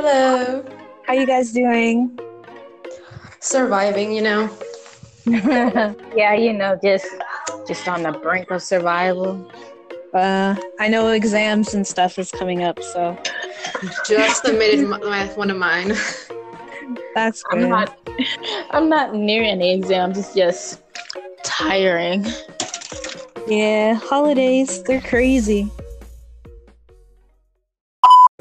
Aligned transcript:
Hello. 0.00 0.64
How 1.08 1.12
you 1.12 1.26
guys 1.26 1.50
doing? 1.50 2.16
Surviving, 3.40 4.12
you 4.12 4.22
know. 4.22 4.48
yeah, 5.26 6.34
you 6.34 6.52
know, 6.52 6.78
just 6.80 7.08
just 7.66 7.88
on 7.88 8.04
the 8.04 8.12
brink 8.12 8.48
of 8.52 8.62
survival. 8.62 9.50
Uh, 10.14 10.54
I 10.78 10.86
know 10.86 11.08
exams 11.08 11.74
and 11.74 11.84
stuff 11.84 12.16
is 12.16 12.30
coming 12.30 12.62
up, 12.62 12.80
so 12.80 13.18
Just 14.06 14.42
submitted 14.46 14.86
my, 14.86 14.98
my, 14.98 15.26
one 15.34 15.50
of 15.50 15.56
mine. 15.56 15.88
that's 17.16 17.42
good. 17.42 17.64
I'm 17.64 17.68
not 17.68 17.98
I'm 18.70 18.88
not 18.88 19.16
near 19.16 19.42
any 19.42 19.74
exams, 19.74 20.16
it's 20.16 20.32
just 20.32 20.80
tiring. 21.42 22.24
Yeah, 23.48 23.94
holidays, 23.94 24.80
they're 24.84 25.00
crazy. 25.00 25.68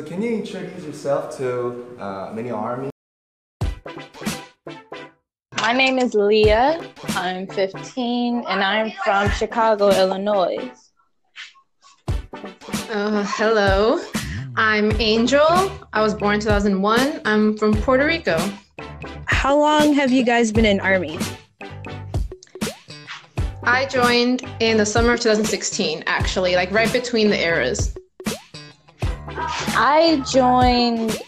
Can 0.05 0.21
you 0.21 0.29
introduce 0.35 0.83
yourself 0.83 1.35
to 1.37 1.97
uh, 1.99 2.31
Mini 2.31 2.51
Army? 2.51 2.91
My 5.59 5.73
name 5.73 5.97
is 5.97 6.13
Leah. 6.13 6.87
I'm 7.15 7.47
15 7.47 8.43
and 8.47 8.63
I'm 8.63 8.91
from 9.03 9.27
Chicago, 9.31 9.89
Illinois. 9.89 10.71
Uh, 12.91 13.25
hello. 13.37 13.99
I'm 14.55 14.91
Angel. 15.01 15.71
I 15.93 16.03
was 16.03 16.13
born 16.13 16.35
in 16.35 16.41
2001. 16.41 17.21
I'm 17.25 17.57
from 17.57 17.73
Puerto 17.73 18.05
Rico. 18.05 18.37
How 19.25 19.57
long 19.57 19.95
have 19.95 20.11
you 20.11 20.23
guys 20.23 20.51
been 20.51 20.65
in 20.65 20.79
army? 20.79 21.17
I 23.63 23.87
joined 23.87 24.43
in 24.59 24.77
the 24.77 24.85
summer 24.85 25.13
of 25.13 25.21
2016, 25.21 26.03
actually, 26.05 26.55
like 26.55 26.69
right 26.69 26.93
between 26.93 27.31
the 27.31 27.43
eras. 27.43 27.97
I 29.39 30.23
joined 30.29 31.21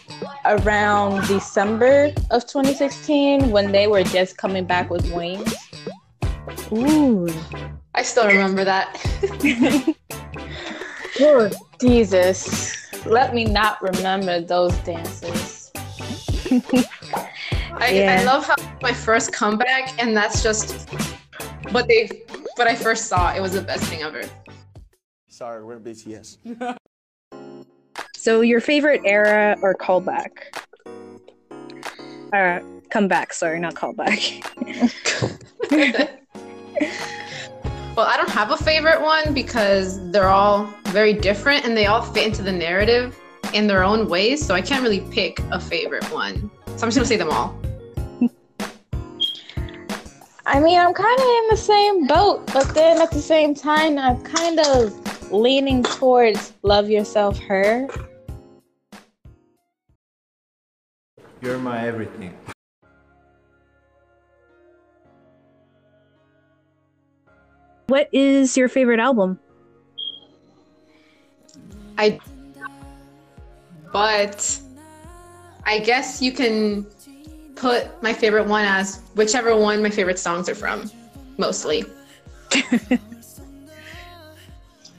around 0.44 1.26
December 1.28 2.12
of 2.30 2.46
2016 2.46 3.50
when 3.50 3.72
they 3.72 3.86
were 3.86 4.02
just 4.02 4.36
coming 4.36 4.64
back 4.64 4.90
with 4.90 5.10
wings. 5.12 5.54
Ooh. 6.72 7.28
I 7.94 8.02
still 8.02 8.26
remember 8.26 8.64
that. 8.64 8.96
Oh, 11.22 11.50
Jesus. 11.78 12.74
Let 13.04 13.34
me 13.34 13.44
not 13.44 13.82
remember 13.82 14.40
those 14.40 14.74
dances. 14.78 15.70
I, 17.74 17.90
Yeah. 17.90 18.18
I 18.20 18.24
love 18.24 18.46
how 18.46 18.54
my 18.80 18.94
first 18.94 19.30
comeback, 19.32 20.02
and 20.02 20.16
that's 20.16 20.42
just 20.42 20.88
what 21.72 21.88
they, 21.88 22.22
what 22.56 22.66
I 22.68 22.74
first 22.74 23.06
saw. 23.06 23.34
It 23.34 23.40
was 23.40 23.52
the 23.52 23.60
best 23.60 23.84
thing 23.84 24.02
ever. 24.02 24.22
Sorry, 25.28 25.62
we're 25.62 25.78
BTS. 25.78 26.76
So 28.20 28.42
your 28.42 28.60
favorite 28.60 29.00
era 29.06 29.56
or 29.62 29.74
callback? 29.74 30.54
Uh, 32.34 32.60
comeback. 32.90 33.32
Sorry, 33.32 33.58
not 33.58 33.74
callback. 33.74 34.44
Well, 37.96 38.06
I 38.06 38.16
don't 38.16 38.30
have 38.30 38.50
a 38.50 38.56
favorite 38.56 39.02
one 39.02 39.34
because 39.34 40.10
they're 40.10 40.28
all 40.28 40.72
very 40.86 41.12
different 41.12 41.66
and 41.66 41.76
they 41.76 41.86
all 41.86 42.00
fit 42.00 42.24
into 42.24 42.40
the 42.40 42.52
narrative 42.52 43.18
in 43.52 43.66
their 43.66 43.82
own 43.82 44.08
ways. 44.08 44.46
So 44.46 44.54
I 44.54 44.62
can't 44.62 44.82
really 44.82 45.00
pick 45.10 45.38
a 45.50 45.60
favorite 45.60 46.04
one. 46.04 46.50
So 46.66 46.72
I'm 46.72 46.90
just 46.90 46.96
gonna 46.96 47.06
say 47.06 47.16
them 47.16 47.30
all. 47.30 47.58
I 50.46 50.60
mean, 50.60 50.78
I'm 50.78 50.94
kind 50.94 51.18
of 51.18 51.26
in 51.26 51.46
the 51.50 51.56
same 51.56 52.06
boat, 52.06 52.48
but 52.54 52.72
then 52.74 53.02
at 53.02 53.10
the 53.10 53.20
same 53.20 53.54
time, 53.54 53.98
I'm 53.98 54.22
kind 54.22 54.60
of 54.60 55.32
leaning 55.32 55.82
towards 55.82 56.52
Love 56.62 56.88
Yourself 56.88 57.38
Her. 57.40 57.88
You're 61.40 61.58
my 61.58 61.86
everything. 61.86 62.36
what 67.90 68.08
is 68.12 68.56
your 68.56 68.68
favorite 68.68 69.00
album? 69.00 69.38
I, 71.98 72.18
but 73.92 74.58
I 75.66 75.80
guess 75.80 76.22
you 76.22 76.32
can 76.32 76.86
put 77.56 78.00
my 78.00 78.12
favorite 78.12 78.46
one 78.46 78.64
as 78.64 79.00
whichever 79.14 79.54
one 79.56 79.82
my 79.82 79.90
favorite 79.90 80.18
songs 80.18 80.48
are 80.48 80.54
from, 80.54 80.90
mostly. 81.36 81.84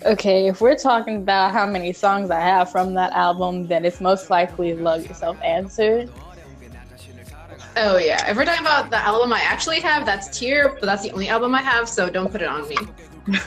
Okay, 0.04 0.48
if 0.48 0.62
we're 0.62 0.76
talking 0.76 1.18
about 1.18 1.52
how 1.52 1.68
many 1.68 1.94
songs 1.94 2.32
I 2.32 2.40
have 2.40 2.72
from 2.72 2.96
that 2.96 3.14
album, 3.14 3.68
then 3.68 3.86
it's 3.86 4.02
most 4.02 4.32
likely 4.32 4.74
Love 4.74 5.06
Yourself 5.06 5.38
Answered. 5.44 6.10
Oh 7.78 7.98
yeah, 7.98 8.30
if 8.30 8.36
we're 8.36 8.46
talking 8.46 8.62
about 8.62 8.90
the 8.90 8.98
album 8.98 9.32
I 9.32 9.42
actually 9.42 9.80
have, 9.80 10.06
that's 10.06 10.38
Tear, 10.38 10.70
but 10.70 10.84
that's 10.84 11.04
the 11.04 11.12
only 11.12 11.30
album 11.30 11.56
I 11.56 11.62
have, 11.62 11.88
so 11.88 12.10
don't 12.10 12.32
put 12.32 12.42
it 12.42 12.48
on 12.48 12.68
me. 12.68 12.78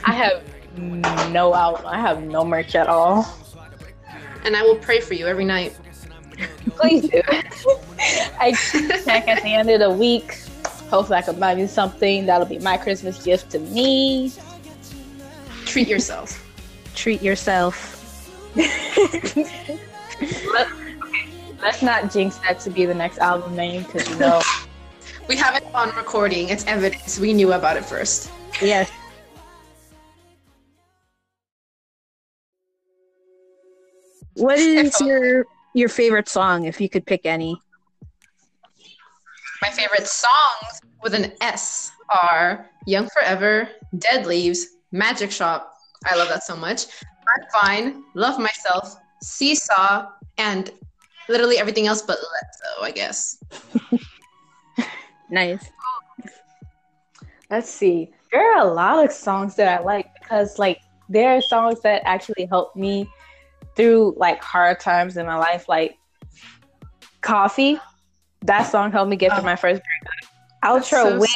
I 0.05 0.13
have 0.13 1.31
no 1.31 1.55
album, 1.55 1.87
I 1.87 2.01
have 2.01 2.23
no 2.23 2.45
merch 2.45 2.75
at 2.75 2.87
all. 2.87 3.27
And 4.45 4.57
I 4.57 4.63
will 4.63 4.77
pray 4.77 5.01
for 5.01 5.15
you 5.15 5.27
every 5.27 5.45
night. 5.45 5.77
Please 6.71 7.09
do. 7.09 7.23
I 8.41 8.53
check 9.05 9.29
at 9.29 9.43
the 9.43 9.55
end 9.55 9.71
of 9.71 9.81
the 9.81 9.91
week. 9.91 10.39
Hopefully, 10.91 11.19
I 11.19 11.23
can 11.23 11.39
buy 11.39 11.55
you 11.55 11.67
something. 11.67 12.27
That'll 12.27 12.47
be 12.47 12.59
my 12.59 12.77
Christmas 12.77 13.23
gift 13.23 13.51
to 13.53 13.59
me. 13.59 14.33
Treat 15.65 15.89
yourself. 15.89 16.41
Treat 16.95 17.23
yourself. 17.23 17.91
Let, 21.65 21.73
let's 21.73 21.83
not 21.83 22.13
jinx 22.13 22.37
that 22.39 22.61
to 22.61 22.71
be 22.71 22.85
the 22.85 22.95
next 22.95 23.19
album 23.19 23.57
name 23.57 23.85
because 23.85 24.09
you 24.09 24.17
know. 24.17 24.41
We 25.27 25.37
have 25.37 25.57
it 25.57 25.65
on 25.75 25.89
recording. 25.97 26.51
It's 26.51 26.67
evidence. 26.67 27.19
We 27.19 27.33
knew 27.33 27.55
about 27.55 27.79
it 27.79 27.85
first. 27.87 28.31
Yes. 28.61 28.91
What 34.35 34.59
is 34.59 35.01
your 35.01 35.47
your 35.73 35.89
favorite 35.89 36.29
song 36.29 36.67
if 36.67 36.79
you 36.79 36.91
could 36.91 37.07
pick 37.07 37.25
any? 37.25 37.57
My 39.63 39.71
favorite 39.71 40.07
songs 40.07 40.83
with 41.03 41.15
an 41.15 41.33
S 41.41 41.91
are 42.11 42.69
Young 42.87 43.09
Forever, 43.15 43.71
Dead 43.97 44.27
Leaves, 44.27 44.77
Magic 44.93 45.31
Shop. 45.31 45.75
I 46.05 46.17
love 46.17 46.29
that 46.29 46.45
so 46.45 46.55
much. 46.55 46.85
I'm 47.03 47.63
Fine, 47.63 48.05
Love 48.13 48.39
Myself, 48.39 48.97
Seesaw, 49.23 50.11
and 50.37 50.71
literally 51.29 51.59
everything 51.59 51.87
else 51.87 52.03
but 52.03 52.19
Let's 52.19 52.61
Go, 52.61 52.85
I 52.85 52.91
guess. 52.91 53.43
Nice. 55.31 55.71
Let's 57.51 57.69
see. 57.69 58.11
There 58.33 58.55
are 58.55 58.67
a 58.67 58.73
lot 58.73 59.05
of 59.05 59.13
songs 59.13 59.57
that 59.57 59.81
I 59.81 59.83
like 59.83 60.07
because, 60.15 60.59
like, 60.59 60.81
there 61.09 61.37
are 61.37 61.41
songs 61.41 61.81
that 61.83 62.03
actually 62.05 62.47
help 62.47 62.75
me 62.75 63.09
through 63.77 64.15
like 64.17 64.43
hard 64.43 64.81
times 64.81 65.17
in 65.17 65.27
my 65.27 65.37
life. 65.37 65.69
Like, 65.69 65.99
Coffee. 67.21 67.79
That 68.43 68.65
song 68.65 68.93
helped 68.93 69.11
me 69.11 69.17
get 69.17 69.35
through 69.35 69.45
my 69.45 69.57
first 69.57 69.83
breakup. 69.83 70.83
Outro 70.83 71.03
so 71.03 71.19
Wing 71.19 71.31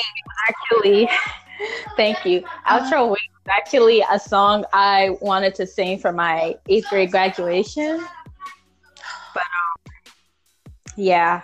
actually. 0.48 1.08
thank 1.96 2.24
you. 2.24 2.42
Outro 2.66 3.06
Wing 3.06 3.10
was 3.10 3.50
actually 3.50 4.04
a 4.10 4.18
song 4.18 4.64
I 4.72 5.16
wanted 5.20 5.54
to 5.56 5.66
sing 5.66 5.98
for 5.98 6.12
my 6.12 6.56
eighth 6.68 6.88
grade 6.88 7.10
graduation. 7.10 8.06
But 10.98 11.02
um, 11.02 11.06
yeah, 11.06 11.42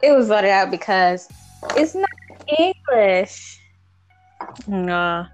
it 0.00 0.12
was 0.12 0.28
voted 0.28 0.50
out 0.50 0.70
because 0.70 1.28
it's 1.76 1.94
not 1.94 2.08
English. 2.56 3.58
Uh, 4.72 5.24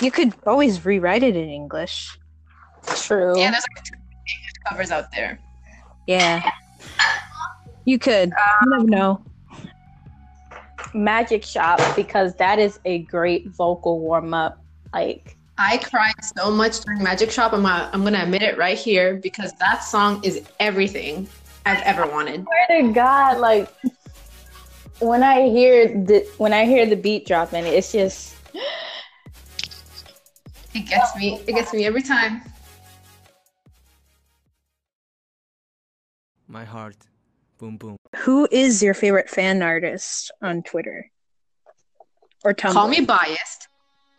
you 0.00 0.10
could 0.10 0.34
always 0.44 0.84
rewrite 0.84 1.22
it 1.22 1.36
in 1.36 1.48
English. 1.48 2.18
True. 2.96 3.38
Yeah, 3.38 3.52
there's 3.52 3.64
like 3.76 3.84
two 3.84 3.94
English 3.94 4.52
covers 4.68 4.90
out 4.90 5.12
there. 5.12 5.38
Yeah. 6.08 6.50
You 7.84 7.98
could. 7.98 8.32
You 8.62 8.70
never 8.70 8.84
know. 8.84 9.22
Magic 10.94 11.44
Shop 11.44 11.80
because 11.94 12.34
that 12.34 12.58
is 12.58 12.80
a 12.84 12.98
great 13.04 13.48
vocal 13.48 14.00
warm 14.00 14.34
up. 14.34 14.62
Like 14.92 15.37
I 15.60 15.78
cried 15.78 16.14
so 16.36 16.52
much 16.52 16.80
during 16.80 17.02
Magic 17.02 17.32
Shop. 17.32 17.52
I'm 17.52 17.62
gonna, 17.62 17.90
I'm 17.92 18.04
gonna 18.04 18.22
admit 18.22 18.42
it 18.42 18.56
right 18.56 18.78
here 18.78 19.16
because 19.16 19.52
that 19.54 19.82
song 19.82 20.22
is 20.22 20.42
everything 20.60 21.28
I've 21.66 21.82
ever 21.82 22.06
wanted. 22.06 22.42
I 22.42 22.44
swear 22.44 22.82
to 22.82 22.92
God, 22.92 23.38
like 23.38 23.68
when 25.00 25.24
I 25.24 25.48
hear 25.48 25.88
the 25.88 26.28
when 26.38 26.52
I 26.52 26.64
hear 26.64 26.86
the 26.86 26.94
beat 26.94 27.26
drop 27.26 27.52
in 27.52 27.66
it's 27.66 27.90
just 27.90 28.36
It 30.74 30.86
gets 30.86 31.16
me. 31.16 31.42
It 31.48 31.54
gets 31.54 31.72
me 31.74 31.86
every 31.86 32.02
time. 32.02 32.42
My 36.46 36.64
heart. 36.64 36.96
Boom, 37.58 37.76
boom. 37.76 37.96
Who 38.14 38.48
is 38.52 38.80
your 38.80 38.94
favorite 38.94 39.28
fan 39.28 39.60
artist 39.60 40.30
on 40.40 40.62
Twitter? 40.62 41.10
or 42.44 42.54
Tumblr. 42.54 42.72
Call 42.72 42.88
me 42.88 43.00
biased, 43.00 43.67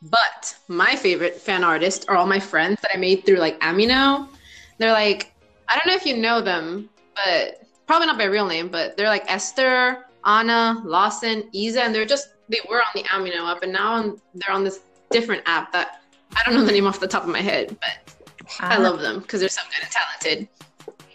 but 0.01 0.56
my 0.68 0.96
favorite 0.96 1.36
fan 1.36 1.63
artists 1.63 2.06
are 2.07 2.16
all 2.16 2.25
my 2.25 2.40
friends 2.40 2.80
that 2.81 2.92
I 2.94 2.98
made 2.98 3.25
through 3.25 3.38
like 3.38 3.60
Amino. 3.60 4.30
They're 4.78 4.94
like, 4.94 5.34
I 5.68 5.75
don't 5.75 5.88
know 5.88 5.94
if 5.94 6.06
you 6.06 6.18
know 6.18 6.42
them, 6.42 6.90
but 7.16 7.63
probably 7.86 8.07
not 8.07 8.18
by 8.18 8.25
real 8.25 8.48
name, 8.48 8.69
but 8.69 8.96
they're 8.96 9.10
like 9.10 9.30
Esther, 9.31 10.06
Anna, 10.25 10.81
Lawson, 10.86 11.50
Isa, 11.51 11.84
and 11.84 11.94
they're 11.94 12.06
just 12.06 12.30
they 12.48 12.60
were 12.69 12.78
on 12.78 12.88
the 12.96 13.04
Amino 13.04 13.51
app, 13.51 13.62
and 13.63 13.72
now 13.72 14.16
they're 14.34 14.51
on 14.56 14.63
this 14.63 14.80
different 15.12 15.44
app 15.46 15.72
that 15.74 16.01
I 16.36 16.42
don't 16.46 16.56
know 16.56 16.66
the 16.66 16.72
name 16.72 16.88
off 16.88 17.00
the 17.00 17.07
top 17.07 17.24
of 17.24 17.30
my 17.30 17.42
head, 17.42 17.78
but 17.80 18.16
I 18.60 18.78
love 18.78 19.01
them 19.01 19.19
because 19.19 19.40
they're 19.40 19.50
so 19.50 19.62
good 19.69 19.84
and 19.84 19.92
talented. 19.92 20.48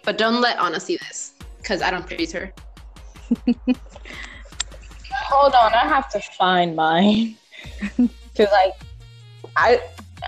But 0.05 0.19
don't 0.19 0.41
let 0.41 0.59
Anna 0.61 0.79
see 0.79 0.97
this 0.99 1.35
because 1.59 1.81
I 1.83 1.91
don't 1.91 2.07
praise 2.07 2.33
her. 2.33 2.53
Hold 5.13 5.55
on, 5.55 5.73
I 5.73 5.89
have 5.89 6.09
to 6.11 6.21
find 6.21 6.77
mine. 6.77 7.37
Cause 8.37 8.49
like 8.53 8.73
I 9.57 9.81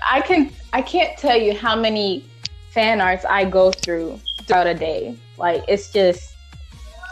I 0.05 0.21
can 0.21 0.51
I 0.73 0.81
can't 0.81 1.17
tell 1.17 1.37
you 1.37 1.53
how 1.53 1.75
many 1.75 2.23
fan 2.71 3.01
arts 3.01 3.25
I 3.25 3.45
go 3.45 3.71
through 3.71 4.19
throughout 4.45 4.67
a 4.67 4.73
day. 4.73 5.15
Like 5.37 5.63
it's 5.67 5.91
just 5.91 6.35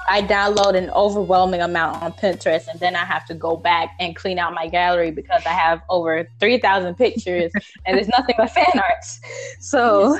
I 0.07 0.21
download 0.21 0.75
an 0.75 0.89
overwhelming 0.91 1.61
amount 1.61 2.03
on 2.03 2.13
Pinterest 2.13 2.67
and 2.67 2.79
then 2.79 2.95
I 2.95 3.05
have 3.05 3.25
to 3.25 3.33
go 3.33 3.57
back 3.57 3.95
and 3.99 4.15
clean 4.15 4.37
out 4.37 4.53
my 4.53 4.67
gallery 4.67 5.09
because 5.09 5.41
I 5.47 5.53
have 5.53 5.81
over 5.89 6.27
3,000 6.39 6.93
pictures 6.95 7.51
and 7.85 7.97
there's 7.97 8.07
nothing 8.09 8.35
but 8.37 8.51
fan 8.51 8.65
arts. 8.75 9.19
So 9.59 10.19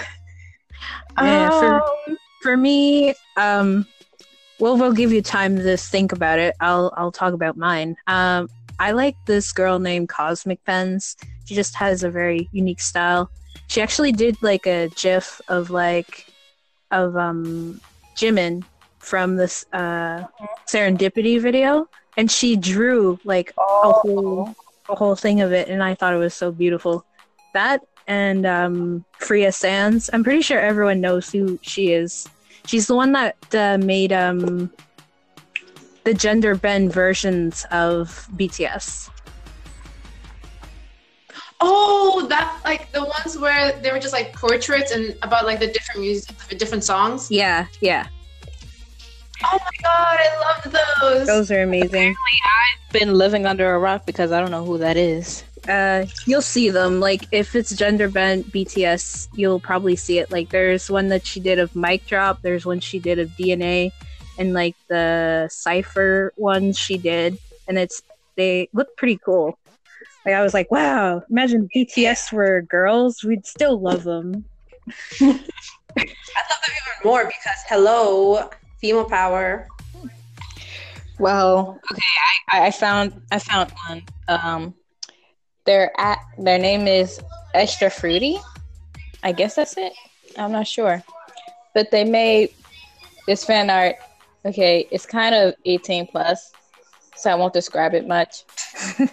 Yeah, 1.22 1.50
for- 1.52 1.84
um, 2.08 2.18
For 2.42 2.58
me, 2.58 3.14
um, 3.38 3.88
well, 4.60 4.78
we'll 4.78 4.94
give 4.94 5.12
you 5.12 5.22
time 5.22 5.56
to 5.58 5.78
think 5.78 6.12
about 6.12 6.40
it. 6.40 6.56
I'll 6.60 6.94
I'll 6.98 7.12
talk 7.12 7.34
about 7.34 7.58
mine. 7.58 7.96
Um, 8.08 8.48
I 8.80 8.92
like 8.92 9.16
this 9.26 9.52
girl 9.52 9.80
named 9.80 10.10
Cosmic 10.10 10.64
Pens. 10.66 11.16
She 11.46 11.56
just 11.56 11.76
has 11.76 12.04
a 12.04 12.10
very 12.10 12.50
unique 12.52 12.82
style. 12.82 13.30
She 13.68 13.82
actually 13.82 14.12
did 14.12 14.42
like 14.42 14.68
a 14.68 14.90
GIF 14.96 15.42
of 15.48 15.70
like 15.70 16.28
of 16.92 17.16
um 17.18 17.80
Jimin 18.16 18.64
from 19.00 19.36
this 19.36 19.66
uh 19.74 20.26
Serendipity 20.68 21.40
video, 21.40 21.88
and 22.18 22.30
she 22.30 22.56
drew 22.56 23.20
like 23.24 23.54
a 23.58 23.92
whole 23.92 24.56
a 24.90 24.96
whole 24.96 25.16
thing 25.16 25.42
of 25.42 25.52
it, 25.52 25.70
and 25.70 25.82
I 25.84 25.96
thought 25.96 26.14
it 26.14 26.18
was 26.18 26.34
so 26.34 26.52
beautiful. 26.52 27.06
That 27.54 27.82
and 28.08 28.46
um, 28.46 29.06
Freya 29.18 29.52
Sands. 29.52 30.10
I'm 30.14 30.24
pretty 30.24 30.42
sure 30.42 30.60
everyone 30.60 31.02
knows 31.02 31.32
who 31.32 31.60
she 31.62 31.92
is. 31.92 32.28
She's 32.66 32.88
the 32.88 32.96
one 32.96 33.12
that 33.14 33.36
uh, 33.54 33.78
made 33.78 34.12
um, 34.12 34.72
the 36.06 36.14
gender 36.14 36.56
bend 36.56 36.94
versions 36.94 37.66
of 37.72 38.30
BTS. 38.36 39.10
Oh, 41.62 42.26
that 42.30 42.62
like 42.64 42.92
the 42.92 43.04
ones 43.04 43.38
where 43.38 43.74
they 43.82 43.92
were 43.92 44.00
just 44.00 44.14
like 44.14 44.34
portraits 44.34 44.92
and 44.92 45.18
about 45.22 45.46
like 45.46 45.60
the 45.60 45.68
different 45.68 46.02
music, 46.02 46.36
the 46.50 46.56
different 46.56 46.84
songs. 46.84 47.30
Yeah, 47.30 47.68
yeah, 47.82 48.08
Oh 49.44 49.58
my 49.60 49.78
god, 49.82 50.20
I 50.20 50.64
love 50.64 50.74
those. 51.02 51.28
those 51.28 51.52
are 51.52 51.62
amazing. 51.62 51.88
Apparently, 51.90 52.16
I've 52.46 52.94
been 52.94 53.14
living 53.14 53.46
under 53.46 53.74
a 53.76 53.80
rock 53.80 54.06
because 54.06 54.32
I 54.32 54.40
don't 54.40 54.52
know 54.52 54.64
who 54.64 54.78
that 54.78 54.98
is. 54.98 55.44
Uh, 55.68 56.06
you'll 56.26 56.42
see 56.42 56.70
them. 56.70 57.00
Like 57.00 57.28
if 57.32 57.56
it's 57.56 57.76
gender 57.76 58.10
bent 58.10 58.52
BTS, 58.52 59.30
you'll 59.36 59.60
probably 59.60 59.96
see 59.96 60.20
it. 60.20 60.32
Like 60.32 60.50
there's 60.50 60.90
one 60.90 61.10
that 61.10 61.26
she 61.26 61.40
did 61.40 61.60
of 61.60 61.76
Mic 61.76 62.06
Drop. 62.06 62.42
There's 62.42 62.66
one 62.66 62.80
she 62.80 63.00
did 63.00 63.20
of 63.20 63.30
DNA, 63.32 63.92
and 64.38 64.54
like 64.54 64.76
the 64.90 65.48
Cipher 65.52 66.34
ones 66.38 66.78
she 66.78 66.98
did, 66.98 67.38
and 67.68 67.78
it's 67.78 68.02
they 68.36 68.70
look 68.74 68.96
pretty 68.98 69.20
cool. 69.24 69.58
Like 70.26 70.36
I 70.36 70.42
was 70.42 70.54
like, 70.54 70.72
wow, 70.72 71.22
imagine 71.30 71.70
BTS 71.76 72.32
were 72.34 72.62
girls, 72.64 73.24
we'd 73.24 73.46
still 73.46 73.80
love 73.80 74.04
them. 74.04 74.46
I 75.22 75.26
love 75.26 75.40
them 76.62 76.72
even 76.72 77.10
more 77.10 77.26
because 77.26 77.60
hello, 77.68 78.50
female 78.80 79.06
power. 79.06 79.68
Well, 81.20 81.80
okay, 81.92 82.02
I, 82.52 82.68
I 82.68 82.72
found 82.72 83.22
I 83.32 83.40
found 83.40 83.72
one. 83.88 84.04
Um, 84.28 84.74
their 85.66 85.92
at 86.00 86.20
their 86.38 86.58
name 86.58 86.88
is 86.88 87.20
Extra 87.54 87.90
Fruity. 87.90 88.38
I 89.24 89.32
guess 89.32 89.56
that's 89.56 89.78
it. 89.78 89.94
I'm 90.38 90.52
not 90.52 90.68
sure, 90.68 91.04
but 91.74 91.92
they 91.92 92.04
made 92.04 92.50
this 93.28 93.46
fan 93.46 93.70
art. 93.70 93.96
Okay, 94.46 94.88
it's 94.92 95.08
kind 95.08 95.34
of 95.34 95.56
18 95.66 96.06
plus, 96.06 96.52
so 97.16 97.32
I 97.32 97.36
won't 97.36 97.54
describe 97.54 97.96
it 97.96 98.08
much. 98.08 98.44
but 99.00 99.10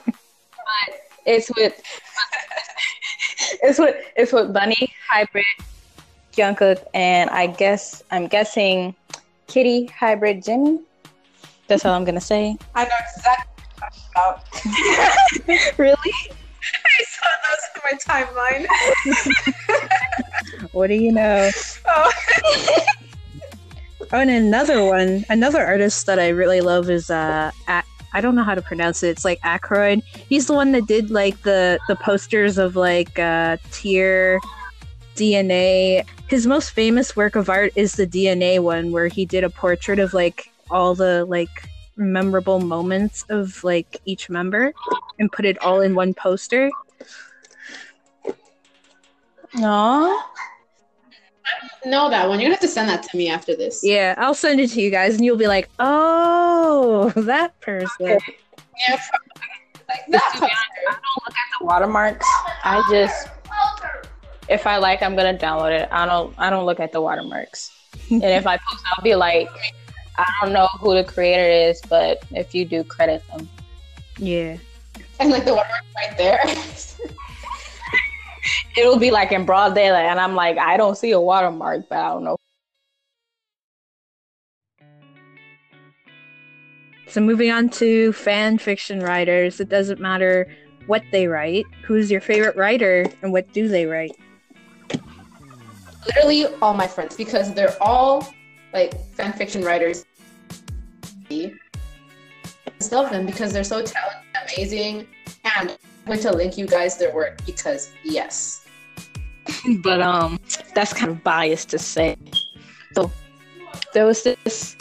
it's 1.25 1.50
with 1.56 1.73
it's 3.62 3.79
with 3.79 3.96
it's 4.14 4.31
with 4.31 4.52
Bunny 4.52 4.93
Hybrid, 5.08 5.44
Jungkook, 6.32 6.84
and 6.93 7.31
I 7.31 7.46
guess 7.46 8.02
I'm 8.11 8.26
guessing 8.26 8.94
Kitty 9.46 9.87
Hybrid 9.87 10.44
Jimin. 10.44 10.82
That's 11.67 11.87
all 11.87 11.94
I'm 11.94 12.05
gonna 12.05 12.20
say. 12.20 12.58
I 12.75 12.85
know 12.85 12.90
exactly 13.17 13.64
what 13.78 13.94
you're 13.96 14.12
talking 14.67 15.56
about. 15.56 15.78
really? 15.78 15.96
I 16.85 17.05
saw 17.08 17.26
those 17.49 17.64
in 17.75 17.81
my 17.85 17.96
timeline. 18.26 18.67
What 20.73 20.88
do 20.88 20.94
you 20.94 21.11
know? 21.11 21.50
Oh. 21.88 22.11
Oh, 24.12 24.20
and 24.20 24.31
another 24.31 24.85
one, 24.85 25.25
another 25.31 25.64
artist 25.64 26.05
that 26.06 26.19
I 26.19 26.29
really 26.29 26.61
love 26.61 26.91
is 26.91 27.11
uh, 27.11 27.50
I 28.14 28.20
don't 28.20 28.35
know 28.35 28.43
how 28.43 28.55
to 28.55 28.62
pronounce 28.62 29.03
it. 29.03 29.09
It's 29.09 29.25
like 29.25 29.41
Ackroyd. 29.43 30.03
He's 30.29 30.47
the 30.47 30.52
one 30.52 30.73
that 30.73 30.87
did 30.87 31.11
like 31.11 31.40
the 31.42 31.78
the 31.88 31.97
posters 31.97 32.59
of 32.59 32.76
like 32.76 33.19
uh, 33.19 33.57
Tear, 33.71 34.38
DNA. 35.16 36.07
His 36.28 36.47
most 36.47 36.71
famous 36.71 37.16
work 37.16 37.37
of 37.37 37.49
art 37.49 37.73
is 37.75 37.95
the 37.95 38.07
DNA 38.07 38.61
one, 38.61 38.92
where 38.92 39.09
he 39.09 39.25
did 39.25 39.45
a 39.45 39.50
portrait 39.50 39.99
of 39.99 40.12
like 40.12 40.50
all 40.71 40.95
the 40.95 41.25
like 41.25 41.69
memorable 41.97 42.61
moments 42.61 43.25
of 43.28 43.62
like 43.64 43.99
each 44.04 44.28
member 44.28 44.73
and 45.19 45.31
put 45.33 45.45
it 45.45 45.59
all 45.62 45.81
in 45.81 45.95
one 45.95 46.12
poster. 46.12 46.71
No. 49.54 50.23
Know 51.85 52.11
that 52.11 52.28
one. 52.28 52.38
You're 52.38 52.47
gonna 52.47 52.54
have 52.54 52.61
to 52.61 52.68
send 52.68 52.88
that 52.88 53.02
to 53.04 53.16
me 53.16 53.28
after 53.28 53.54
this. 53.56 53.82
Yeah, 53.82 54.14
I'll 54.18 54.35
send 54.35 54.61
it 54.61 54.71
to 54.71 54.80
you 54.80 54.90
guys, 54.90 55.16
and 55.16 55.25
you'll 55.25 55.37
be 55.37 55.47
like, 55.47 55.68
"Oh, 55.78 57.12
that 57.16 57.59
person." 57.61 58.18
Yeah, 58.88 58.99
like 59.88 60.06
that. 60.09 60.32
Honest, 60.35 60.42
I 60.42 60.92
don't 60.92 61.26
look 61.26 61.37
at 61.37 61.59
the 61.59 61.64
watermarks. 61.66 62.26
I 62.64 62.82
just, 62.90 63.28
if 64.49 64.66
I 64.66 64.78
like, 64.78 65.02
I'm 65.02 65.16
gonna 65.16 65.37
download 65.37 65.78
it. 65.78 65.88
I 65.92 66.06
don't. 66.06 66.35
I 66.38 66.50
don't 66.50 66.66
look 66.66 66.80
at 66.80 66.92
the 66.92 67.00
watermarks. 67.00 67.71
and 68.11 68.25
if 68.25 68.47
I 68.47 68.56
post, 68.56 68.85
I'll 68.97 69.04
be 69.04 69.14
like, 69.14 69.49
I 70.18 70.30
don't 70.40 70.52
know 70.52 70.68
who 70.80 70.94
the 70.94 71.04
creator 71.04 71.49
is, 71.71 71.80
but 71.88 72.23
if 72.30 72.54
you 72.54 72.64
do, 72.64 72.85
credit 72.85 73.23
them. 73.28 73.49
Yeah. 74.18 74.56
And 75.21 75.30
like 75.30 75.44
the 75.44 75.54
watermark 75.54 75.85
right 75.97 76.16
there. 76.16 76.40
It'll 78.76 78.99
be 78.99 79.11
like 79.11 79.32
in 79.32 79.44
broad 79.44 79.75
daylight, 79.75 80.06
and 80.06 80.18
I'm 80.18 80.34
like, 80.34 80.58
I 80.58 80.76
don't 80.76 80.96
see 80.96 81.12
a 81.12 81.20
watermark, 81.20 81.88
but 81.88 81.99
I 81.99 82.08
don't 82.08 82.25
know. 82.25 82.37
So 87.08 87.20
moving 87.20 87.50
on 87.50 87.68
to 87.70 88.12
fan 88.14 88.56
fiction 88.58 89.00
writers, 89.00 89.61
it 89.61 89.68
doesn't 89.68 90.00
matter 90.00 90.50
what 90.87 91.02
they 91.12 91.26
write. 91.26 91.66
Who's 91.84 92.11
your 92.11 92.22
favorite 92.22 92.56
writer, 92.56 93.06
and 93.22 93.32
what 93.32 93.52
do 93.52 93.68
they 93.68 93.87
write? 93.87 94.16
Literally 96.06 96.46
all 96.62 96.75
my 96.75 96.87
friends 96.87 97.14
because 97.16 97.54
they're 97.54 97.76
all 97.80 98.26
like 98.72 98.99
fan 99.12 99.32
fiction 99.34 99.62
writers. 99.62 100.04
I 101.30 101.52
love 102.90 103.11
them 103.11 103.26
because 103.26 103.52
they're 103.52 103.62
so 103.62 103.82
talented, 103.82 104.22
amazing, 104.42 105.06
and 105.44 105.70
I'm 105.70 105.76
going 106.06 106.18
to 106.21 106.32
link 106.32 106.59
you 106.59 106.66
guys 106.66 106.99
their 106.99 107.14
work 107.14 107.44
because 107.47 107.92
yes. 108.04 108.66
but 109.82 110.00
um 110.00 110.38
that's 110.75 110.92
kind 110.92 111.11
of 111.11 111.23
biased 111.25 111.68
to 111.71 111.78
say. 111.78 112.16
So 112.94 113.11
there 113.92 114.06
was 114.06 114.23
this 114.23 114.76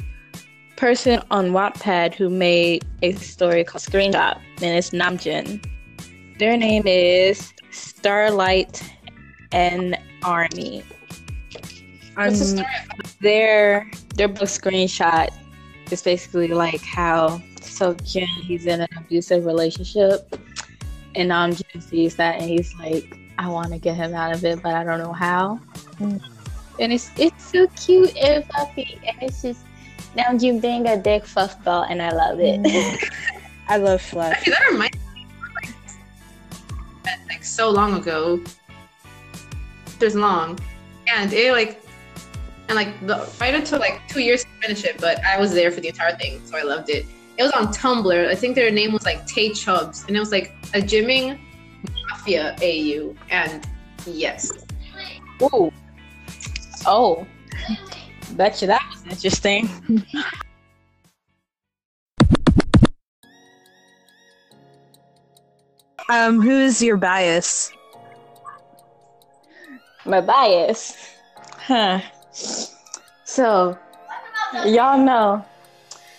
person 0.75 1.21
on 1.31 1.49
Wattpad 1.51 2.13
who 2.15 2.29
made 2.29 2.85
a 3.01 3.13
story 3.13 3.63
called 3.63 3.83
Screenshot, 3.83 4.39
and 4.61 4.77
it's 4.77 4.91
Namjoon. 4.91 5.63
Their 6.39 6.57
name 6.57 6.83
is 6.85 7.53
Starlight 7.71 8.83
and 9.51 9.97
Army. 10.23 10.83
The 12.15 12.23
Um, 12.23 12.35
story? 12.35 12.65
Their 13.21 13.89
their 14.15 14.27
book 14.27 14.49
Screenshot 14.49 15.29
is 15.91 16.01
basically 16.01 16.47
like 16.49 16.81
how 16.81 17.41
so 17.61 17.93
Jin 18.03 18.27
he's 18.27 18.65
in 18.65 18.81
an 18.81 18.87
abusive 18.97 19.45
relationship, 19.45 20.35
and 21.15 21.31
Namjoon 21.31 21.81
sees 21.81 22.15
that 22.15 22.39
and 22.39 22.49
he's 22.49 22.73
like, 22.75 23.17
I 23.37 23.47
want 23.47 23.71
to 23.71 23.79
get 23.79 23.95
him 23.95 24.13
out 24.13 24.33
of 24.33 24.43
it, 24.45 24.61
but 24.61 24.75
I 24.75 24.83
don't 24.83 24.99
know 24.99 25.13
how. 25.13 25.59
Mm. 25.99 26.21
And 26.79 26.93
it's 26.93 27.11
it's 27.17 27.51
so 27.51 27.67
cute 27.75 28.15
and 28.17 28.45
fluffy, 28.45 28.99
and 29.05 29.17
it's 29.21 29.41
just 29.41 29.61
Namjoon 30.15 30.61
being 30.61 30.87
a 30.87 30.97
dick 30.97 31.23
fuffball, 31.23 31.85
and 31.89 32.01
I 32.01 32.11
love 32.11 32.39
it. 32.39 33.09
I 33.67 33.77
love 33.77 34.01
Fluff. 34.01 34.33
Actually, 34.33 34.51
that 34.51 34.69
reminds 34.71 34.97
me. 35.15 35.27
Like, 37.05 37.19
like 37.29 37.43
so 37.43 37.69
long 37.69 37.93
ago. 37.95 38.41
There's 39.99 40.15
long, 40.15 40.59
and 41.07 41.31
it 41.31 41.51
like, 41.51 41.81
and 42.67 42.75
like 42.75 43.05
the 43.05 43.17
fighter 43.19 43.63
took 43.63 43.79
like 43.79 44.01
two 44.07 44.21
years 44.21 44.43
to 44.43 44.49
finish 44.61 44.83
it, 44.83 44.99
but 44.99 45.23
I 45.23 45.39
was 45.39 45.53
there 45.53 45.71
for 45.71 45.79
the 45.79 45.89
entire 45.89 46.15
thing, 46.15 46.41
so 46.45 46.57
I 46.57 46.63
loved 46.63 46.89
it. 46.89 47.05
It 47.37 47.43
was 47.43 47.51
on 47.51 47.67
Tumblr. 47.67 48.27
I 48.27 48.35
think 48.35 48.55
their 48.55 48.71
name 48.71 48.93
was 48.93 49.05
like 49.05 49.25
Tay 49.25 49.51
Chubbs, 49.51 50.05
and 50.07 50.15
it 50.15 50.19
was 50.19 50.31
like 50.31 50.53
a 50.73 50.79
Jimin 50.79 51.39
mafia 52.09 52.55
AU, 52.61 53.15
and 53.29 53.67
yes, 54.05 54.51
Ooh. 55.41 55.71
Oh. 56.85 57.25
Bet 58.33 58.61
you 58.61 58.67
that 58.67 58.81
was 58.91 59.03
interesting. 59.11 59.69
Um, 66.09 66.41
who 66.41 66.51
is 66.51 66.81
your 66.81 66.97
bias? 66.97 67.71
My 70.05 70.19
bias. 70.19 70.97
Huh. 71.55 72.01
So, 73.23 73.77
y'all 74.65 74.97
know 74.97 75.45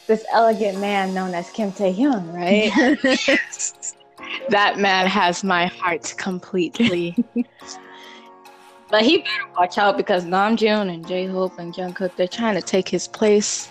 this 0.07 0.25
elegant 0.33 0.79
man 0.81 1.15
known 1.15 1.35
as 1.35 1.51
Kim 1.51 1.73
Taehyung, 1.73 2.33
right? 2.33 2.71
that 4.49 4.79
man 4.79 5.07
has 5.07 5.45
my 5.45 5.67
heart 5.67 6.15
completely. 6.17 7.17
but 8.91 9.03
he 9.03 9.19
better 9.19 9.49
watch 9.59 9.79
out 9.79 9.97
because 9.97 10.25
Namjoon 10.25 10.93
and 10.93 11.07
J 11.07 11.27
Hope 11.27 11.59
and 11.59 11.73
Jungkook 11.75 12.17
they're 12.17 12.29
trying 12.29 12.55
to 12.55 12.63
take 12.63 12.89
his 12.89 13.09
place. 13.09 13.69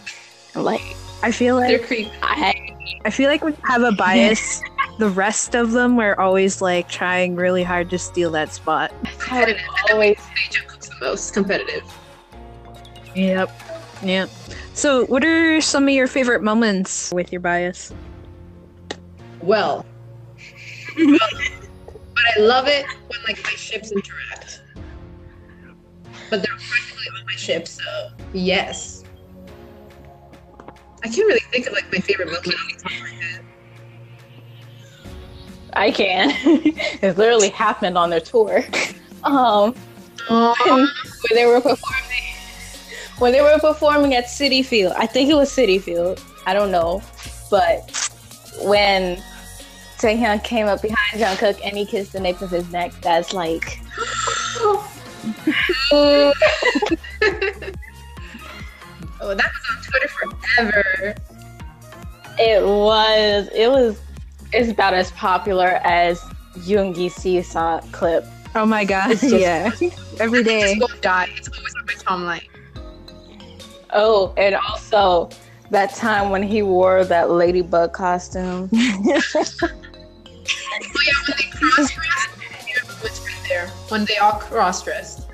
Like 0.55 0.81
I 1.23 1.31
feel 1.31 1.55
like 1.55 1.69
they're 1.69 1.87
creepy. 1.87 2.11
I 2.21 2.75
I 3.05 3.09
feel 3.09 3.29
like 3.29 3.43
when 3.43 3.53
you 3.53 3.63
have 3.65 3.83
a 3.83 3.91
bias, 3.97 4.61
the 4.97 5.09
rest 5.09 5.55
of 5.55 5.71
them 5.71 5.95
were 5.95 6.19
always 6.19 6.61
like 6.61 6.89
trying 6.89 7.35
really 7.35 7.63
hard 7.63 7.89
to 7.91 7.99
steal 7.99 8.31
that 8.31 8.51
spot. 8.51 8.91
I 9.29 9.45
would 9.45 9.57
always 9.91 10.17
Say 10.17 10.59
Jungkook's 10.59 10.89
the 10.89 10.95
most 11.01 11.33
competitive. 11.33 11.83
Yep. 13.15 13.51
Yep. 14.03 14.29
So, 14.73 15.05
what 15.05 15.23
are 15.25 15.59
some 15.61 15.83
of 15.83 15.89
your 15.93 16.07
favorite 16.07 16.41
moments 16.41 17.11
with 17.11 17.31
your 17.31 17.41
bias? 17.41 17.93
Well, 19.41 19.85
but 20.95 21.21
I 22.37 22.39
love 22.39 22.67
it 22.67 22.85
when 23.07 23.19
like 23.27 23.43
my 23.43 23.51
ships 23.51 23.91
interact. 23.91 24.61
But 26.29 26.41
they're 26.41 26.55
practically 26.69 27.05
on 27.19 27.25
my 27.25 27.35
ship, 27.35 27.67
so 27.67 27.83
yes. 28.33 29.03
I 31.03 31.07
can't 31.07 31.27
really 31.27 31.41
think 31.51 31.67
of 31.67 31.73
like 31.73 31.91
my 31.91 31.99
favorite 31.99 32.27
moment 32.27 32.47
off 32.47 32.67
the 32.69 32.83
top 32.83 32.91
of 32.91 33.01
my 33.01 33.09
head. 33.09 33.45
I 35.73 35.91
can. 35.91 36.31
it 37.01 37.17
literally 37.17 37.49
happened 37.49 37.97
on 37.97 38.09
their 38.09 38.19
tour. 38.19 38.63
Um 39.23 39.75
when 40.29 40.87
they 41.35 41.45
were 41.45 41.61
performing 41.61 42.20
when 43.21 43.31
they 43.31 43.41
were 43.41 43.57
performing 43.59 44.15
at 44.15 44.25
Citi 44.25 44.65
Field. 44.65 44.93
I 44.97 45.05
think 45.05 45.29
it 45.29 45.35
was 45.35 45.49
Citi 45.51 45.79
Field. 45.79 46.21
I 46.47 46.53
don't 46.55 46.71
know. 46.71 47.01
But 47.51 47.91
when 48.63 49.21
Taehyung 49.99 50.43
came 50.43 50.65
up 50.65 50.81
behind 50.81 51.21
Jungkook 51.21 51.59
and 51.63 51.77
he 51.77 51.85
kissed 51.85 52.13
the 52.13 52.19
nape 52.19 52.41
of 52.41 52.49
his 52.49 52.69
neck, 52.71 52.91
that's 53.01 53.31
like 53.33 53.79
Oh, 59.23 59.35
that 59.35 59.51
was 59.53 59.65
on 59.69 59.83
Twitter 59.83 60.07
forever. 60.07 61.15
it 62.39 62.63
was 62.65 63.49
it 63.53 63.69
was 63.69 63.99
it's 64.51 64.71
about 64.71 64.95
as 64.95 65.11
popular 65.11 65.79
as 65.83 66.19
Yoongi 66.55 67.11
Seesaw 67.11 67.81
clip. 67.91 68.25
Oh 68.55 68.65
my 68.65 68.83
god. 68.83 69.09
Just- 69.11 69.23
yeah. 69.29 69.69
Every 70.19 70.43
day. 70.43 70.71
It's 70.71 70.79
won't 70.81 71.01
die. 71.03 71.29
It's 71.37 71.49
always 71.49 71.75
on 72.07 72.25
my 72.25 72.37
timeline. 72.39 72.47
Oh, 73.93 74.33
and 74.37 74.55
also 74.55 75.29
that 75.69 75.93
time 75.95 76.29
when 76.29 76.43
he 76.43 76.61
wore 76.61 77.03
that 77.05 77.31
ladybug 77.31 77.93
costume. 77.93 78.69
Oh 80.73 81.01
yeah, 81.05 81.13
when 81.27 81.37
they 81.37 81.43
cross 81.57 81.91
dressed, 81.91 82.29
it's 83.03 83.19
right 83.25 83.47
there. 83.47 83.67
When 83.89 84.05
they 84.05 84.17
all 84.17 84.33
cross 84.33 84.83
dressed. 84.83 85.27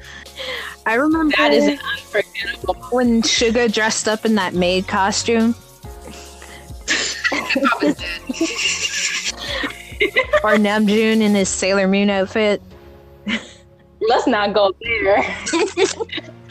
I 0.86 0.96
remember 0.96 1.36
That 1.38 1.54
is 1.54 1.66
an 1.66 1.80
unforgettable 1.92 2.76
when 2.92 3.22
Suga 3.22 3.72
dressed 3.72 4.08
up 4.08 4.26
in 4.26 4.36
that 4.36 4.54
maid 4.54 4.88
costume, 4.88 5.54
Papa's 7.30 7.96
dead. 7.96 8.22
or 10.44 10.56
Namjoon 10.58 11.22
in 11.22 11.34
his 11.34 11.50
Sailor 11.50 11.88
Moon 11.88 12.10
outfit. 12.10 12.62
Let's 14.02 14.28
not 14.28 14.54
go 14.54 14.74
there. 14.82 15.24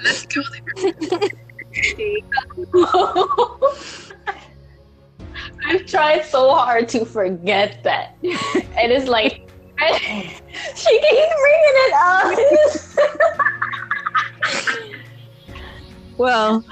Let's 0.02 0.26
go 0.26 0.42
there. 0.80 1.30
I've 5.66 5.84
tried 5.86 6.24
so 6.24 6.54
hard 6.54 6.88
to 6.90 7.04
forget 7.04 7.82
that. 7.84 8.14
And 8.76 8.92
it's 8.92 9.08
like, 9.08 9.48
she 9.80 11.00
keeps 11.00 11.34
bringing 11.42 11.76
it 11.86 11.92
up. 11.96 12.38
Well, 16.18 16.64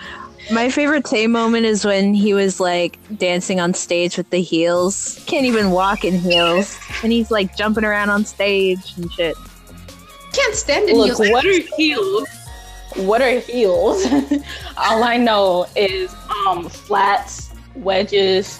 my 0.50 0.70
favorite 0.70 1.04
Tay 1.04 1.26
moment 1.26 1.66
is 1.66 1.84
when 1.84 2.14
he 2.14 2.34
was 2.34 2.60
like 2.60 2.98
dancing 3.16 3.60
on 3.60 3.74
stage 3.74 4.16
with 4.16 4.30
the 4.30 4.40
heels. 4.40 5.22
Can't 5.26 5.46
even 5.46 5.70
walk 5.70 6.04
in 6.04 6.18
heels. 6.18 6.78
And 7.02 7.12
he's 7.12 7.30
like 7.30 7.56
jumping 7.56 7.84
around 7.84 8.10
on 8.10 8.24
stage 8.24 8.94
and 8.96 9.12
shit. 9.12 9.36
Can't 10.32 10.54
stand 10.54 10.88
it. 10.88 10.96
Look, 10.96 11.18
what 11.18 11.44
are 11.44 11.60
heels? 11.76 12.26
What 12.96 13.20
are 13.22 13.38
heels? 13.40 14.04
All 14.76 15.02
I 15.02 15.16
know 15.16 15.66
is 15.76 16.14
um 16.46 16.68
flats, 16.68 17.50
wedges, 17.74 18.58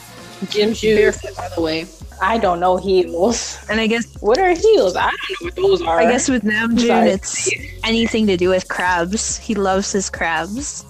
gym 0.49 0.75
shoes. 0.75 0.97
Barefoot, 0.99 1.37
by 1.37 1.49
the 1.55 1.61
way. 1.63 1.87
I 2.23 2.39
don't 2.39 2.61
know 2.61 2.77
heels. 2.77 3.59
And 3.69 3.81
I 3.81 3.87
guess 3.87 4.07
What 4.21 4.39
are 4.39 4.51
heels? 4.51 4.97
I 4.97 5.11
don't 5.11 5.31
know 5.41 5.47
what 5.47 5.57
those 5.57 5.83
are. 5.83 6.01
I 6.01 6.11
guess 6.11 6.29
with 6.29 6.43
Namjoon 6.45 6.87
Sorry. 6.87 7.11
it's 7.11 7.51
anything 7.85 8.27
to 8.29 8.37
do 8.37 8.49
with 8.49 8.69
crabs. 8.69 9.37
He 9.37 9.55
loves 9.55 9.93
his 9.93 10.11
crabs. 10.11 10.85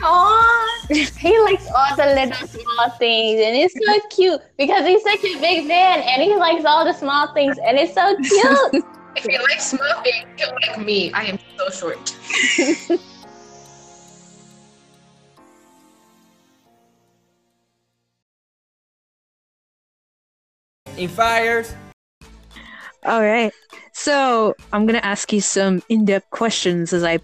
Aw, 0.00 0.86
he 0.90 1.38
likes 1.40 1.66
all 1.74 1.96
the 1.96 2.06
little 2.14 2.46
small 2.46 2.90
things, 2.98 3.40
and 3.40 3.56
it's 3.56 3.74
so 3.84 4.00
cute 4.10 4.40
because 4.56 4.86
he's 4.86 5.02
such 5.02 5.24
a 5.24 5.40
big 5.40 5.66
man, 5.66 6.00
and 6.00 6.22
he 6.22 6.36
likes 6.36 6.64
all 6.64 6.84
the 6.84 6.92
small 6.92 7.32
things, 7.34 7.58
and 7.58 7.76
it's 7.76 7.94
so 7.94 8.14
cute. 8.70 8.84
If 9.18 9.26
you 9.28 9.42
like 9.42 9.60
smoking, 9.60 10.26
you'll 10.38 10.52
like 10.62 10.78
me. 10.78 11.12
I 11.12 11.24
am 11.24 11.38
so 11.56 11.70
short. 11.70 12.16
He 20.96 21.06
fires. 21.06 21.74
All 23.04 23.22
right. 23.22 23.52
So 23.92 24.56
I'm 24.72 24.84
gonna 24.84 24.98
ask 24.98 25.32
you 25.32 25.40
some 25.40 25.80
in-depth 25.88 26.28
questions 26.30 26.92
as 26.92 27.04
I 27.04 27.20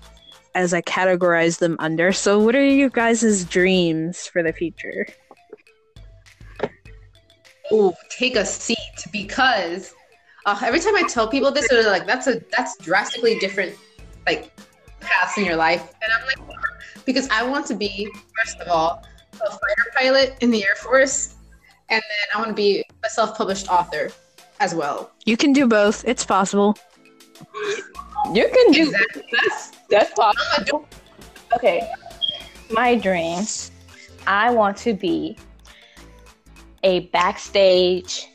as 0.54 0.72
I 0.72 0.80
categorize 0.82 1.58
them 1.58 1.74
under. 1.80 2.12
So 2.12 2.38
what 2.38 2.54
are 2.54 2.64
you 2.64 2.88
guys' 2.88 3.44
dreams 3.44 4.28
for 4.28 4.44
the 4.44 4.52
future? 4.52 5.08
Ooh, 7.72 7.92
take 8.10 8.36
a 8.36 8.46
seat 8.46 8.78
because 9.10 9.92
uh, 10.46 10.58
every 10.62 10.80
time 10.80 10.94
I 10.96 11.02
tell 11.08 11.28
people 11.28 11.50
this, 11.50 11.68
they're 11.68 11.90
like, 11.90 12.06
"That's 12.06 12.26
a 12.26 12.40
that's 12.56 12.76
drastically 12.78 13.38
different, 13.38 13.74
like 14.26 14.52
paths 15.00 15.38
in 15.38 15.44
your 15.44 15.56
life." 15.56 15.94
And 16.02 16.12
I'm 16.12 16.26
like, 16.26 16.58
because 17.04 17.28
I 17.30 17.42
want 17.42 17.66
to 17.66 17.74
be 17.74 18.08
first 18.38 18.60
of 18.60 18.68
all 18.68 19.02
a 19.34 19.50
fighter 19.50 19.92
pilot 19.96 20.36
in 20.40 20.50
the 20.50 20.64
Air 20.64 20.76
Force, 20.76 21.34
and 21.88 22.00
then 22.02 22.26
I 22.34 22.38
want 22.38 22.48
to 22.48 22.54
be 22.54 22.84
a 23.04 23.10
self-published 23.10 23.68
author 23.68 24.10
as 24.60 24.74
well. 24.74 25.10
You 25.24 25.36
can 25.36 25.52
do 25.52 25.66
both. 25.66 26.04
It's 26.06 26.24
possible. 26.24 26.76
you 28.32 28.48
can 28.48 28.72
do 28.72 28.82
Exactly. 28.88 29.24
that's 29.32 29.72
that's 29.90 30.12
possible. 30.14 30.64
Do 30.80 30.86
Okay, 31.56 31.88
my 32.70 32.96
dreams. 32.96 33.70
I 34.26 34.50
want 34.50 34.76
to 34.78 34.94
be 34.94 35.36
a 36.82 37.00
backstage 37.12 38.28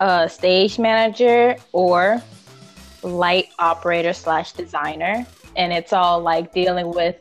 uh, 0.00 0.26
stage 0.26 0.78
manager 0.78 1.56
or 1.72 2.22
light 3.02 3.48
operator 3.58 4.12
slash 4.12 4.52
designer, 4.52 5.26
and 5.56 5.72
it's 5.72 5.92
all 5.92 6.20
like 6.20 6.52
dealing 6.52 6.92
with 6.92 7.16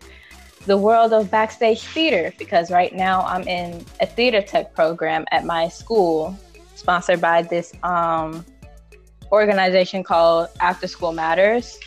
the 0.66 0.78
world 0.78 1.14
of 1.14 1.32
backstage 1.32 1.82
theater 1.82 2.34
because 2.38 2.70
right 2.70 2.94
now 2.94 3.22
I'm 3.22 3.48
in 3.48 3.86
a 4.02 4.06
theater 4.06 4.42
tech 4.42 4.74
program 4.74 5.26
at 5.32 5.46
my 5.46 5.68
school, 5.68 6.38
sponsored 6.76 7.22
by 7.22 7.44
this 7.44 7.74
um, 7.84 8.46
organization 9.32 10.04
called 10.04 10.50
After 10.60 10.88
School 10.88 11.14
Matters. 11.14 11.78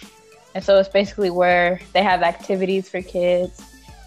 And 0.54 0.62
so 0.62 0.78
it's 0.78 0.88
basically 0.88 1.30
where 1.30 1.80
they 1.92 2.02
have 2.02 2.22
activities 2.22 2.88
for 2.88 3.02
kids. 3.02 3.62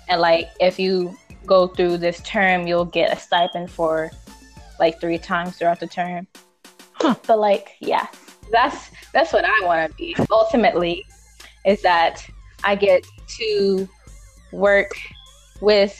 And 0.07 0.21
like 0.21 0.49
if 0.59 0.79
you 0.79 1.15
go 1.45 1.67
through 1.67 1.97
this 1.97 2.21
term, 2.21 2.67
you'll 2.67 2.85
get 2.85 3.15
a 3.15 3.19
stipend 3.19 3.71
for 3.71 4.11
like 4.79 4.99
three 4.99 5.17
times 5.17 5.57
throughout 5.57 5.79
the 5.79 5.87
term. 5.87 6.27
Huh. 6.95 7.15
But 7.27 7.39
like, 7.39 7.75
yeah. 7.79 8.07
that's 8.51 8.89
that's 9.13 9.33
what 9.33 9.45
I 9.45 9.65
want 9.65 9.89
to 9.89 9.97
be. 9.97 10.15
Ultimately, 10.31 11.05
is 11.65 11.81
that 11.81 12.25
I 12.63 12.75
get 12.75 13.05
to 13.37 13.87
work 14.51 14.91
with 15.61 15.95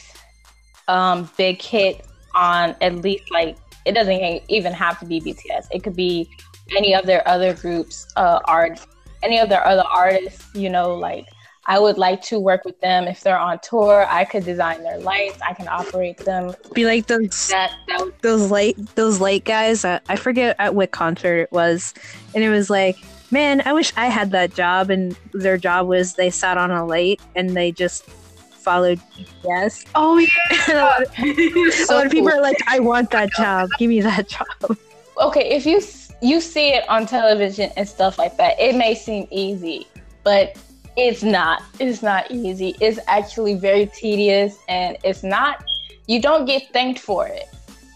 um, 0.88 1.30
Big 1.38 1.62
Hit 1.62 2.06
on 2.34 2.76
at 2.82 2.96
least 2.96 3.32
like 3.32 3.58
it 3.86 3.94
doesn't 3.94 4.44
even 4.50 4.74
have 4.74 5.00
to 5.00 5.06
be 5.06 5.22
BTS. 5.22 5.68
It 5.72 5.84
could 5.84 5.96
be 5.96 6.30
any 6.76 6.96
of 6.96 7.06
their 7.06 7.28
other 7.28 7.54
groups, 7.54 8.08
uh, 8.16 8.40
art, 8.46 8.80
any 9.22 9.40
of 9.40 9.50
their 9.50 9.66
other 9.66 9.84
artists. 9.84 10.44
You 10.56 10.70
know, 10.70 10.96
like 10.96 11.28
I 11.68 11.80
would 11.80 11.98
like 11.98 12.22
to 12.24 12.40
work 12.40 12.64
with 12.64 12.80
them 12.80 13.06
if 13.08 13.22
they're 13.22 13.40
on 13.40 13.60
tour. 13.60 14.06
I 14.08 14.24
could 14.26 14.46
design 14.46 14.84
their 14.84 15.00
lights. 15.00 15.40
I 15.42 15.54
can 15.54 15.68
operate 15.68 16.18
them. 16.18 16.54
Be 16.74 16.86
like 16.86 17.08
those 17.08 17.48
That 17.48 17.74
that 17.88 18.02
would 18.02 18.14
those 18.22 18.52
light 18.52 18.78
those 18.96 19.20
light 19.20 19.46
guys. 19.46 19.84
Uh, 19.84 20.00
I 20.08 20.16
forget 20.16 20.56
at 20.60 20.76
what 20.76 20.92
concert 20.92 21.38
it 21.38 21.52
was, 21.52 21.94
and 22.36 22.44
it 22.44 22.50
was 22.50 22.70
like, 22.70 22.98
man, 23.32 23.64
I 23.66 23.74
wish 23.74 23.92
I 23.98 24.08
had 24.08 24.32
that 24.32 24.54
job. 24.54 24.92
And 24.92 25.18
their 25.34 25.58
job 25.58 25.88
was 25.88 26.14
they 26.14 26.30
sat 26.30 26.58
on 26.58 26.70
a 26.70 26.86
light 26.86 27.20
and 27.36 27.58
they 27.58 27.72
just 27.72 28.06
followed 28.06 29.00
BTS. 29.18 29.86
Oh 29.96 30.18
yeah. 30.18 30.28
And 30.68 30.78
a 30.78 30.84
lot 30.84 31.02
of, 31.02 31.10
a 31.18 31.94
lot 31.94 32.06
of 32.06 32.12
people 32.12 32.30
are 32.30 32.42
like, 32.42 32.58
I 32.68 32.80
want 32.80 33.10
that 33.12 33.32
job. 33.32 33.70
Give 33.80 33.90
me 33.90 34.02
that 34.02 34.28
job. 34.28 34.78
okay, 35.20 35.50
if 35.50 35.66
you 35.66 35.82
you 36.22 36.42
see 36.42 36.70
it 36.70 36.88
on 36.90 37.06
television 37.06 37.72
and 37.76 37.88
stuff 37.88 38.20
like 38.20 38.38
that, 38.38 38.60
it 38.60 38.76
may 38.76 38.94
seem 38.94 39.28
easy, 39.32 39.88
but 40.24 40.58
it's 40.98 41.24
not. 41.24 41.62
It's 41.80 42.02
not 42.02 42.32
easy. 42.32 42.76
It's 42.80 43.00
actually 43.08 43.56
very 43.56 43.88
tedious, 43.88 44.58
and 44.68 44.98
it's 45.04 45.24
not. 45.24 45.64
You 46.08 46.22
don't 46.22 46.46
get 46.46 46.72
thanked 46.72 47.00
for 47.00 47.28
it. 47.28 47.46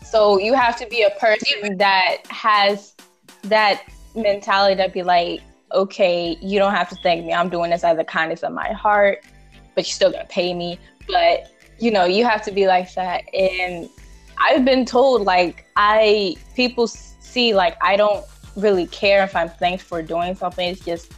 So 0.03 0.39
you 0.39 0.53
have 0.53 0.75
to 0.77 0.87
be 0.87 1.03
a 1.03 1.11
person 1.19 1.77
that 1.77 2.17
has 2.29 2.95
that 3.43 3.83
mentality 4.15 4.75
that 4.75 4.91
be 4.91 5.03
like, 5.03 5.41
okay, 5.71 6.37
you 6.41 6.57
don't 6.59 6.73
have 6.73 6.89
to 6.89 6.95
thank 7.03 7.25
me. 7.25 7.33
I'm 7.33 7.49
doing 7.49 7.69
this 7.69 7.83
out 7.83 7.91
of 7.91 7.97
the 7.97 8.03
kindness 8.03 8.43
of 8.43 8.51
my 8.51 8.71
heart, 8.71 9.23
but 9.75 9.85
you're 9.87 9.93
still 9.93 10.11
gonna 10.11 10.25
pay 10.25 10.53
me. 10.53 10.79
But 11.07 11.51
you 11.77 11.91
know, 11.91 12.05
you 12.05 12.25
have 12.25 12.41
to 12.43 12.51
be 12.51 12.67
like 12.67 12.93
that. 12.95 13.23
And 13.33 13.87
I've 14.37 14.65
been 14.65 14.85
told 14.85 15.21
like 15.21 15.65
I 15.75 16.35
people 16.55 16.87
see 16.87 17.53
like 17.53 17.77
I 17.81 17.95
don't 17.95 18.25
really 18.55 18.87
care 18.87 19.23
if 19.23 19.35
I'm 19.35 19.49
thanked 19.49 19.83
for 19.83 20.01
doing 20.01 20.35
something. 20.35 20.67
It's 20.67 20.83
just 20.83 21.13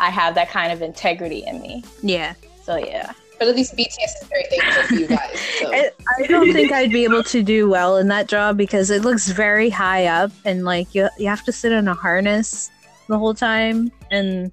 I 0.00 0.10
have 0.10 0.34
that 0.34 0.50
kind 0.50 0.72
of 0.72 0.82
integrity 0.82 1.44
in 1.46 1.60
me. 1.60 1.84
Yeah. 2.02 2.34
So 2.64 2.76
yeah. 2.76 3.12
But 3.38 3.48
at 3.48 3.56
least 3.56 3.76
BTS 3.76 3.88
is 4.22 4.28
very 4.28 4.44
thankful 4.44 4.82
for 4.84 4.94
you 4.94 5.06
guys. 5.08 5.40
So. 5.58 5.72
I, 5.74 5.90
I 6.22 6.26
don't 6.28 6.52
think 6.52 6.70
I'd 6.72 6.92
be 6.92 7.02
able 7.04 7.24
to 7.24 7.42
do 7.42 7.68
well 7.68 7.96
in 7.96 8.06
that 8.08 8.28
job 8.28 8.56
because 8.56 8.90
it 8.90 9.02
looks 9.02 9.28
very 9.28 9.70
high 9.70 10.06
up 10.06 10.30
and 10.44 10.64
like 10.64 10.94
you 10.94 11.08
you 11.18 11.28
have 11.28 11.42
to 11.44 11.52
sit 11.52 11.72
in 11.72 11.88
a 11.88 11.94
harness 11.94 12.70
the 13.08 13.18
whole 13.18 13.34
time 13.34 13.90
and 14.10 14.50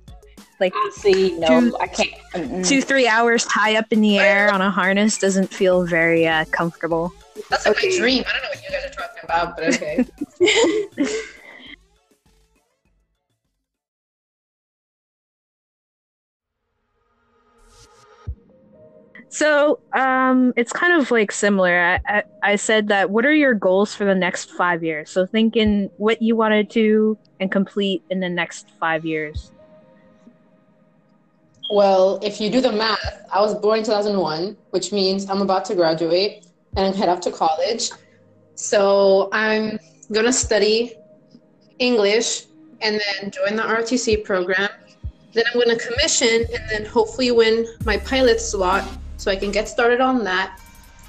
like 0.59 0.73
See, 0.93 1.37
no, 1.39 1.47
Two- 1.47 1.77
I 1.79 1.87
can't. 1.87 2.11
Mm-mm. 2.35 2.67
two 2.67 2.81
three 2.81 3.07
hours 3.07 3.43
high 3.45 3.75
up 3.77 3.91
in 3.91 4.01
the 4.01 4.19
air 4.19 4.51
on 4.53 4.61
a 4.61 4.69
harness 4.71 5.17
doesn't 5.17 5.51
feel 5.53 5.85
very 5.85 6.27
uh, 6.27 6.45
comfortable. 6.51 7.11
That's 7.49 7.65
like 7.65 7.77
Okay. 7.77 7.89
my 7.89 7.97
dream. 7.97 8.23
I 8.27 8.31
don't 8.33 8.43
know 8.43 8.49
what 8.49 8.63
you 8.63 8.69
guys 8.69 8.85
are 8.85 8.93
talking 8.93 9.23
about, 9.23 9.57
but 9.57 9.75
okay. 9.75 11.17
So 19.31 19.79
um, 19.93 20.53
it's 20.57 20.73
kind 20.73 21.01
of 21.01 21.09
like 21.09 21.31
similar. 21.31 21.79
I, 21.79 21.99
I, 22.05 22.23
I 22.43 22.55
said 22.57 22.89
that 22.89 23.11
what 23.11 23.25
are 23.25 23.33
your 23.33 23.53
goals 23.53 23.95
for 23.95 24.03
the 24.03 24.13
next 24.13 24.51
five 24.51 24.83
years? 24.83 25.09
So 25.09 25.25
thinking 25.25 25.89
what 25.95 26.21
you 26.21 26.35
want 26.35 26.51
to 26.51 26.63
do 26.63 27.17
and 27.39 27.49
complete 27.49 28.03
in 28.09 28.19
the 28.19 28.27
next 28.27 28.71
five 28.77 29.05
years. 29.05 29.53
Well, 31.71 32.19
if 32.21 32.41
you 32.41 32.49
do 32.49 32.59
the 32.59 32.73
math, 32.73 33.25
I 33.31 33.39
was 33.39 33.55
born 33.55 33.79
in 33.79 33.85
2001, 33.85 34.57
which 34.71 34.91
means 34.91 35.29
I'm 35.29 35.41
about 35.41 35.63
to 35.65 35.75
graduate 35.75 36.45
and 36.75 36.93
head 36.93 37.07
off 37.07 37.21
to 37.21 37.31
college. 37.31 37.89
So 38.55 39.29
I'm 39.31 39.79
going 40.11 40.25
to 40.25 40.33
study 40.33 40.95
English 41.79 42.47
and 42.81 42.99
then 42.99 43.31
join 43.31 43.55
the 43.55 43.63
ROTC 43.63 44.25
program. 44.25 44.69
Then 45.31 45.45
I'm 45.47 45.53
going 45.53 45.77
to 45.77 45.81
commission 45.81 46.45
and 46.53 46.69
then 46.69 46.85
hopefully 46.85 47.31
win 47.31 47.65
my 47.85 47.95
pilot 47.95 48.41
slot 48.41 48.85
so 49.21 49.29
I 49.29 49.35
can 49.35 49.51
get 49.51 49.69
started 49.69 50.01
on 50.01 50.23
that. 50.23 50.59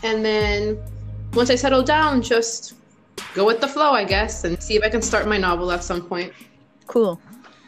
And 0.03 0.23
then 0.23 0.79
once 1.33 1.49
I 1.49 1.55
settle 1.55 1.83
down, 1.83 2.21
just 2.21 2.75
go 3.35 3.47
with 3.47 3.61
the 3.61 3.69
flow, 3.69 3.93
I 3.93 4.05
guess, 4.05 4.45
and 4.45 4.63
see 4.63 4.77
if 4.77 4.83
I 4.83 4.91
can 4.91 5.01
start 5.01 5.27
my 5.27 5.39
novel 5.39 5.73
at 5.73 5.83
some 5.83 6.03
point. 6.03 6.33
Cool. 6.87 7.19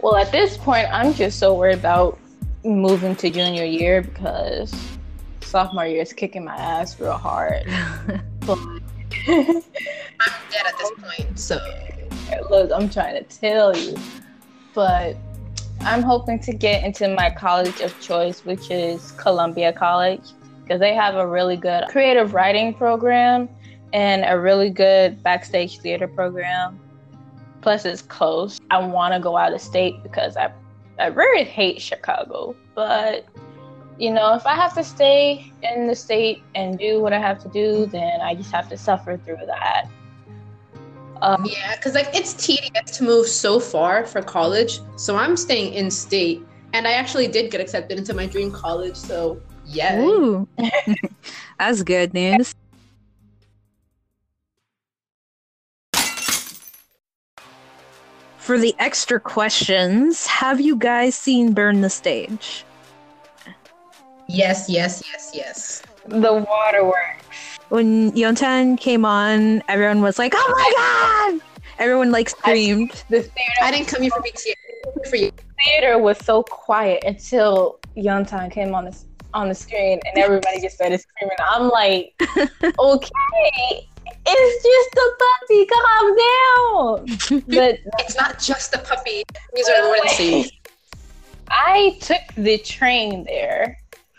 Well, 0.01 0.17
at 0.17 0.31
this 0.33 0.59
point, 0.59 0.89
I'm 0.93 1.15
just 1.15 1.39
so 1.39 1.55
worried 1.55 1.79
about 1.79 2.19
moving 2.63 3.17
to 3.17 3.31
junior 3.31 3.65
year 3.65 4.03
because 4.03 4.75
sophomore 5.41 5.87
year 5.87 6.03
is 6.03 6.13
kicking 6.13 6.45
my 6.45 6.57
ass 6.57 7.01
real 7.01 7.13
hard. 7.13 7.65
But 8.41 8.59
I'm 9.27 9.63
dead 10.51 10.67
at 10.67 10.77
this 10.79 10.91
point, 10.99 11.39
so 11.39 11.59
look, 12.51 12.71
I'm 12.71 12.91
trying 12.91 13.15
to 13.15 13.23
tell 13.23 13.75
you. 13.75 13.97
But 14.75 15.17
I'm 15.81 16.03
hoping 16.03 16.39
to 16.41 16.53
get 16.53 16.83
into 16.83 17.09
my 17.15 17.31
college 17.31 17.81
of 17.81 17.99
choice, 18.01 18.45
which 18.45 18.71
is 18.71 19.13
Columbia 19.13 19.73
College, 19.73 20.23
because 20.63 20.81
they 20.81 20.95
have 20.95 21.17
a 21.17 21.27
really 21.27 21.57
good 21.57 21.85
creative 21.89 22.33
writing 22.33 22.73
program 22.73 23.49
and 23.93 24.25
a 24.27 24.39
really 24.41 24.71
good 24.71 25.23
backstage 25.23 25.79
theater 25.79 26.09
program. 26.09 26.81
Plus, 27.61 27.85
it's 27.85 28.03
close. 28.03 28.61
I 28.71 28.85
want 28.85 29.15
to 29.15 29.21
go 29.21 29.37
out 29.37 29.53
of 29.55 29.61
state 29.61 30.03
because 30.03 30.37
I, 30.37 30.53
I 30.99 31.07
really 31.07 31.45
hate 31.45 31.81
Chicago. 31.81 32.57
But, 32.75 33.27
you 33.99 34.11
know, 34.11 34.35
if 34.35 34.47
I 34.47 34.55
have 34.55 34.75
to 34.75 34.85
stay 34.85 35.53
in 35.63 35.87
the 35.87 35.95
state 35.95 36.43
and 36.55 36.79
do 36.79 37.01
what 37.01 37.13
I 37.13 37.19
have 37.19 37.39
to 37.43 37.49
do, 37.49 37.87
then 37.87 38.21
I 38.21 38.35
just 38.35 38.51
have 38.53 38.69
to 38.71 38.77
suffer 38.77 39.17
through 39.17 39.47
that. 39.47 39.87
Um, 41.23 41.45
Yeah, 41.45 41.77
because 41.77 41.95
like 41.95 42.09
it's 42.15 42.35
tedious 42.35 42.91
to 42.99 43.05
move 43.05 43.27
so 43.27 43.61
far 43.61 44.05
for 44.05 44.23
college. 44.23 44.81
So 44.97 45.17
I'm 45.17 45.37
staying 45.37 45.75
in 45.75 45.91
state, 45.91 46.45
and 46.73 46.87
I 46.87 46.93
actually 46.93 47.29
did 47.29 47.51
get 47.51 47.61
accepted 47.61 47.99
into 47.99 48.15
my 48.15 48.27
dream 48.27 48.51
college. 48.51 48.97
So 48.97 49.41
yeah, 49.67 50.45
That's 51.59 51.83
good 51.83 52.15
news. 52.15 52.55
For 58.39 58.59
the 58.59 58.75
extra 58.79 59.19
questions, 59.19 60.27
have 60.27 60.61
you 60.61 60.77
guys 60.77 61.15
seen 61.15 61.55
Burn 61.55 61.81
the 61.81 61.89
Stage? 61.89 62.65
yes, 64.29 64.69
yes, 64.69 65.03
yes, 65.11 65.31
yes. 65.35 65.83
the 66.07 66.35
waterworks. 66.35 67.24
When 67.71 68.13
Yeontan 68.13 68.79
came 68.79 69.05
on, 69.05 69.63
everyone 69.69 70.03
was 70.03 70.19
like, 70.19 70.33
"Oh 70.37 70.53
my 70.57 71.41
god!" 71.41 71.65
Everyone 71.79 72.13
like 72.13 72.29
screamed. 72.29 72.91
The 73.09 73.23
theater, 73.23 73.53
I 73.63 73.71
didn't 73.71 73.89
come 73.89 74.03
here 74.03 74.11
for 74.11 74.21
BTS. 74.23 74.53
I 74.53 75.03
came 75.03 75.11
for 75.11 75.17
you. 75.17 75.31
theater 75.65 75.99
was 75.99 76.19
so 76.19 76.43
quiet 76.43 77.03
until 77.05 77.81
Yeontan 77.97 78.51
came 78.53 78.75
on 78.75 78.85
the 78.85 78.97
on 79.33 79.49
the 79.49 79.55
screen 79.55 79.99
and 80.07 80.23
everybody 80.23 80.61
just 80.61 80.77
started 80.77 81.01
screaming. 81.01 81.37
I'm 81.51 81.69
like, 81.69 82.15
okay, 82.79 83.89
it's 84.27 84.65
just 84.65 84.95
a 84.97 85.11
puppy. 85.25 85.67
Calm 85.67 86.17
down. 86.17 87.43
But 87.49 87.79
It's 87.99 88.17
not 88.17 88.39
just 88.39 88.75
a 88.75 88.79
puppy. 88.79 89.25
These 89.55 89.69
are 89.69 89.83
Lord 89.83 89.99
and 90.21 90.51
I 91.51 91.97
took 92.01 92.21
the 92.37 92.59
train 92.59 93.25
there, 93.25 93.77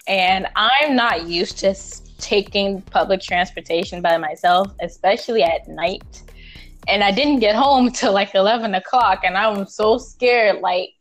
and 0.07 0.47
I'm 0.55 0.95
not 0.95 1.27
used 1.27 1.57
to 1.59 1.69
s- 1.69 2.01
taking 2.19 2.81
public 2.83 3.21
transportation 3.21 4.01
by 4.01 4.17
myself, 4.17 4.71
especially 4.81 5.43
at 5.43 5.67
night. 5.67 6.23
And 6.87 7.03
I 7.03 7.11
didn't 7.11 7.39
get 7.39 7.55
home 7.55 7.91
till 7.93 8.13
like 8.13 8.35
11 8.35 8.75
o'clock, 8.75 9.21
and 9.23 9.37
I'm 9.37 9.65
so 9.67 9.97
scared. 9.97 10.61
Like, 10.61 10.93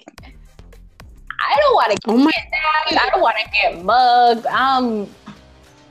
I 1.40 1.56
don't 1.56 1.74
want 1.74 1.90
to 1.90 1.98
Oh 2.08 2.26
get 2.26 3.00
I 3.00 3.10
don't 3.10 3.20
want 3.20 3.36
to 3.44 3.50
get 3.50 3.84
mugged. 3.84 4.46
I'm 4.46 5.08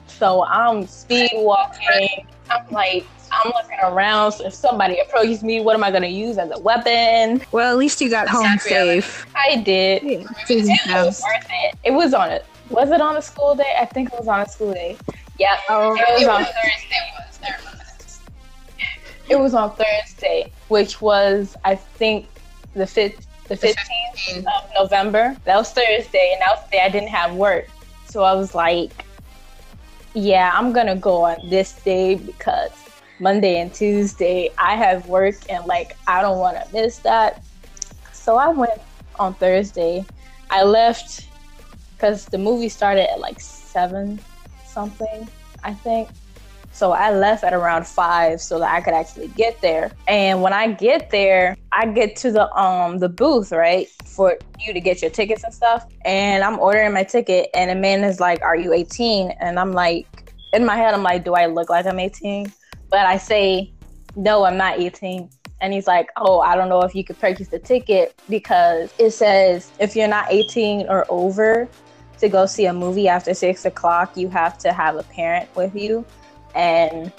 so 0.08 0.46
I'm 0.46 0.88
speed 0.88 1.32
walking. 1.34 2.26
I'm 2.50 2.66
like 2.72 3.06
I'm 3.32 3.52
looking 3.52 3.80
around. 3.84 4.34
So 4.34 4.46
if 4.46 4.54
somebody 4.54 5.00
approaches 5.00 5.44
me, 5.44 5.62
what 5.62 5.76
am 5.76 5.84
I 5.84 5.92
gonna 5.92 6.08
use 6.08 6.38
as 6.38 6.52
a 6.52 6.60
weapon? 6.60 7.42
Well, 7.52 7.72
at 7.72 7.78
least 7.78 8.02
you 8.02 8.10
got 8.10 8.28
home 8.28 8.58
safe. 8.60 9.26
I 9.36 9.58
did. 9.58 10.04
Yeah. 10.04 10.20
It 10.50 11.06
was 11.06 11.22
worth 11.22 11.48
it. 11.50 11.76
It 11.84 11.92
was 11.92 12.14
on 12.14 12.32
it. 12.32 12.46
Was 12.74 12.90
it 12.90 13.02
on 13.02 13.16
a 13.16 13.22
school 13.22 13.56
day? 13.56 13.76
I 13.80 13.86
think 13.86 14.12
it 14.12 14.18
was 14.18 14.28
on 14.28 14.42
a 14.42 14.48
school 14.48 14.74
day. 14.74 14.98
Yeah. 15.38 15.56
Oh, 15.70 15.94
It 15.96 16.06
was 16.14 16.24
It 16.24 16.30
on 16.30 16.40
was. 16.42 16.48
Thursday. 16.48 16.96
It 16.96 17.14
was. 17.14 17.40
It 19.30 19.36
was 19.40 19.54
on 19.54 19.76
Thursday, 19.76 20.52
which 20.68 21.00
was 21.02 21.56
I 21.64 21.76
think 21.76 22.28
the 22.76 22.88
fifth, 22.88 23.28
the 23.48 23.56
The 23.56 23.58
fifteenth 23.58 24.48
of 24.48 24.70
November. 24.76 25.38
That 25.46 25.58
was 25.58 25.72
Thursday, 25.72 26.32
and 26.34 26.42
that 26.42 26.50
was 26.56 26.60
the 26.72 26.78
day 26.78 26.84
I 26.84 26.90
didn't 26.90 27.10
have 27.10 27.36
work. 27.36 27.68
So 28.08 28.24
I 28.24 28.34
was 28.34 28.54
like, 28.56 29.06
"Yeah, 30.14 30.52
I'm 30.54 30.74
gonna 30.74 30.96
go 30.96 31.24
on 31.26 31.38
this 31.50 31.74
day 31.74 32.16
because 32.16 32.72
Monday 33.20 33.60
and 33.60 33.74
Tuesday 33.74 34.50
I 34.58 34.76
have 34.76 35.08
work, 35.08 35.36
and 35.50 35.66
like 35.66 35.96
I 36.08 36.22
don't 36.22 36.40
want 36.40 36.58
to 36.58 36.66
miss 36.74 36.98
that." 37.00 37.42
So 38.14 38.38
I 38.38 38.50
went 38.50 38.82
on 39.20 39.36
Thursday. 39.36 40.06
I 40.50 40.64
left 40.64 41.26
because 42.04 42.26
the 42.26 42.38
movie 42.38 42.68
started 42.68 43.10
at 43.10 43.22
like 43.22 43.40
seven 43.40 44.20
something, 44.66 45.30
I 45.64 45.74
think. 45.74 46.10
So 46.74 46.92
I 46.92 47.14
left 47.14 47.46
at 47.46 47.54
around 47.54 47.88
five 47.88 48.42
so 48.42 48.60
that 48.60 48.74
I 48.74 48.82
could 48.82 48.94
actually 48.94 49.30
get 49.30 49.62
there. 49.62 49.90
And 50.06 50.42
when 50.42 50.52
I 50.52 50.74
get 50.74 51.12
there, 51.12 51.56
I 51.72 51.86
get 51.86 52.18
to 52.18 52.32
the 52.32 52.54
um 52.58 52.98
the 52.98 53.08
booth, 53.08 53.54
right? 53.54 53.88
For 54.18 54.38
you 54.60 54.74
to 54.74 54.82
get 54.82 55.02
your 55.02 55.12
tickets 55.12 55.46
and 55.46 55.54
stuff. 55.54 55.86
And 56.04 56.44
I'm 56.44 56.60
ordering 56.60 56.92
my 56.94 57.04
ticket 57.04 57.50
and 57.54 57.72
the 57.72 57.76
man 57.76 58.04
is 58.04 58.20
like, 58.20 58.42
Are 58.42 58.58
you 58.58 58.74
18? 58.74 59.32
And 59.40 59.58
I'm 59.58 59.72
like 59.72 60.06
in 60.52 60.66
my 60.66 60.76
head, 60.76 60.94
I'm 60.94 61.04
like, 61.04 61.24
Do 61.24 61.36
I 61.36 61.46
look 61.46 61.70
like 61.70 61.86
I'm 61.86 62.00
18? 62.00 62.52
But 62.92 63.06
I 63.06 63.18
say, 63.18 63.72
No, 64.18 64.44
I'm 64.44 64.58
not 64.58 64.78
18. 64.78 65.30
And 65.62 65.72
he's 65.72 65.88
like, 65.88 66.10
Oh, 66.18 66.42
I 66.42 66.58
don't 66.58 66.68
know 66.68 66.82
if 66.82 66.96
you 66.96 67.06
could 67.06 67.18
purchase 67.18 67.48
the 67.48 67.60
ticket 67.60 68.14
because 68.28 68.92
it 69.00 69.12
says 69.12 69.72
if 69.80 69.96
you're 69.96 70.10
not 70.10 70.26
18 70.30 70.88
or 70.90 71.06
over 71.10 71.70
to 72.20 72.30
go 72.30 72.46
see 72.46 72.66
a 72.66 72.74
movie 72.74 73.08
after 73.08 73.34
six 73.34 73.66
o'clock, 73.66 74.16
you 74.16 74.30
have 74.30 74.58
to 74.60 74.72
have 74.72 74.96
a 74.96 75.04
parent 75.04 75.54
with 75.56 75.76
you 75.76 76.06
and 76.56 77.12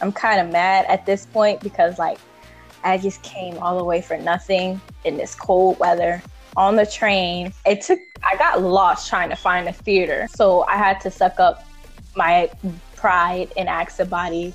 I'm 0.00 0.12
kind 0.12 0.40
of 0.40 0.52
mad 0.52 0.86
at 0.86 1.06
this 1.06 1.26
point 1.26 1.60
because 1.60 1.98
like 1.98 2.18
I 2.84 2.98
just 2.98 3.22
came 3.22 3.58
all 3.58 3.76
the 3.76 3.84
way 3.84 4.00
for 4.00 4.16
nothing 4.16 4.80
in 5.04 5.16
this 5.16 5.34
cold 5.34 5.78
weather 5.78 6.22
on 6.56 6.76
the 6.76 6.86
train. 6.86 7.52
It 7.66 7.82
took 7.82 7.98
I 8.22 8.36
got 8.36 8.62
lost 8.62 9.08
trying 9.08 9.30
to 9.30 9.36
find 9.36 9.68
a 9.68 9.72
theater. 9.72 10.28
So 10.30 10.62
I 10.64 10.76
had 10.76 11.00
to 11.00 11.10
suck 11.10 11.40
up 11.40 11.64
my 12.16 12.50
pride 12.96 13.52
and 13.56 13.68
ask 13.68 13.96
somebody 13.96 14.54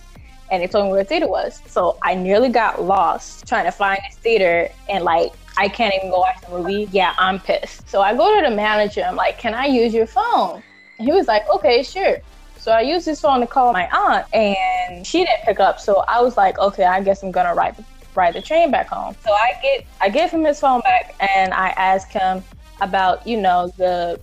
and 0.51 0.61
they 0.61 0.67
told 0.67 0.85
me 0.85 0.91
where 0.91 1.03
the 1.03 1.09
theater 1.09 1.27
was. 1.27 1.61
So 1.67 1.97
I 2.03 2.13
nearly 2.15 2.49
got 2.49 2.81
lost 2.81 3.47
trying 3.47 3.65
to 3.65 3.71
find 3.71 3.99
this 4.07 4.17
theater 4.17 4.69
and 4.89 5.03
like 5.03 5.33
I 5.57 5.69
can't 5.69 5.93
even 5.95 6.09
go 6.09 6.19
watch 6.19 6.41
the 6.41 6.51
movie. 6.51 6.89
Yeah, 6.91 7.13
I'm 7.17 7.39
pissed. 7.39 7.87
So 7.89 8.01
I 8.01 8.15
go 8.15 8.35
to 8.39 8.49
the 8.49 8.55
manager, 8.55 9.03
I'm 9.03 9.15
like, 9.15 9.37
Can 9.37 9.53
I 9.53 9.65
use 9.65 9.93
your 9.93 10.07
phone? 10.07 10.63
He 10.97 11.11
was 11.11 11.27
like, 11.27 11.47
Okay, 11.49 11.83
sure. 11.83 12.17
So 12.63 12.71
I 12.71 12.79
used 12.79 13.05
his 13.05 13.19
phone 13.19 13.41
to 13.41 13.47
call 13.47 13.73
my 13.73 13.89
aunt, 13.91 14.25
and 14.33 15.05
she 15.05 15.25
didn't 15.25 15.43
pick 15.43 15.59
up. 15.59 15.81
So 15.81 16.05
I 16.07 16.21
was 16.21 16.37
like, 16.37 16.57
okay, 16.59 16.85
I 16.85 17.01
guess 17.01 17.21
I'm 17.21 17.29
gonna 17.29 17.53
ride 17.53 17.75
the, 17.75 17.83
ride 18.15 18.35
the 18.35 18.41
train 18.41 18.71
back 18.71 18.87
home. 18.87 19.17
So 19.25 19.33
I 19.33 19.51
get 19.61 19.85
I 19.99 20.07
give 20.07 20.31
him 20.31 20.45
his 20.45 20.61
phone 20.61 20.79
back, 20.79 21.13
and 21.35 21.53
I 21.53 21.71
ask 21.71 22.09
him 22.09 22.41
about 22.79 23.27
you 23.27 23.41
know 23.41 23.67
the 23.75 24.17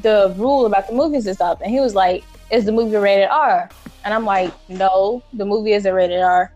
the 0.00 0.32
rule 0.36 0.64
about 0.66 0.86
the 0.86 0.92
movies 0.92 1.26
and 1.26 1.34
stuff, 1.34 1.60
and 1.60 1.72
he 1.72 1.80
was 1.80 1.96
like, 1.96 2.22
"Is 2.52 2.66
the 2.66 2.70
movie 2.70 2.94
rated 2.96 3.28
R?" 3.30 3.68
And 4.04 4.14
I'm 4.14 4.24
like, 4.24 4.54
"No, 4.68 5.20
the 5.32 5.44
movie 5.44 5.72
isn't 5.72 5.92
rated 5.92 6.20
R." 6.20 6.52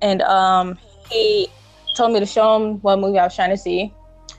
And 0.00 0.22
um, 0.22 0.78
he 1.10 1.50
told 1.94 2.12
me 2.12 2.20
to 2.20 2.26
show 2.26 2.56
him 2.56 2.78
what 2.80 2.98
movie 2.98 3.18
I 3.18 3.24
was 3.24 3.34
trying 3.34 3.50
to 3.50 3.56
see. 3.56 3.92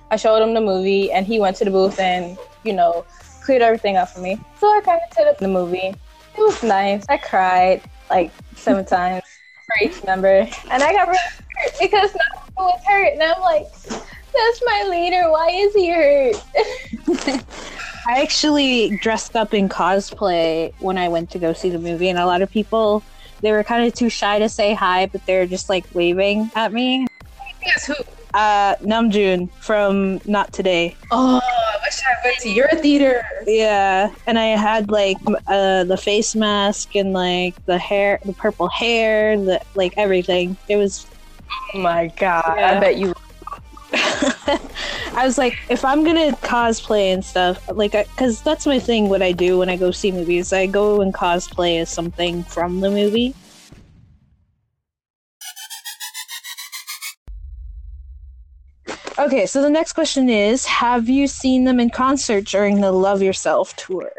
I 0.10 0.16
showed 0.16 0.42
him 0.42 0.54
the 0.54 0.62
movie, 0.62 1.12
and 1.12 1.26
he 1.26 1.40
went 1.40 1.58
to 1.58 1.66
the 1.66 1.72
booth 1.72 2.00
and 2.00 2.38
you 2.64 2.74
know 2.74 3.06
cleared 3.44 3.62
everything 3.62 3.98
up 3.98 4.10
for 4.10 4.20
me. 4.20 4.40
So 4.60 4.68
I 4.68 4.82
kind 4.82 5.00
of 5.10 5.18
did 5.18 5.38
the 5.40 5.48
movie. 5.48 5.96
It 6.38 6.38
was 6.38 6.62
nice. 6.64 7.06
I 7.10 7.18
cried 7.18 7.82
like 8.10 8.32
seven 8.56 8.86
times 8.86 9.24
for 9.66 9.88
each 9.88 10.04
member. 10.06 10.48
And 10.70 10.84
I 10.84 10.94
got 10.94 11.08
really 11.08 11.20
hurt 11.58 11.74
because 11.80 12.12
Naruto 12.12 12.58
was 12.58 12.82
hurt. 12.86 13.14
And 13.14 13.24
I'm 13.24 13.42
like, 13.42 13.68
that's 13.90 14.62
my 14.66 14.88
leader. 14.90 15.30
Why 15.32 15.50
is 15.50 15.74
he 15.74 15.90
hurt? 15.90 16.36
I 18.08 18.22
actually 18.22 18.98
dressed 18.98 19.36
up 19.36 19.54
in 19.54 19.70
cosplay 19.70 20.74
when 20.80 20.98
I 20.98 21.08
went 21.10 21.30
to 21.32 21.40
go 21.40 21.54
see 21.54 21.70
the 21.70 21.80
movie, 21.80 22.10
and 22.10 22.18
a 22.18 22.26
lot 22.26 22.42
of 22.42 22.50
people 22.50 23.04
they 23.42 23.52
were 23.52 23.64
kind 23.64 23.86
of 23.86 23.94
too 23.94 24.10
shy 24.10 24.40
to 24.40 24.50
say 24.50 24.74
hi, 24.74 25.08
but 25.08 25.26
they're 25.26 25.48
just 25.48 25.70
like 25.70 25.86
waving 25.94 26.52
at 26.56 26.72
me. 26.72 27.08
Guess 27.64 27.88
who? 27.88 27.94
Uh, 28.34 28.76
Namjoon 28.78 29.52
from 29.60 30.22
Not 30.26 30.54
Today. 30.54 30.96
Oh, 31.12 31.42
I 31.44 31.78
wish 31.84 32.00
I 32.00 32.16
went 32.26 32.38
to 32.40 32.50
your 32.50 32.70
theater. 32.70 33.24
Yeah, 33.46 34.14
and 34.26 34.40
I 34.40 34.48
had 34.48 34.90
like 34.90 35.18
uh, 35.48 35.84
the 35.84 35.98
face 35.98 36.34
mask 36.36 36.96
and 36.96 37.12
like 37.14 37.56
the 37.66 37.78
hair, 37.78 38.20
the 38.24 38.34
purple 38.34 38.70
hair, 38.70 39.38
the 39.38 39.62
like 39.76 39.94
everything. 39.98 40.56
It 40.70 40.78
was. 40.78 41.06
oh 41.74 41.80
my 41.80 42.08
god. 42.18 42.56
Yeah. 42.58 42.78
I 42.78 42.80
bet 42.80 42.98
you 42.98 43.14
I 43.94 45.24
was 45.26 45.38
like, 45.38 45.58
if 45.70 45.84
I'm 45.84 46.06
gonna 46.06 46.32
cosplay 46.38 47.14
and 47.14 47.24
stuff, 47.24 47.68
like, 47.70 47.92
because 47.92 48.42
that's 48.42 48.66
my 48.66 48.80
thing. 48.80 49.10
What 49.10 49.22
I 49.22 49.34
do 49.34 49.58
when 49.58 49.70
I 49.70 49.76
go 49.76 49.92
see 49.92 50.12
movies, 50.12 50.54
I 50.54 50.68
go 50.68 51.02
and 51.02 51.14
cosplay 51.14 51.82
as 51.82 51.90
something 51.90 52.44
from 52.46 52.80
the 52.80 52.90
movie. 52.90 53.36
Okay, 59.22 59.46
so 59.46 59.62
the 59.62 59.70
next 59.70 59.94
question 59.94 60.30
is 60.30 60.66
Have 60.66 61.08
you 61.08 61.28
seen 61.28 61.64
them 61.64 61.80
in 61.80 61.92
concert 61.92 62.46
during 62.46 62.82
the 62.82 62.92
Love 62.92 63.22
Yourself 63.22 63.76
tour? 63.76 64.12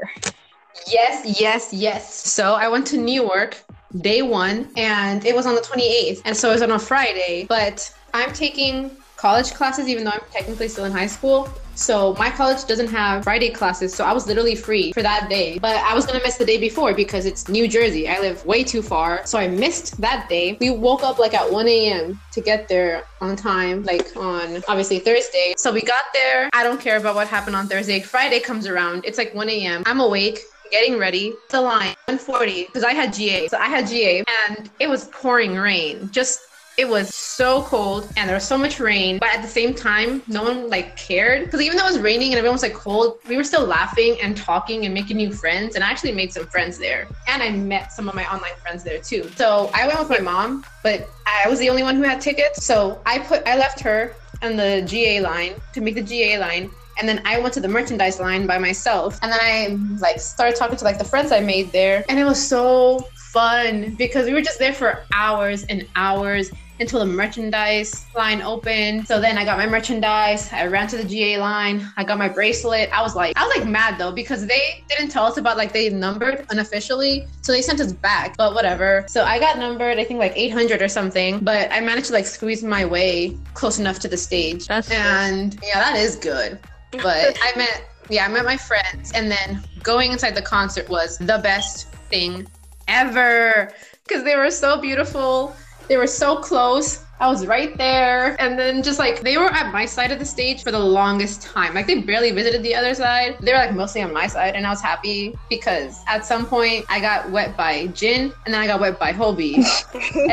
Yes, 0.87 1.41
yes, 1.41 1.73
yes. 1.73 2.15
So 2.15 2.55
I 2.55 2.69
went 2.69 2.87
to 2.89 2.97
New 2.97 3.21
York 3.21 3.57
day 4.01 4.23
one, 4.23 4.69
and 4.77 5.27
it 5.27 5.35
was 5.35 5.45
on 5.45 5.57
the 5.57 5.61
28th, 5.61 6.23
and 6.25 6.37
so 6.37 6.51
it 6.51 6.53
was 6.53 6.63
on 6.63 6.71
a 6.71 6.79
Friday. 6.79 7.47
But 7.49 7.93
I'm 8.15 8.33
taking 8.33 8.93
college 9.23 9.55
classes, 9.55 9.87
even 9.87 10.03
though 10.03 10.11
I'm 10.11 10.27
technically 10.33 10.67
still 10.67 10.85
in 10.85 10.91
high 10.91 11.07
school. 11.07 11.49
So 11.77 12.15
my 12.19 12.29
college 12.29 12.65
doesn't 12.65 12.89
have 12.89 13.23
Friday 13.23 13.51
classes, 13.51 13.95
so 13.95 14.05
I 14.05 14.13
was 14.13 14.27
literally 14.27 14.57
free 14.57 14.93
for 14.93 15.01
that 15.03 15.31
day. 15.31 15.61
But 15.61 15.77
I 15.77 15.95
was 15.95 16.05
gonna 16.05 16.21
miss 16.25 16.37
the 16.39 16.45
day 16.45 16.59
before 16.59 16.93
because 16.93 17.25
it's 17.25 17.49
New 17.49 17.69
Jersey. 17.69 18.09
I 18.09 18.19
live 18.19 18.45
way 18.45 18.65
too 18.65 18.83
far, 18.83 19.25
so 19.25 19.39
I 19.39 19.47
missed 19.47 20.01
that 20.01 20.29
day. 20.29 20.59
We 20.61 20.71
woke 20.71 21.05
up 21.05 21.21
like 21.21 21.35
at 21.35 21.51
1 21.51 21.69
a.m. 21.69 22.21
to 22.33 22.41
get 22.41 22.67
there 22.67 23.05
on 23.21 23.37
time, 23.37 23.85
like 23.85 24.09
on 24.17 24.65
obviously 24.67 24.99
Thursday. 24.99 25.55
So 25.57 25.73
we 25.73 25.83
got 25.83 26.07
there. 26.13 26.51
I 26.53 26.65
don't 26.65 26.81
care 26.81 26.97
about 26.97 27.15
what 27.15 27.29
happened 27.29 27.55
on 27.55 27.69
Thursday. 27.69 28.01
Friday 28.01 28.41
comes 28.41 28.67
around. 28.67 29.05
It's 29.05 29.19
like 29.19 29.33
1 29.35 29.49
a.m. 29.49 29.85
I'm 29.87 30.01
awake 30.01 30.41
getting 30.73 30.99
ready. 30.99 31.33
The 31.51 31.61
line 31.61 31.95
140 32.07 32.65
because 32.65 32.83
I 32.83 32.93
had 32.93 33.13
GA. 33.13 33.47
So 33.47 33.59
I 33.59 33.69
had 33.69 33.87
GA 33.87 34.25
and 34.49 34.69
it 34.81 34.89
was 34.89 35.05
pouring 35.13 35.55
rain. 35.55 36.11
Just 36.11 36.41
it 36.79 36.89
was 36.89 37.15
so 37.15 37.63
cold 37.63 38.11
and 38.17 38.29
there 38.29 38.37
was 38.37 38.47
so 38.47 38.57
much 38.57 38.81
rain, 38.81 39.19
but 39.19 39.29
at 39.29 39.43
the 39.43 39.49
same 39.49 39.75
time, 39.75 40.23
no 40.27 40.43
one 40.43 40.71
like 40.71 40.97
cared 40.97 41.45
because 41.45 41.61
even 41.61 41.77
though 41.77 41.87
it 41.87 41.93
was 41.93 41.99
raining 41.99 42.29
and 42.29 42.39
everyone 42.39 42.55
was 42.55 42.63
like 42.63 42.75
cold, 42.75 43.19
we 43.27 43.37
were 43.37 43.45
still 43.45 43.67
laughing 43.67 44.17
and 44.23 44.37
talking 44.37 44.85
and 44.85 44.95
making 44.95 45.17
new 45.19 45.33
friends. 45.33 45.75
And 45.75 45.85
I 45.85 45.91
actually 45.91 46.13
made 46.13 46.33
some 46.33 46.47
friends 46.47 46.79
there, 46.79 47.09
and 47.29 47.43
I 47.43 47.51
met 47.51 47.93
some 47.93 48.09
of 48.09 48.15
my 48.15 48.25
online 48.33 48.57
friends 48.63 48.85
there 48.85 48.99
too. 48.99 49.31
So 49.37 49.71
I 49.75 49.87
went 49.87 49.99
with 49.99 50.09
my 50.09 50.21
mom, 50.21 50.65
but 50.83 51.09
I 51.27 51.49
was 51.49 51.59
the 51.59 51.69
only 51.69 51.83
one 51.83 51.97
who 51.97 52.03
had 52.03 52.21
tickets. 52.21 52.65
So 52.65 53.03
I 53.05 53.19
put 53.19 53.47
I 53.47 53.57
left 53.57 53.81
her 53.81 54.15
on 54.43 54.57
the 54.57 54.83
GA 54.87 55.21
line 55.21 55.55
to 55.75 55.81
make 55.81 55.95
the 55.95 56.03
GA 56.03 56.39
line. 56.39 56.71
And 56.99 57.09
then 57.09 57.23
I 57.25 57.39
went 57.39 57.55
to 57.55 57.61
the 57.61 57.69
merchandise 57.69 58.21
line 58.21 58.47
by 58.47 58.59
myself. 58.59 59.19
And 59.23 59.33
then 59.33 59.41
I 59.43 59.79
like 59.99 60.21
started 60.21 60.57
talking 60.57 60.77
to 60.77 60.85
like 60.85 60.99
the 60.99 61.05
friends 61.05 61.33
I 61.33 61.41
made 61.41 61.73
there. 61.73 62.05
And 62.09 62.19
it 62.19 62.25
was 62.25 62.41
so 62.47 63.07
fun 63.33 63.95
because 63.95 64.27
we 64.27 64.35
were 64.35 64.43
just 64.43 64.59
there 64.59 64.75
for 64.75 65.07
hours 65.15 65.65
and 65.65 65.89
hours 65.97 66.51
until 66.81 67.01
the 67.01 67.07
merchandise 67.07 68.07
line 68.15 68.43
opened. 68.43 69.07
So 69.07 69.21
then 69.21 69.39
I 69.39 69.45
got 69.45 69.59
my 69.59 69.67
merchandise. 69.67 70.53
I 70.53 70.67
ran 70.67 70.89
to 70.89 70.97
the 70.97 71.05
GA 71.05 71.39
line. 71.39 71.87
I 71.97 72.05
got 72.05 72.19
my 72.19 72.29
bracelet. 72.29 72.91
I 72.93 73.03
was 73.03 73.15
like, 73.15 73.37
I 73.37 73.47
was 73.47 73.57
like 73.57 73.69
mad 73.69 73.99
though 73.99 74.13
because 74.13 74.47
they 74.47 74.85
didn't 74.89 75.11
tell 75.11 75.25
us 75.25 75.37
about 75.37 75.57
like 75.57 75.73
they 75.73 75.89
numbered 75.91 76.47
unofficially. 76.51 77.27
So 77.43 77.53
they 77.53 77.63
sent 77.63 77.81
us 77.81 77.93
back, 77.93 78.37
but 78.37 78.55
whatever. 78.55 79.05
So 79.09 79.25
I 79.25 79.39
got 79.39 79.59
numbered, 79.59 79.99
I 79.99 80.05
think 80.05 80.19
like 80.19 80.33
800 80.35 80.83
or 80.83 80.89
something, 80.89 81.39
but 81.41 81.71
I 81.73 81.81
managed 81.81 82.09
to 82.09 82.13
like 82.13 82.27
squeeze 82.27 82.63
my 82.63 82.85
way 82.85 83.37
close 83.55 83.79
enough 83.79 83.99
to 84.01 84.09
the 84.09 84.17
stage. 84.17 84.67
That's 84.67 84.89
good. 84.89 84.97
and 84.97 85.59
yeah, 85.63 85.79
that 85.79 85.97
is 85.97 86.17
good. 86.17 86.59
But 86.91 87.39
I 87.43 87.53
met, 87.57 87.89
yeah, 88.11 88.27
I 88.27 88.29
met 88.29 88.45
my 88.45 88.57
friends. 88.57 89.13
And 89.15 89.31
then 89.31 89.63
going 89.83 90.13
inside 90.13 90.35
the 90.35 90.43
concert 90.43 90.89
was 90.89 91.19
the 91.19 91.39
best 91.43 91.89
thing 92.11 92.47
ever 92.89 93.73
because 94.07 94.25
they 94.25 94.37
were 94.37 94.51
so 94.51 94.81
beautiful. 94.81 95.55
They 95.89 95.97
were 95.97 96.07
so 96.07 96.37
close. 96.37 97.05
I 97.21 97.29
was 97.29 97.47
right 97.47 97.77
there. 97.79 98.41
And 98.41 98.59
then 98.59 98.83
just 98.83 98.99
like 98.99 99.21
they 99.21 99.37
were 99.37 99.53
at 99.53 99.73
my 99.73 99.87
side 99.87 100.11
of 100.11 100.19
the 100.19 100.25
stage 100.25 100.63
for 100.63 100.73
the 100.73 100.79
longest 100.79 101.43
time. 101.43 101.75
Like 101.75 101.87
they 101.87 102.01
barely 102.01 102.31
visited 102.33 102.63
the 102.63 102.75
other 102.75 102.95
side. 102.95 103.37
They 103.41 103.53
were 103.53 103.59
like 103.59 103.75
mostly 103.75 104.03
on 104.03 104.13
my 104.13 104.27
side. 104.27 104.55
And 104.55 104.67
I 104.67 104.71
was 104.71 104.81
happy 104.81 105.37
because 105.49 106.03
at 106.09 106.25
some 106.25 106.47
point 106.47 106.85
I 106.89 107.01
got 107.01 107.31
wet 107.31 107.57
by 107.57 107.87
Jin 107.89 108.33
and 108.45 108.55
then 108.55 108.61
I 108.61 108.67
got 108.67 108.81
wet 108.81 108.99
by 108.99 109.13
Hobi. 109.13 109.57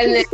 and 0.00 0.14
then 0.14 0.24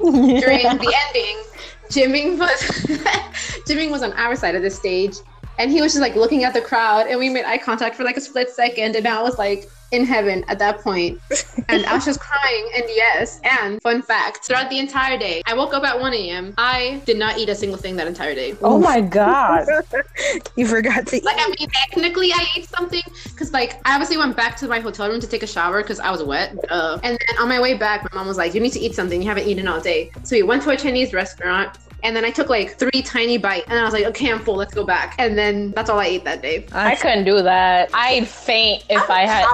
during 0.00 0.62
the 0.62 0.94
ending, 1.06 1.42
Jimin 1.88 2.38
was 2.38 2.60
Jimin 3.68 3.90
was 3.90 4.02
on 4.02 4.12
our 4.14 4.34
side 4.34 4.54
of 4.54 4.62
the 4.62 4.70
stage 4.70 5.16
and 5.58 5.70
he 5.70 5.82
was 5.82 5.92
just 5.92 6.00
like 6.00 6.16
looking 6.16 6.44
at 6.44 6.54
the 6.54 6.60
crowd 6.60 7.06
and 7.06 7.18
we 7.18 7.28
made 7.28 7.44
eye 7.44 7.58
contact 7.58 7.94
for 7.94 8.04
like 8.04 8.16
a 8.16 8.20
split 8.20 8.50
second 8.50 8.96
and 8.96 9.06
I 9.06 9.22
was 9.22 9.38
like 9.38 9.68
in 9.92 10.04
heaven 10.04 10.44
at 10.48 10.58
that 10.58 10.80
point. 10.80 11.20
And 11.68 11.86
I 11.86 11.94
was 11.94 12.04
just 12.04 12.20
crying 12.20 12.70
and 12.74 12.84
yes 12.88 13.40
and 13.44 13.80
fun 13.82 14.02
fact 14.02 14.44
throughout 14.44 14.68
the 14.68 14.78
entire 14.78 15.16
day 15.16 15.42
I 15.46 15.54
woke 15.54 15.72
up 15.72 15.84
at 15.84 15.98
1 15.98 16.12
a.m. 16.12 16.54
I 16.58 17.00
did 17.06 17.18
not 17.18 17.38
eat 17.38 17.48
a 17.48 17.54
single 17.54 17.78
thing 17.78 17.96
that 17.96 18.06
entire 18.06 18.34
day. 18.34 18.54
Oh 18.62 18.78
my 18.78 19.00
god. 19.00 19.66
you 20.56 20.66
forgot 20.66 21.06
to 21.06 21.20
like 21.24 21.36
I 21.38 21.46
mean 21.58 21.68
technically 21.86 22.32
I 22.32 22.46
ate 22.56 22.68
something 22.68 23.02
because 23.24 23.52
like 23.52 23.80
I 23.86 23.94
obviously 23.94 24.18
went 24.18 24.36
back 24.36 24.56
to 24.56 24.68
my 24.68 24.80
hotel 24.80 25.08
room 25.08 25.20
to 25.20 25.26
take 25.26 25.42
a 25.42 25.46
shower 25.46 25.82
because 25.82 26.00
I 26.00 26.10
was 26.10 26.22
wet 26.22 26.58
uh, 26.68 26.98
and 27.02 27.16
then 27.16 27.38
on 27.40 27.48
my 27.48 27.60
way 27.60 27.74
back 27.74 28.02
my 28.12 28.18
mom 28.18 28.26
was 28.26 28.36
like 28.36 28.54
you 28.54 28.60
need 28.60 28.72
to 28.72 28.80
eat 28.80 28.94
something. 28.94 29.22
You 29.22 29.28
haven't 29.28 29.46
eaten 29.46 29.68
all 29.68 29.80
day. 29.80 30.10
So 30.24 30.36
we 30.36 30.42
went 30.42 30.62
to 30.64 30.70
a 30.70 30.76
Chinese 30.76 31.12
restaurant 31.12 31.78
And 32.04 32.16
then 32.16 32.24
I 32.24 32.30
took 32.30 32.48
like 32.48 32.78
three 32.78 33.00
tiny 33.02 33.38
bites, 33.38 33.66
and 33.68 33.78
I 33.78 33.84
was 33.84 33.92
like, 33.92 34.04
okay, 34.06 34.30
I'm 34.32 34.40
full. 34.40 34.56
Let's 34.56 34.74
go 34.74 34.84
back. 34.84 35.14
And 35.18 35.38
then 35.38 35.70
that's 35.70 35.88
all 35.88 36.00
I 36.00 36.06
ate 36.06 36.24
that 36.24 36.42
day. 36.42 36.66
I 36.72 36.96
couldn't 36.96 37.24
do 37.24 37.40
that. 37.42 37.90
I'd 37.94 38.26
faint 38.26 38.84
if 38.90 39.08
I 39.10 39.22
had. 39.26 39.46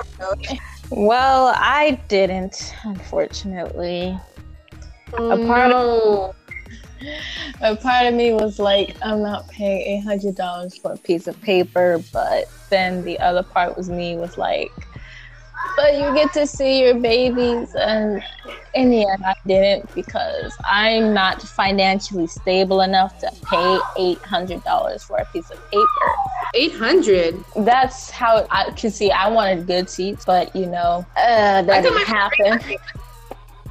Well, 0.90 1.52
I 1.54 2.00
didn't, 2.08 2.74
unfortunately. 2.82 4.18
Oh, 5.12 5.30
A 5.32 5.46
part 5.46 5.70
of- 5.72 6.34
A 7.60 7.76
part 7.76 8.06
of 8.06 8.14
me 8.14 8.32
was 8.32 8.58
like, 8.58 8.96
I'm 9.02 9.22
not 9.22 9.46
paying 9.48 9.82
eight 9.82 10.00
hundred 10.04 10.34
dollars 10.34 10.78
for 10.78 10.92
a 10.92 10.96
piece 10.96 11.26
of 11.26 11.38
paper, 11.42 12.02
but 12.10 12.46
then 12.70 13.04
the 13.04 13.18
other 13.20 13.42
part 13.42 13.76
was 13.76 13.90
me 13.90 14.16
was 14.16 14.38
like, 14.38 14.72
but 15.76 15.94
you 15.94 16.12
get 16.14 16.32
to 16.34 16.46
see 16.46 16.80
your 16.80 16.94
babies, 16.94 17.74
and 17.74 18.22
in 18.74 18.90
the 18.90 19.08
end, 19.08 19.22
I 19.24 19.34
didn't 19.46 19.94
because 19.94 20.52
I'm 20.64 21.14
not 21.14 21.42
financially 21.42 22.26
stable 22.26 22.80
enough 22.80 23.18
to 23.20 23.30
pay 23.44 23.78
eight 23.98 24.18
hundred 24.18 24.62
dollars 24.64 25.02
for 25.04 25.16
a 25.18 25.24
piece 25.26 25.50
of 25.50 25.58
paper. 25.70 25.86
800. 26.54 27.44
That's 27.56 28.10
how 28.10 28.46
I 28.50 28.70
can 28.70 28.90
see. 28.90 29.10
I 29.10 29.28
wanted 29.28 29.66
good 29.66 29.90
seats, 29.90 30.24
but 30.24 30.54
you 30.56 30.64
know, 30.66 31.04
uh, 31.16 31.62
that 31.62 31.82
didn't 31.82 32.06
happen. 32.06 32.76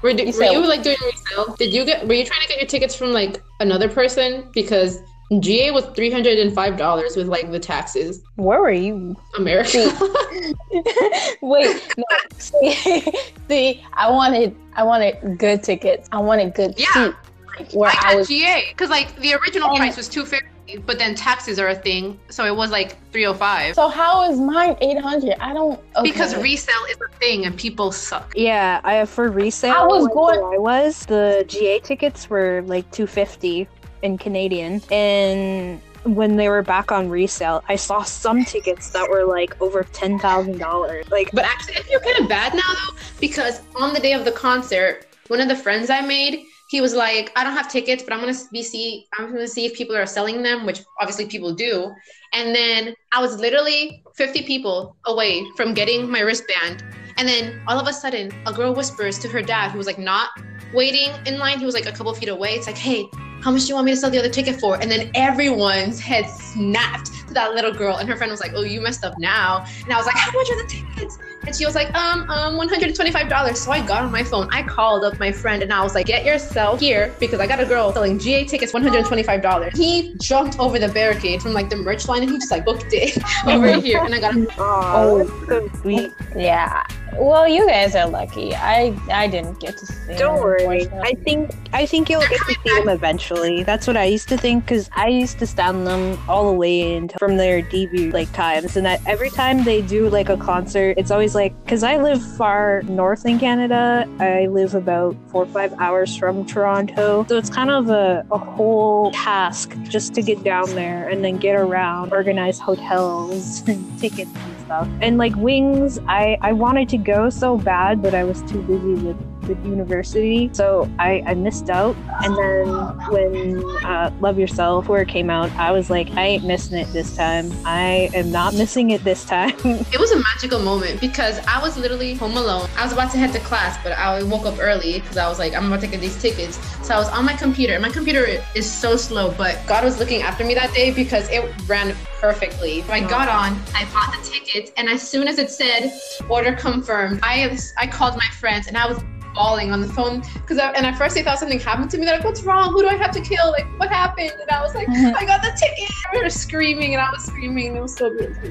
Were, 0.03 0.11
You 0.11 0.25
were 0.27 0.31
said- 0.31 0.51
you 0.51 0.65
like 0.65 0.83
doing 0.83 0.97
resale? 1.03 1.55
Did 1.57 1.73
you 1.73 1.83
get? 1.85 2.07
Were 2.07 2.13
you 2.13 2.23
trying 2.25 2.41
to 2.41 2.47
get 2.47 2.57
your 2.59 2.67
tickets 2.67 2.93
from 2.95 3.13
like 3.13 3.41
another 3.59 3.89
person? 3.89 4.47
Because 4.53 4.99
GA 5.39 5.71
was 5.71 5.85
three 5.87 6.09
hundred 6.11 6.37
and 6.39 6.53
five 6.53 6.77
dollars 6.77 7.15
with 7.17 7.27
like 7.27 7.51
the 7.51 7.59
taxes. 7.59 8.23
Where 8.35 8.61
were 8.61 8.71
you? 8.71 9.15
America. 9.37 9.89
Wait, 11.41 11.93
no, 11.97 12.03
see, 12.37 13.01
see, 13.49 13.83
I 13.93 14.09
wanted, 14.09 14.55
I 14.75 14.83
wanted 14.83 15.37
good 15.37 15.63
tickets. 15.63 16.07
I 16.11 16.17
wanted 16.19 16.53
good 16.53 16.75
Yeah. 16.77 16.85
seats. 16.93 17.17
Like, 17.59 17.71
where 17.73 17.89
I 17.89 17.93
I, 17.93 18.11
got 18.11 18.15
was, 18.17 18.27
GA 18.27 18.65
because 18.69 18.89
like 18.89 19.15
the 19.19 19.33
original 19.33 19.69
And- 19.69 19.77
price 19.77 19.97
was 19.97 20.07
two 20.07 20.25
fifty, 20.25 20.77
but 20.85 20.99
then 20.99 21.15
taxes 21.15 21.57
are 21.59 21.69
a 21.69 21.75
thing, 21.75 22.19
so 22.29 22.45
it 22.45 22.55
was 22.55 22.69
like 22.71 22.95
three 23.11 23.25
oh 23.25 23.33
five. 23.33 23.73
so 23.75 23.87
how 23.89 24.29
is 24.29 24.39
mine 24.39 24.77
eight 24.81 24.99
hundred? 24.99 25.35
I 25.39 25.53
don't 25.53 25.79
okay. 25.95 26.03
Because 26.09 26.35
resale 26.35 26.75
is 26.89 26.97
a 27.01 27.17
thing 27.17 27.45
and 27.47 27.57
people 27.57 27.91
suck. 27.91 28.31
Yeah, 28.35 28.79
I 28.83 29.03
for 29.05 29.29
resale. 29.29 29.73
I 29.73 29.85
was 29.87 30.03
like, 30.03 30.13
going- 30.13 30.39
I 30.53 30.57
was 30.59 31.05
the 31.07 31.43
GA 31.47 31.79
tickets 31.79 32.29
were 32.29 32.61
like 32.67 32.89
two 32.91 33.07
fifty 33.07 33.67
in 34.01 34.17
Canadian, 34.17 34.81
and 34.91 35.81
when 36.03 36.35
they 36.37 36.49
were 36.49 36.61
back 36.61 36.91
on 36.91 37.09
resale, 37.09 37.63
I 37.67 37.75
saw 37.75 38.03
some 38.03 38.45
tickets 38.45 38.89
that 38.91 39.09
were 39.09 39.25
like 39.25 39.59
over 39.61 39.83
ten 39.83 40.19
thousand 40.19 40.59
dollars. 40.59 41.09
Like, 41.09 41.29
But 41.33 41.45
actually, 41.45 41.77
I 41.77 41.81
feel 41.81 41.99
kind 41.99 42.19
of 42.19 42.29
bad 42.29 42.53
now 42.53 42.61
though 42.73 42.95
because 43.19 43.61
on 43.75 43.93
the 43.93 43.99
day 43.99 44.13
of 44.13 44.25
the 44.25 44.31
concert, 44.31 45.07
one 45.27 45.41
of 45.41 45.47
the 45.47 45.55
friends 45.55 45.89
I 45.89 46.01
made, 46.01 46.43
he 46.69 46.81
was 46.81 46.93
like, 46.93 47.31
"I 47.35 47.43
don't 47.43 47.53
have 47.53 47.69
tickets, 47.69 48.03
but 48.03 48.13
I'm 48.13 48.19
gonna 48.19 48.37
be 48.51 48.63
see, 48.63 49.07
I'm 49.17 49.31
gonna 49.31 49.47
see 49.47 49.65
if 49.65 49.73
people 49.73 49.95
are 49.95 50.05
selling 50.05 50.43
them, 50.43 50.65
which 50.65 50.81
obviously 50.99 51.25
people 51.25 51.53
do." 51.53 51.93
And 52.33 52.55
then 52.55 52.93
I 53.11 53.21
was 53.21 53.39
literally 53.39 54.03
50 54.15 54.43
people 54.43 54.95
away 55.05 55.45
from 55.55 55.73
getting 55.73 56.09
my 56.09 56.19
wristband, 56.21 56.83
and 57.17 57.27
then 57.27 57.61
all 57.67 57.79
of 57.79 57.87
a 57.87 57.93
sudden, 57.93 58.31
a 58.45 58.53
girl 58.53 58.73
whispers 58.73 59.17
to 59.19 59.27
her 59.29 59.41
dad, 59.41 59.71
who 59.71 59.77
was 59.77 59.87
like 59.87 59.99
not 59.99 60.29
waiting 60.73 61.09
in 61.25 61.37
line. 61.37 61.59
He 61.59 61.65
was 61.65 61.73
like 61.73 61.85
a 61.85 61.91
couple 61.91 62.13
feet 62.13 62.29
away. 62.29 62.55
It's 62.55 62.67
like, 62.67 62.77
"Hey." 62.77 63.09
How 63.41 63.51
much 63.51 63.61
do 63.63 63.67
you 63.67 63.75
want 63.75 63.85
me 63.85 63.91
to 63.91 63.97
sell 63.97 64.09
the 64.09 64.19
other 64.19 64.29
ticket 64.29 64.59
for? 64.59 64.75
And 64.81 64.89
then 64.89 65.11
everyone's 65.13 65.99
head 65.99 66.29
snapped 66.29 67.11
to 67.27 67.33
that 67.33 67.53
little 67.53 67.71
girl, 67.71 67.97
and 67.97 68.09
her 68.09 68.15
friend 68.15 68.31
was 68.31 68.39
like, 68.39 68.51
"Oh, 68.55 68.63
you 68.63 68.81
messed 68.81 69.05
up 69.05 69.17
now." 69.17 69.65
And 69.83 69.93
I 69.93 69.97
was 69.97 70.05
like, 70.05 70.15
"How 70.15 70.31
much 70.31 70.49
are 70.49 70.63
the 70.63 70.69
tickets?" 70.69 71.17
And 71.47 71.55
she 71.55 71.65
was 71.65 71.75
like, 71.75 71.93
um, 71.95 72.29
um, 72.29 72.59
$125. 72.59 73.55
So 73.55 73.71
I 73.71 73.85
got 73.87 74.03
on 74.03 74.11
my 74.11 74.21
phone. 74.21 74.49
I 74.51 74.63
called 74.63 75.05
up 75.05 75.17
my 75.17 75.31
friend 75.31 75.63
and 75.63 75.71
I 75.71 75.81
was 75.81 75.95
like, 75.95 76.07
get 76.07 76.25
yourself 76.25 76.81
here 76.81 77.15
because 77.21 77.39
I 77.39 77.47
got 77.47 77.61
a 77.61 77.65
girl 77.65 77.93
selling 77.93 78.19
GA 78.19 78.43
tickets 78.43 78.73
$125. 78.73 79.77
He 79.77 80.13
jumped 80.15 80.59
over 80.59 80.77
the 80.77 80.89
barricade 80.89 81.41
from 81.41 81.53
like 81.53 81.69
the 81.69 81.77
merch 81.77 82.09
line 82.09 82.23
and 82.23 82.31
he 82.31 82.37
just 82.37 82.51
like 82.51 82.65
booked 82.65 82.91
it 82.91 83.17
over 83.47 83.79
here. 83.79 84.03
And 84.03 84.13
I 84.13 84.19
got 84.19 84.33
him. 84.33 84.47
oh, 84.57 85.19
that's 85.23 85.47
so 85.47 85.81
sweet. 85.81 86.11
yeah. 86.35 86.85
Well, 87.19 87.47
you 87.47 87.65
guys 87.65 87.95
are 87.95 88.07
lucky. 88.07 88.53
I 88.53 88.95
I 89.11 89.27
didn't 89.27 89.59
get 89.59 89.77
to 89.77 89.85
see. 89.85 90.15
Don't 90.17 90.35
them, 90.35 90.43
worry. 90.43 90.87
I 91.01 91.13
think 91.13 91.51
I 91.73 91.85
think 91.85 92.09
you'll 92.09 92.21
get 92.21 92.39
to 92.45 92.53
see 92.63 92.75
them 92.75 92.89
eventually. 92.89 93.63
That's 93.63 93.87
what 93.87 93.97
I 93.97 94.03
used 94.05 94.29
to 94.29 94.37
think 94.37 94.65
because 94.65 94.87
I 94.95 95.07
used 95.07 95.39
to 95.39 95.47
stand 95.47 95.87
them 95.87 96.19
all 96.29 96.51
the 96.51 96.55
way 96.55 96.95
in 96.95 97.09
from 97.17 97.37
their 97.37 97.63
debut 97.63 98.11
like 98.11 98.31
times, 98.33 98.77
and 98.77 98.85
that 98.85 99.01
every 99.07 99.31
time 99.31 99.63
they 99.63 99.81
do 99.81 100.09
like 100.09 100.29
a 100.29 100.37
concert, 100.37 100.95
it's 100.97 101.09
always 101.09 101.33
like 101.37 101.53
because 101.63 101.83
I 101.83 101.97
live 101.97 102.21
far 102.35 102.81
north 102.83 103.23
in 103.25 103.37
Canada. 103.39 104.09
I 104.19 104.47
live 104.47 104.73
about 104.73 105.15
four 105.27 105.43
or 105.43 105.45
five 105.45 105.71
hours 105.79 106.17
from 106.17 106.45
Toronto, 106.47 107.25
so 107.29 107.37
it's 107.37 107.51
kind 107.51 107.69
of 107.69 107.89
a, 107.89 108.25
a 108.31 108.37
whole 108.39 109.11
task 109.11 109.77
just 109.83 110.15
to 110.15 110.23
get 110.23 110.43
down 110.43 110.67
there 110.71 111.07
and 111.07 111.23
then 111.23 111.37
get 111.37 111.55
around, 111.55 112.11
organize 112.11 112.59
hotels 112.59 113.61
and 113.67 113.99
tickets 113.99 114.31
and 114.33 114.61
stuff. 114.65 114.87
And 114.99 115.19
like 115.19 115.35
Wings, 115.35 115.99
I 116.07 116.39
I 116.41 116.53
wanted 116.53 116.89
to 116.89 116.97
go 116.97 117.29
so 117.29 117.55
bad, 117.57 118.01
but 118.01 118.15
I 118.15 118.23
was 118.23 118.41
too 118.51 118.61
busy 118.63 118.95
with 119.05 119.36
with 119.47 119.63
university, 119.65 120.49
so 120.53 120.89
I, 120.99 121.23
I 121.25 121.33
missed 121.33 121.69
out. 121.69 121.95
And 122.23 122.35
then 122.37 122.67
when 123.09 123.63
uh, 123.85 124.11
Love 124.19 124.37
Yourself, 124.37 124.87
where 124.87 125.01
it 125.01 125.07
came 125.07 125.29
out, 125.29 125.51
I 125.51 125.71
was 125.71 125.89
like, 125.89 126.09
I 126.11 126.25
ain't 126.25 126.43
missing 126.43 126.77
it 126.77 126.91
this 126.93 127.15
time. 127.15 127.51
I 127.65 128.09
am 128.13 128.31
not 128.31 128.53
missing 128.53 128.91
it 128.91 129.03
this 129.03 129.25
time. 129.25 129.53
It 129.97 129.99
was 129.99 130.11
a 130.11 130.17
magical 130.17 130.59
moment 130.59 130.99
because 130.99 131.39
I 131.47 131.61
was 131.61 131.77
literally 131.77 132.13
home 132.13 132.35
alone. 132.35 132.69
I 132.77 132.83
was 132.83 132.93
about 132.93 133.11
to 133.11 133.17
head 133.17 133.31
to 133.33 133.39
class, 133.39 133.81
but 133.83 133.93
I 133.93 134.21
woke 134.23 134.45
up 134.45 134.57
early 134.59 134.99
because 134.99 135.17
I 135.17 135.27
was 135.29 135.39
like, 135.39 135.55
I'm 135.55 135.67
about 135.67 135.81
to 135.81 135.87
get 135.87 136.01
these 136.01 136.19
tickets. 136.21 136.59
So 136.85 136.93
I 136.93 136.97
was 136.97 137.07
on 137.09 137.25
my 137.25 137.33
computer. 137.33 137.79
My 137.79 137.89
computer 137.89 138.25
is 138.55 138.69
so 138.69 138.95
slow, 138.97 139.31
but 139.31 139.59
God 139.65 139.83
was 139.83 139.99
looking 139.99 140.21
after 140.23 140.43
me 140.43 140.53
that 140.55 140.73
day 140.73 140.91
because 140.91 141.29
it 141.29 141.43
ran 141.67 141.95
perfectly. 142.19 142.83
I 142.83 142.99
got 143.01 143.29
on, 143.29 143.59
I 143.73 143.85
bought 143.93 144.11
the 144.11 144.29
tickets, 144.29 144.71
and 144.77 144.89
as 144.89 145.07
soon 145.07 145.27
as 145.27 145.37
it 145.37 145.49
said 145.49 145.99
order 146.29 146.53
confirmed, 146.53 147.19
I 147.23 147.57
I 147.77 147.87
called 147.87 148.15
my 148.17 148.27
friends 148.39 148.67
and 148.67 148.77
I 148.77 148.87
was 148.87 149.03
bawling 149.37 149.71
on 149.71 149.81
the 149.81 149.87
phone 149.87 150.21
because 150.33 150.57
I 150.57 150.71
and 150.71 150.85
at 150.85 150.97
first 150.97 151.15
they 151.15 151.23
thought 151.23 151.39
something 151.39 151.59
happened 151.59 151.91
to 151.91 151.97
me. 151.97 152.05
They're 152.05 152.17
like, 152.17 152.25
"What's 152.25 152.43
wrong? 152.43 152.71
Who 152.73 152.81
do 152.81 152.89
I 152.89 152.95
have 152.95 153.11
to 153.11 153.21
kill? 153.21 153.51
Like, 153.51 153.67
what 153.79 153.89
happened?" 153.89 154.33
And 154.41 154.49
I 154.49 154.61
was 154.61 154.73
like, 154.75 154.89
"I 155.21 155.23
got 155.25 155.41
the 155.41 155.51
ticket." 155.61 155.89
We 156.13 156.21
were 156.21 156.29
screaming 156.29 156.93
and 156.93 157.01
I 157.01 157.09
was 157.11 157.23
screaming. 157.25 157.75
It 157.75 157.81
was 157.81 157.95
so 157.95 158.09
beautiful. 158.09 158.49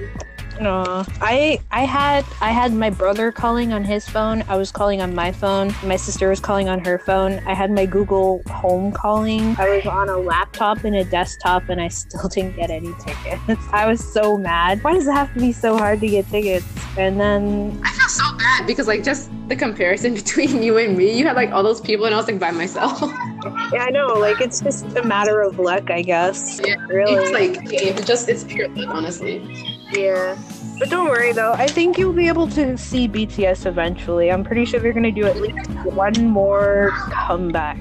No, 0.61 1.05
I 1.21 1.59
I 1.71 1.85
had 1.85 2.25
I 2.41 2.51
had 2.51 2.73
my 2.73 2.89
brother 2.91 3.31
calling 3.31 3.73
on 3.73 3.85
his 3.85 4.09
phone. 4.09 4.43
I 4.49 4.57
was 4.57 4.73
calling 4.73 5.01
on 5.03 5.15
my 5.15 5.31
phone. 5.33 5.75
My 5.85 5.97
sister 5.97 6.29
was 6.31 6.41
calling 6.41 6.69
on 6.69 6.83
her 6.85 6.99
phone. 6.99 7.41
I 7.47 7.55
had 7.55 7.71
my 7.71 7.85
Google 7.87 8.41
Home 8.49 8.91
calling. 8.93 9.55
I 9.59 9.69
was 9.77 9.87
on 9.87 10.09
a 10.09 10.17
laptop 10.17 10.85
and 10.85 10.97
a 10.97 11.05
desktop, 11.05 11.69
and 11.69 11.81
I 11.81 11.89
still 11.89 12.29
didn't 12.35 12.57
get 12.57 12.71
any 12.71 12.95
tickets. 13.05 13.63
I 13.73 13.87
was 13.87 14.01
so 14.13 14.39
mad. 14.39 14.83
Why 14.83 14.95
does 14.95 15.07
it 15.07 15.13
have 15.13 15.33
to 15.35 15.41
be 15.41 15.53
so 15.53 15.77
hard 15.77 16.01
to 16.01 16.09
get 16.09 16.27
tickets? 16.29 16.67
And 16.97 17.21
then 17.21 17.79
I 17.85 17.91
feel 17.93 18.09
so 18.09 18.37
bad 18.39 18.67
because 18.67 18.87
like 18.89 19.05
just 19.05 19.31
the 19.49 19.57
comparison 19.57 20.15
between 20.23 20.63
you 20.63 20.79
and 20.79 20.97
me, 20.97 21.17
you 21.19 21.27
had 21.27 21.37
like 21.37 21.51
all 21.51 21.63
those 21.63 21.81
people 21.83 22.07
and 22.07 22.15
I 22.15 22.19
was 22.19 22.27
like 22.27 22.39
by 22.39 22.51
myself. 22.51 22.99
yeah, 23.73 23.85
I 23.85 23.91
know. 23.91 24.07
Like 24.15 24.41
it's 24.41 24.61
just 24.63 24.87
a 24.97 25.03
matter 25.03 25.43
of 25.43 25.59
luck, 25.59 25.91
I 25.91 26.01
guess. 26.01 26.61
Yeah, 26.65 26.77
Really. 26.89 27.13
it's 27.13 27.31
like 27.33 27.73
it's 27.73 28.07
just 28.07 28.29
it's 28.31 28.45
pure 28.45 28.69
luck, 28.69 28.89
honestly. 28.89 29.76
Yeah. 29.93 30.37
But 30.79 30.91
don't 30.91 31.09
worry 31.09 31.33
though, 31.33 31.53
I 31.53 31.67
think 31.67 31.97
you'll 31.97 32.13
be 32.13 32.29
able 32.29 32.49
to 32.51 32.77
see 32.77 33.09
BTS 33.09 33.65
eventually. 33.67 34.31
I'm 34.31 34.45
pretty 34.45 34.65
sure 34.67 34.79
they're 34.79 34.93
gonna 34.93 35.11
do 35.11 35.25
at 35.25 35.37
least 35.37 35.71
one 35.85 36.27
more 36.27 36.91
comeback. 37.11 37.79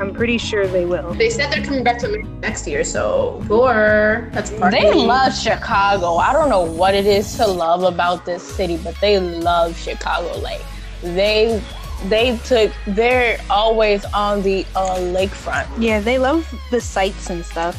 I'm 0.00 0.14
pretty 0.14 0.38
sure 0.38 0.66
they 0.66 0.86
will. 0.86 1.12
They 1.14 1.28
said 1.28 1.52
they're 1.52 1.64
coming 1.64 1.84
back 1.84 1.98
to 1.98 2.06
America 2.06 2.28
next 2.40 2.66
year, 2.66 2.84
so 2.84 3.42
sure. 3.46 4.30
That's 4.32 4.50
part 4.50 4.72
They 4.72 4.94
love 4.94 5.36
Chicago. 5.36 6.16
I 6.16 6.32
don't 6.32 6.48
know 6.48 6.62
what 6.62 6.94
it 6.94 7.06
is 7.06 7.36
to 7.36 7.46
love 7.46 7.82
about 7.82 8.24
this 8.24 8.42
city, 8.42 8.78
but 8.78 8.98
they 9.00 9.18
love 9.20 9.76
Chicago. 9.76 10.38
Like 10.38 10.62
they 11.02 11.62
they 12.04 12.38
took 12.38 12.72
they're 12.86 13.38
always 13.50 14.04
on 14.06 14.42
the 14.42 14.64
uh, 14.74 14.96
lakefront. 14.96 15.66
Yeah, 15.78 16.00
they 16.00 16.18
love 16.18 16.48
the 16.70 16.80
sights 16.80 17.28
and 17.28 17.44
stuff. 17.44 17.76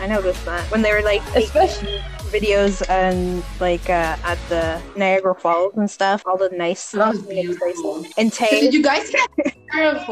I 0.00 0.06
noticed 0.06 0.44
that 0.44 0.68
when 0.70 0.82
they 0.82 0.92
were 0.92 1.02
like 1.02 1.24
taking 1.26 1.42
Especially 1.42 2.02
videos 2.28 2.82
and 2.88 3.42
like 3.60 3.88
uh, 3.90 4.16
at 4.24 4.38
the 4.48 4.80
Niagara 4.96 5.34
Falls 5.34 5.74
and 5.76 5.90
stuff, 5.90 6.22
all 6.26 6.36
the 6.36 6.50
nice 6.50 6.92
That 6.92 7.08
was 7.10 7.22
beautiful. 7.22 7.58
places. 7.98 8.12
And 8.18 8.32
So 8.32 8.46
Tay, 8.46 8.60
did 8.60 8.74
you 8.74 8.82
guys 8.82 9.10
get 9.10 9.28
that 9.36 9.44
picture 9.68 9.82
of 9.82 10.08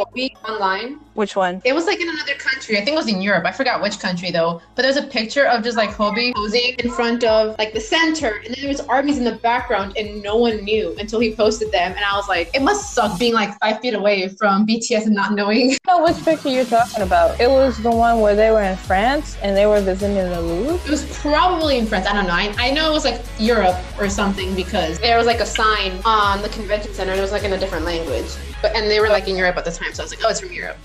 online? 0.48 1.00
which 1.14 1.34
one? 1.34 1.62
It 1.64 1.72
was 1.74 1.86
like 1.86 1.98
in 2.00 2.08
another 2.08 2.34
country. 2.34 2.76
I 2.76 2.84
think 2.84 2.94
it 2.94 2.96
was 2.98 3.08
in 3.08 3.22
Europe. 3.22 3.44
I 3.46 3.52
forgot 3.52 3.80
which 3.80 3.98
country 4.00 4.30
though. 4.30 4.60
But 4.74 4.82
there 4.82 4.88
was 4.92 4.98
a 4.98 5.06
picture 5.06 5.46
of 5.46 5.62
just 5.64 5.76
like 5.76 5.90
Hobi 5.90 6.34
posing 6.34 6.74
in 6.78 6.90
front 6.90 7.24
of 7.24 7.56
like 7.58 7.72
the 7.72 7.80
center, 7.80 8.36
and 8.44 8.54
then 8.54 8.56
there 8.60 8.68
was 8.68 8.80
armies 8.82 9.16
in 9.18 9.24
the 9.24 9.36
background, 9.36 9.96
and 9.96 10.22
no 10.22 10.36
one 10.36 10.62
knew 10.64 10.94
until 10.98 11.20
he 11.20 11.34
posted 11.34 11.72
them. 11.72 11.92
And 11.96 12.04
I 12.04 12.16
was 12.16 12.28
like, 12.28 12.50
it 12.54 12.60
must 12.62 12.92
suck 12.94 13.18
being 13.18 13.32
like 13.32 13.58
five 13.60 13.80
feet 13.80 13.94
away 13.94 14.28
from 14.28 14.66
BTS 14.66 15.06
and 15.06 15.14
not 15.14 15.32
knowing. 15.32 15.72
I 15.88 15.96
know 15.98 16.04
which 16.04 16.22
picture 16.24 16.50
you're 16.50 16.64
talking 16.66 17.02
about. 17.02 17.40
It 17.40 17.48
was 17.48 17.78
the 17.82 17.90
one 17.90 18.20
where 18.20 18.34
they 18.36 18.50
were 18.50 18.62
in 18.62 18.76
France 18.76 19.36
and 19.42 19.56
they 19.56 19.66
were 19.66 19.80
visiting 19.80 20.16
the 20.16 20.40
Louvre. 20.42 20.74
It 20.86 20.90
was 20.90 21.04
probably 21.18 21.78
in 21.78 21.86
France. 21.86 22.05
I 22.06 22.12
don't 22.12 22.26
know. 22.26 22.34
I, 22.34 22.54
I 22.58 22.70
know 22.70 22.88
it 22.88 22.92
was 22.92 23.04
like 23.04 23.20
Europe 23.38 23.76
or 23.98 24.08
something 24.08 24.54
because 24.54 25.00
there 25.00 25.18
was 25.18 25.26
like 25.26 25.40
a 25.40 25.46
sign 25.46 26.00
on 26.04 26.40
the 26.40 26.48
convention 26.50 26.94
center. 26.94 27.10
and 27.10 27.18
It 27.18 27.22
was 27.22 27.32
like 27.32 27.42
in 27.42 27.52
a 27.52 27.58
different 27.58 27.84
language, 27.84 28.30
but 28.62 28.76
and 28.76 28.88
they 28.88 29.00
were 29.00 29.08
like 29.08 29.26
in 29.26 29.34
Europe 29.36 29.56
at 29.56 29.64
the 29.64 29.72
time, 29.72 29.92
so 29.92 30.02
I 30.02 30.04
was 30.04 30.14
like, 30.14 30.24
oh, 30.24 30.30
it's 30.30 30.40
from 30.40 30.52
Europe. 30.52 30.78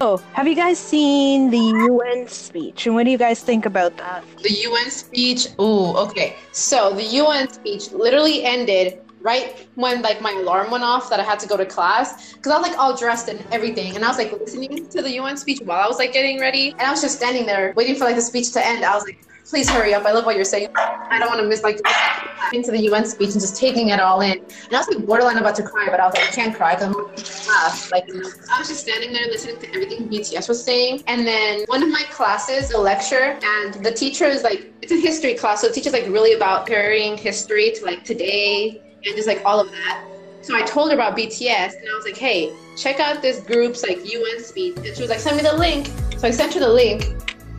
Oh, 0.00 0.18
have 0.32 0.48
you 0.48 0.56
guys 0.56 0.78
seen 0.78 1.50
the 1.50 1.56
UN 1.56 2.26
speech? 2.28 2.86
And 2.86 2.94
what 2.94 3.04
do 3.04 3.10
you 3.10 3.16
guys 3.16 3.40
think 3.40 3.64
about 3.64 3.96
that? 3.96 4.24
The 4.42 4.52
UN 4.52 4.90
speech? 4.90 5.46
Ooh, 5.60 5.96
okay. 5.96 6.36
So 6.52 6.92
the 6.92 7.04
UN 7.22 7.48
speech 7.50 7.92
literally 7.92 8.44
ended 8.44 9.00
right 9.24 9.66
when 9.74 10.02
like 10.02 10.20
my 10.20 10.32
alarm 10.32 10.70
went 10.70 10.84
off 10.84 11.08
that 11.08 11.18
I 11.18 11.24
had 11.24 11.40
to 11.40 11.48
go 11.48 11.56
to 11.56 11.64
class 11.64 12.34
because 12.34 12.52
I 12.52 12.58
was 12.58 12.68
like 12.68 12.78
all 12.78 12.94
dressed 12.94 13.28
and 13.28 13.42
everything 13.50 13.96
and 13.96 14.04
I 14.04 14.08
was 14.08 14.18
like 14.18 14.30
listening 14.32 14.86
to 14.88 15.02
the 15.02 15.12
UN 15.12 15.36
speech 15.38 15.60
while 15.64 15.82
I 15.82 15.88
was 15.88 15.98
like 15.98 16.12
getting 16.12 16.38
ready 16.38 16.72
and 16.72 16.82
I 16.82 16.90
was 16.90 17.00
just 17.00 17.16
standing 17.16 17.46
there 17.46 17.72
waiting 17.74 17.96
for 17.96 18.04
like 18.04 18.16
the 18.16 18.22
speech 18.22 18.52
to 18.52 18.64
end. 18.64 18.84
I 18.84 18.94
was 18.94 19.04
like, 19.04 19.18
please 19.46 19.68
hurry 19.68 19.94
up. 19.94 20.04
I 20.04 20.12
love 20.12 20.26
what 20.26 20.36
you're 20.36 20.44
saying. 20.44 20.68
I 20.76 21.18
don't 21.18 21.28
want 21.28 21.40
to 21.40 21.46
miss 21.46 21.62
like 21.62 21.80
into 22.52 22.70
the 22.70 22.80
UN 22.80 23.06
speech 23.06 23.30
and 23.32 23.40
just 23.40 23.56
taking 23.56 23.88
it 23.88 24.00
all 24.00 24.20
in. 24.20 24.32
And 24.32 24.72
I 24.72 24.78
was 24.78 24.88
like 24.88 25.06
borderline 25.06 25.38
about 25.38 25.54
to 25.56 25.62
cry, 25.62 25.86
but 25.90 26.00
I 26.00 26.06
was 26.06 26.14
like, 26.14 26.28
I 26.28 26.32
can't 26.32 26.54
cry 26.54 26.74
because 26.74 26.88
I'm 26.88 26.92
to 26.92 27.22
class. 27.22 27.90
Like, 27.90 28.04
I 28.10 28.58
was 28.58 28.68
just 28.68 28.80
standing 28.80 29.12
there 29.12 29.26
listening 29.26 29.58
to 29.60 29.68
everything 29.68 30.08
BTS 30.08 30.48
was 30.48 30.62
saying. 30.62 31.02
And 31.06 31.26
then 31.26 31.64
one 31.66 31.82
of 31.82 31.88
my 31.88 32.02
classes, 32.10 32.72
a 32.72 32.78
lecture, 32.78 33.38
and 33.42 33.74
the 33.84 33.92
teacher 33.92 34.26
is 34.26 34.42
like, 34.42 34.72
it's 34.82 34.92
a 34.92 35.00
history 35.00 35.34
class. 35.34 35.62
So 35.62 35.68
the 35.68 35.74
teacher's 35.74 35.94
like 35.94 36.06
really 36.08 36.34
about 36.34 36.66
comparing 36.66 37.16
history 37.16 37.72
to 37.72 37.84
like 37.84 38.04
today 38.04 38.82
and 39.06 39.16
just 39.16 39.28
like 39.28 39.42
all 39.44 39.60
of 39.60 39.70
that. 39.70 40.04
So 40.42 40.54
I 40.54 40.62
told 40.62 40.90
her 40.90 40.94
about 40.94 41.16
BTS 41.16 41.78
and 41.78 41.88
I 41.88 41.94
was 41.96 42.04
like, 42.04 42.16
hey, 42.16 42.52
check 42.76 43.00
out 43.00 43.22
this 43.22 43.40
group's 43.40 43.82
like 43.82 44.04
UN 44.10 44.42
speech. 44.42 44.76
And 44.76 44.94
she 44.94 45.00
was 45.00 45.08
like, 45.10 45.20
send 45.20 45.36
me 45.36 45.42
the 45.42 45.56
link. 45.56 45.86
So 46.18 46.28
I 46.28 46.30
sent 46.30 46.54
her 46.54 46.60
the 46.60 46.68
link 46.68 47.06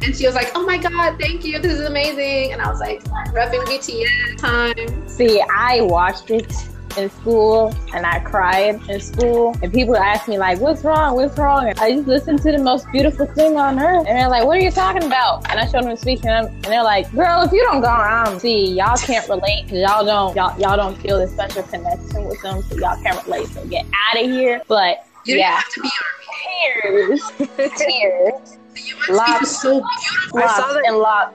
and 0.04 0.16
she 0.16 0.26
was 0.26 0.36
like, 0.36 0.52
oh 0.56 0.66
my 0.66 0.78
God, 0.78 1.18
thank 1.20 1.44
you. 1.44 1.58
This 1.60 1.74
is 1.74 1.88
amazing. 1.88 2.54
And 2.54 2.62
I 2.62 2.70
was 2.70 2.80
like, 2.80 3.04
repping 3.34 3.66
BTS 3.66 4.38
time. 4.38 5.10
See, 5.10 5.42
I 5.42 5.82
watched 5.82 6.30
it 6.30 6.54
in 6.98 7.10
school 7.10 7.74
and 7.94 8.06
I 8.06 8.20
cried 8.20 8.80
in 8.90 9.00
school. 9.00 9.56
And 9.62 9.72
people 9.74 9.96
ask 9.96 10.28
me, 10.28 10.38
like, 10.38 10.60
what's 10.60 10.84
wrong? 10.84 11.16
What's 11.16 11.38
wrong? 11.38 11.68
And 11.70 11.80
I 11.80 11.92
just 11.92 12.08
listened 12.08 12.42
to 12.44 12.52
the 12.52 12.58
most 12.58 12.90
beautiful 12.92 13.26
thing 13.26 13.58
on 13.58 13.80
earth. 13.80 14.06
And 14.08 14.18
they're 14.18 14.30
like, 14.30 14.46
what 14.46 14.58
are 14.58 14.62
you 14.62 14.72
talking 14.72 15.04
about? 15.04 15.50
And 15.50 15.60
I 15.60 15.66
showed 15.66 15.84
them 15.84 15.92
the 15.92 15.98
speech 15.98 16.24
and, 16.26 16.48
and 16.48 16.64
they're 16.66 16.84
like, 16.84 17.12
girl, 17.14 17.42
if 17.44 17.52
you 17.52 17.64
don't 17.64 17.82
go 17.82 17.88
around, 17.88 18.40
see, 18.40 18.72
y'all 18.74 18.98
can't 18.98 19.28
relate 19.30 19.64
because 19.66 19.80
y'all 19.80 20.06
don't, 20.06 20.36
y'all, 20.36 20.60
y'all 20.60 20.78
don't 20.78 21.00
feel 21.02 21.20
the 21.20 21.28
special 21.28 21.64
connection 21.64 22.26
with 22.26 22.42
them. 22.42 22.62
So 22.64 22.76
y'all 22.78 23.02
can't 23.02 23.24
relate. 23.26 23.48
So 23.48 23.66
get 23.68 23.86
out 24.10 24.24
of 24.24 24.30
here. 24.30 24.62
But 24.68 25.06
you 25.26 25.38
yeah. 25.38 25.56
have 25.56 25.70
to 25.74 25.82
be 25.82 25.90
tears. 26.74 27.32
tears. 27.78 28.58
Lots, 29.10 29.62
so 29.62 29.78
lots 29.78 30.34
I 30.34 30.58
saw 30.58 30.74
that- 30.74 30.84
and 30.88 30.98
lots 30.98 31.34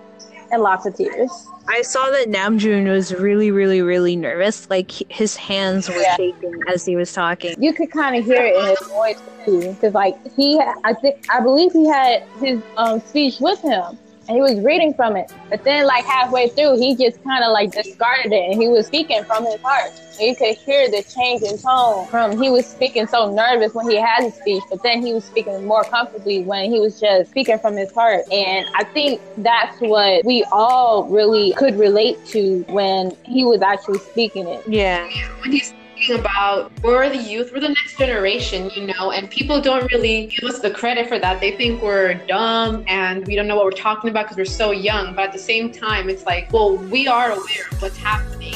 and 0.53 0.63
lots 0.63 0.87
of 0.87 0.95
tears. 0.97 1.31
I 1.73 1.83
saw 1.83 2.11
that 2.11 2.29
Namjoon 2.29 2.91
was 2.91 3.15
really, 3.15 3.51
really, 3.51 3.81
really 3.81 4.17
nervous. 4.17 4.69
Like 4.69 4.91
his 5.09 5.37
hands 5.37 5.89
were 5.89 5.95
Yeah. 6.01 6.17
shaking 6.17 6.61
as 6.69 6.85
he 6.85 6.97
was 6.97 7.13
talking. 7.13 7.55
You 7.63 7.73
could 7.73 7.91
kind 7.91 8.17
of 8.17 8.25
hear 8.25 8.45
it 8.45 8.57
in 8.57 8.67
his 8.67 8.89
voice 8.89 9.21
too, 9.45 9.73
because 9.75 9.95
like 9.95 10.17
he, 10.35 10.61
I 10.85 10.93
think, 10.95 11.25
I 11.31 11.41
believe 11.41 11.73
he 11.73 11.87
had 11.89 12.25
his 12.41 12.61
um, 12.77 13.01
speech 13.01 13.39
with 13.41 13.61
him, 13.63 13.97
and 14.31 14.37
he 14.37 14.43
was 14.43 14.65
reading 14.65 14.95
from 14.95 15.17
it. 15.17 15.33
But 15.49 15.65
then, 15.65 15.87
like 15.87 16.05
halfway 16.05 16.49
through, 16.51 16.79
he 16.79 16.95
just 16.95 17.21
kind 17.25 17.43
of 17.43 17.51
like 17.51 17.73
discarded 17.73 18.33
it, 18.33 18.53
and 18.53 18.63
he 18.63 18.69
was 18.69 18.87
speaking 18.87 19.25
from 19.25 19.45
his 19.45 19.61
heart. 19.61 19.91
And 20.21 20.29
you 20.29 20.37
could 20.37 20.57
hear 20.57 20.89
the 20.89 21.03
change 21.03 21.43
in 21.43 21.59
tone 21.59 22.07
from 22.07 22.41
he 22.41 22.49
was 22.49 22.65
speaking 22.65 23.09
so 23.09 23.33
nervous 23.33 23.75
when 23.75 23.91
he 23.91 23.97
had 23.97 24.23
his 24.23 24.35
speech, 24.35 24.63
but 24.71 24.85
then 24.85 25.05
he 25.05 25.13
was 25.13 25.25
speaking 25.25 25.65
more 25.67 25.83
comfortably 25.83 26.45
when 26.45 26.71
he 26.71 26.79
was 26.79 27.01
just 27.01 27.33
speaking 27.33 27.59
from 27.59 27.77
his 27.77 27.91
heart. 27.91 28.21
And 28.31 28.69
I 28.77 28.85
think 28.85 29.21
that's 29.39 29.81
what 29.81 30.25
we 30.25 30.45
all 30.53 31.09
really 31.09 31.53
could 31.55 31.77
relate 31.77 32.25
to 32.27 32.65
when 32.69 33.17
he 33.25 33.43
was 33.43 33.63
actually 33.63 33.99
speaking 33.99 34.47
it. 34.47 34.63
Yeah. 34.69 35.09
when 35.41 35.51
he's 35.51 35.75
talking 36.01 36.19
about 36.19 36.73
we're 36.83 37.09
the 37.09 37.17
youth, 37.17 37.53
we're 37.53 37.61
the 37.61 37.69
next 37.69 37.99
generation, 37.99 38.71
you 38.71 38.87
know, 38.87 39.13
and 39.13 39.31
people 39.31 39.61
don't 39.61 39.91
really 39.93 40.27
give 40.27 40.49
us 40.49 40.61
the 40.61 40.71
credit 40.71 41.09
for 41.09 41.19
that. 41.19 41.41
They 41.41 41.57
think 41.57 41.83
we're 41.83 42.15
dumb 42.27 42.85
and 42.87 43.27
we 43.27 43.37
don't 43.37 43.47
know 43.47 43.57
what 43.57 43.67
we're 43.67 43.71
talking 43.73 44.11
about 44.11 44.25
because 44.25 44.37
we're 44.37 44.45
so 44.45 44.71
young. 44.71 45.15
But 45.15 45.27
at 45.27 45.33
the 45.33 45.39
same 45.39 45.71
time, 45.73 46.09
it's 46.09 46.25
like, 46.25 46.53
well, 46.53 46.77
we 46.77 47.07
are 47.07 47.33
aware 47.33 47.67
of 47.71 47.83
what's 47.83 47.99
happening 47.99 48.55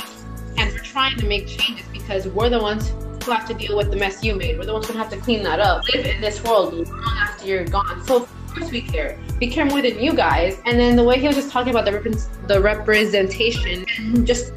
and 0.56 0.72
we're 0.72 0.78
trying 0.78 1.18
to 1.18 1.26
make 1.26 1.46
changes 1.46 1.86
because 1.92 2.26
we're 2.28 2.48
the 2.48 2.60
ones 2.60 2.92
who 3.24 3.32
have 3.32 3.46
to 3.48 3.54
deal 3.54 3.76
with 3.76 3.90
the 3.90 3.96
mess 3.96 4.22
you 4.22 4.34
made. 4.34 4.58
We're 4.58 4.66
the 4.66 4.72
ones 4.72 4.88
who 4.88 4.96
have 4.96 5.10
to 5.10 5.16
clean 5.18 5.42
that 5.42 5.60
up. 5.60 5.82
Live 5.94 6.06
in 6.06 6.20
this 6.20 6.42
world 6.44 6.72
long 6.74 7.16
after 7.18 7.46
you're 7.46 7.64
gone. 7.64 8.02
So 8.04 8.22
of 8.22 8.54
course 8.54 8.70
we 8.70 8.80
care. 8.80 9.18
We 9.40 9.50
care 9.50 9.66
more 9.66 9.82
than 9.82 10.00
you 10.00 10.14
guys. 10.14 10.60
And 10.64 10.78
then 10.78 10.96
the 10.96 11.04
way 11.04 11.18
he 11.18 11.26
was 11.26 11.36
just 11.36 11.50
talking 11.50 11.74
about 11.74 11.84
the 11.84 11.90
repre- 11.90 12.46
the 12.46 12.60
representation 12.60 13.84
and 13.98 14.26
just 14.26 14.54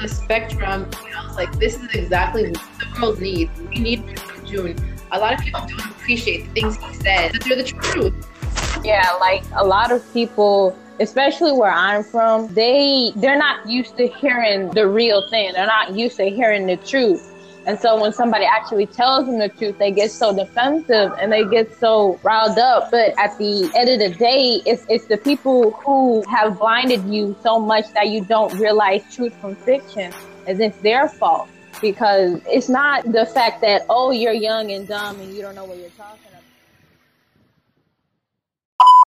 the 0.00 0.08
spectrum, 0.08 0.88
you 1.04 1.10
know, 1.10 1.32
like 1.34 1.52
this 1.58 1.76
is 1.76 1.94
exactly 1.94 2.50
what 2.50 2.62
the 2.78 3.00
world 3.00 3.20
needs. 3.20 3.50
We 3.60 3.80
need 3.80 4.20
June. 4.44 4.76
A 5.12 5.18
lot 5.18 5.34
of 5.34 5.40
people 5.40 5.60
don't 5.60 5.90
appreciate 5.90 6.46
the 6.46 6.60
things 6.60 6.76
he 6.76 6.94
said, 6.94 7.32
but 7.32 7.44
they're 7.44 7.56
the 7.56 7.64
truth. 7.64 8.28
Yeah, 8.84 9.10
like 9.20 9.42
a 9.56 9.64
lot 9.64 9.90
of 9.90 10.04
people, 10.12 10.76
especially 11.00 11.52
where 11.52 11.70
I'm 11.70 12.04
from, 12.04 12.52
they 12.54 13.12
they're 13.16 13.38
not 13.38 13.66
used 13.68 13.96
to 13.96 14.06
hearing 14.06 14.70
the 14.70 14.86
real 14.86 15.28
thing. 15.28 15.52
They're 15.52 15.66
not 15.66 15.94
used 15.94 16.16
to 16.18 16.28
hearing 16.28 16.66
the 16.66 16.76
truth. 16.76 17.27
And 17.68 17.78
so 17.78 18.00
when 18.00 18.14
somebody 18.14 18.46
actually 18.46 18.86
tells 18.86 19.26
them 19.26 19.38
the 19.38 19.50
truth, 19.50 19.76
they 19.76 19.90
get 19.90 20.10
so 20.10 20.34
defensive 20.34 21.12
and 21.20 21.30
they 21.30 21.44
get 21.44 21.78
so 21.78 22.18
riled 22.22 22.56
up. 22.56 22.90
But 22.90 23.12
at 23.18 23.36
the 23.36 23.70
end 23.76 23.90
of 23.90 23.98
the 23.98 24.18
day, 24.18 24.62
it's 24.64 24.86
it's 24.88 25.04
the 25.04 25.18
people 25.18 25.72
who 25.72 26.24
have 26.30 26.58
blinded 26.58 27.04
you 27.04 27.36
so 27.42 27.60
much 27.60 27.84
that 27.92 28.08
you 28.08 28.24
don't 28.24 28.58
realize 28.58 29.02
truth 29.14 29.34
from 29.38 29.54
fiction, 29.54 30.14
and 30.46 30.58
it's 30.58 30.78
their 30.78 31.10
fault. 31.10 31.46
Because 31.82 32.40
it's 32.46 32.70
not 32.70 33.04
the 33.12 33.26
fact 33.26 33.60
that, 33.60 33.84
oh, 33.90 34.12
you're 34.12 34.32
young 34.32 34.72
and 34.72 34.88
dumb 34.88 35.20
and 35.20 35.34
you 35.34 35.42
don't 35.42 35.54
know 35.54 35.66
what 35.66 35.76
you're 35.76 35.90
talking 35.90 36.18
about. 36.30 36.37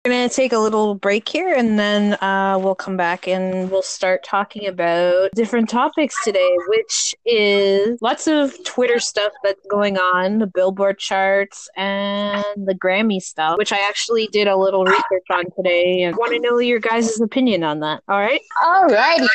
We're 0.03 0.13
gonna 0.13 0.29
take 0.29 0.51
a 0.51 0.57
little 0.57 0.95
break 0.95 1.29
here, 1.29 1.53
and 1.53 1.77
then 1.77 2.13
uh, 2.23 2.57
we'll 2.59 2.73
come 2.73 2.97
back 2.97 3.27
and 3.27 3.69
we'll 3.69 3.83
start 3.83 4.23
talking 4.23 4.65
about 4.65 5.29
different 5.35 5.69
topics 5.69 6.15
today, 6.23 6.57
which 6.69 7.13
is 7.23 8.01
lots 8.01 8.25
of 8.25 8.51
Twitter 8.63 8.99
stuff 8.99 9.31
that's 9.43 9.63
going 9.67 9.99
on, 9.99 10.39
the 10.39 10.47
Billboard 10.47 10.97
charts, 10.97 11.69
and 11.77 12.43
the 12.65 12.73
Grammy 12.73 13.21
stuff, 13.21 13.59
which 13.59 13.71
I 13.71 13.77
actually 13.87 14.25
did 14.31 14.47
a 14.47 14.57
little 14.57 14.85
research 14.85 15.27
on 15.29 15.45
today, 15.55 16.01
and 16.01 16.17
want 16.17 16.31
to 16.33 16.39
know 16.39 16.57
your 16.57 16.79
guys' 16.79 17.21
opinion 17.21 17.63
on 17.63 17.81
that. 17.81 18.01
All 18.07 18.19
right. 18.19 18.41
Alrighty. 18.63 19.27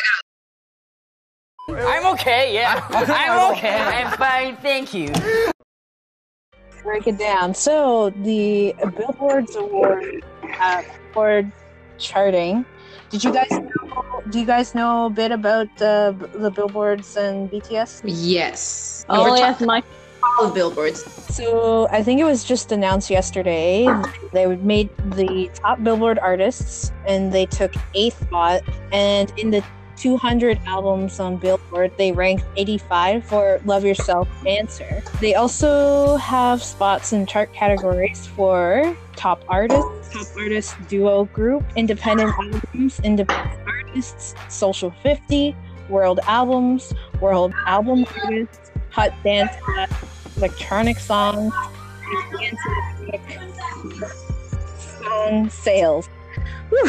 I'm 1.68 2.12
okay, 2.14 2.52
yeah. 2.52 2.84
I'm 2.90 3.52
okay. 3.52 3.78
I'm 3.78 4.18
fine, 4.18 4.56
thank 4.56 4.92
you. 4.92 5.12
Break 6.86 7.06
it 7.06 7.18
down. 7.18 7.52
So 7.52 8.10
the 8.22 8.74
Billboard's 8.96 9.56
award 9.56 10.24
uh, 10.58 10.82
award 11.12 11.52
charting. 11.98 12.64
Did 13.10 13.24
you 13.24 13.32
guys 13.32 13.50
know? 13.50 14.22
Do 14.30 14.40
you 14.40 14.46
guys 14.46 14.74
know 14.74 15.06
a 15.06 15.10
bit 15.10 15.30
about 15.30 15.68
the 15.76 16.14
the 16.34 16.50
billboards 16.50 17.16
and 17.16 17.50
BTS? 17.50 18.02
Yes. 18.04 19.04
Oh, 19.08 19.36
yes, 19.36 19.60
my 19.60 19.82
all 20.38 20.48
the 20.48 20.54
billboards. 20.54 21.02
So 21.34 21.88
I 21.90 22.02
think 22.02 22.20
it 22.20 22.24
was 22.24 22.44
just 22.44 22.72
announced 22.72 23.10
yesterday. 23.10 23.86
They 24.32 24.46
made 24.56 24.90
the 25.14 25.50
top 25.54 25.82
Billboard 25.82 26.18
artists, 26.18 26.92
and 27.06 27.32
they 27.32 27.46
took 27.46 27.72
eighth 27.94 28.20
spot. 28.26 28.62
And 28.92 29.32
in 29.38 29.50
the 29.50 29.62
200 29.96 30.60
albums 30.66 31.18
on 31.20 31.36
Billboard, 31.36 31.90
they 31.96 32.12
ranked 32.12 32.44
85 32.56 33.24
for 33.24 33.60
"Love 33.64 33.84
Yourself" 33.84 34.28
"Answer." 34.46 35.02
They 35.20 35.34
also 35.34 36.16
have 36.16 36.62
spots 36.62 37.12
in 37.12 37.26
chart 37.26 37.52
categories 37.52 38.26
for 38.26 38.96
top 39.16 39.42
artists, 39.48 40.12
top 40.12 40.26
artist 40.36 40.76
duo 40.88 41.24
group, 41.26 41.64
independent 41.76 42.32
albums, 42.38 43.00
independent 43.00 43.60
artists, 43.66 44.34
social 44.48 44.90
50, 45.02 45.56
world 45.88 46.20
albums, 46.24 46.92
world 47.20 47.52
album 47.66 48.04
artists, 48.22 48.70
hot 48.90 49.12
dance 49.24 49.52
electronic 50.36 50.98
songs, 50.98 51.52
dance 52.38 52.60
music, 53.00 53.40
song 54.78 55.48
sales. 55.48 56.08
Whew, 56.68 56.88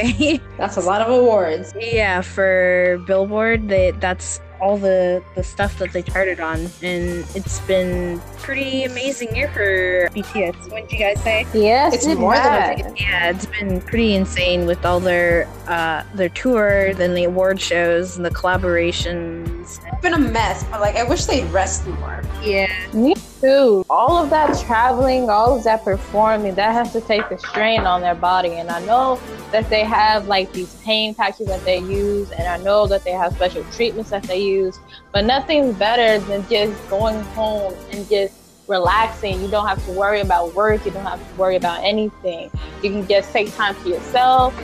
that 0.00 0.08
was 0.08 0.16
a 0.16 0.20
lot 0.20 0.38
to 0.38 0.38
say. 0.38 0.40
That's 0.58 0.76
a 0.76 0.80
lot 0.80 1.00
of 1.02 1.08
awards. 1.10 1.72
yeah, 1.78 2.20
for 2.20 3.02
Billboard, 3.06 3.68
they 3.68 3.90
that's 3.92 4.40
all 4.60 4.76
the 4.78 5.22
the 5.34 5.42
stuff 5.42 5.78
that 5.78 5.92
they 5.92 6.02
charted 6.02 6.38
on, 6.40 6.60
and 6.82 7.26
it's 7.34 7.58
been 7.60 8.20
pretty 8.38 8.84
amazing 8.84 9.34
year 9.34 9.48
for 9.48 10.08
BTS. 10.14 10.70
What 10.70 10.88
did 10.88 10.92
you 10.92 10.98
guys 10.98 11.20
say? 11.22 11.46
yes, 11.52 11.94
It's 11.94 12.06
it 12.06 12.18
more 12.18 12.34
than 12.34 12.42
has. 12.78 12.92
a 12.92 12.94
Yeah, 12.96 13.30
it's 13.30 13.46
been 13.46 13.80
pretty 13.80 14.14
insane 14.14 14.66
with 14.66 14.84
all 14.84 15.00
their 15.00 15.48
uh 15.66 16.04
their 16.14 16.28
tour, 16.28 16.94
then 16.94 17.14
the 17.14 17.24
award 17.24 17.60
shows 17.60 18.16
and 18.16 18.24
the 18.24 18.30
collaborations. 18.30 19.41
It's 19.84 20.00
been 20.00 20.14
a 20.14 20.18
mess, 20.18 20.64
but 20.64 20.80
like 20.80 20.96
I 20.96 21.04
wish 21.04 21.24
they'd 21.26 21.44
rest 21.46 21.86
more. 21.86 22.22
Yeah. 22.42 22.72
Me 22.92 23.14
too. 23.40 23.84
All 23.88 24.22
of 24.22 24.30
that 24.30 24.58
traveling, 24.64 25.30
all 25.30 25.56
of 25.56 25.64
that 25.64 25.84
performing, 25.84 26.54
that 26.56 26.72
has 26.72 26.92
to 26.92 27.00
take 27.00 27.22
a 27.30 27.38
strain 27.38 27.80
on 27.80 28.00
their 28.00 28.14
body. 28.14 28.54
And 28.54 28.70
I 28.70 28.84
know 28.84 29.20
that 29.50 29.68
they 29.70 29.84
have 29.84 30.26
like 30.26 30.52
these 30.52 30.74
pain 30.82 31.14
patches 31.14 31.46
that 31.46 31.64
they 31.64 31.78
use, 31.78 32.30
and 32.32 32.48
I 32.48 32.58
know 32.58 32.86
that 32.86 33.04
they 33.04 33.12
have 33.12 33.34
special 33.34 33.64
treatments 33.72 34.10
that 34.10 34.24
they 34.24 34.42
use, 34.42 34.78
but 35.12 35.24
nothing's 35.24 35.76
better 35.76 36.18
than 36.26 36.46
just 36.48 36.88
going 36.88 37.20
home 37.34 37.74
and 37.90 38.08
just 38.08 38.34
relaxing. 38.68 39.40
You 39.42 39.48
don't 39.48 39.66
have 39.66 39.84
to 39.86 39.92
worry 39.92 40.20
about 40.20 40.54
work. 40.54 40.84
You 40.84 40.92
don't 40.92 41.04
have 41.04 41.26
to 41.26 41.34
worry 41.36 41.56
about 41.56 41.82
anything. 41.84 42.50
You 42.82 42.90
can 42.90 43.06
just 43.08 43.32
take 43.32 43.54
time 43.54 43.74
to 43.82 43.88
yourself 43.88 44.54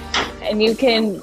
and 0.43 0.63
you 0.63 0.75
can, 0.75 1.23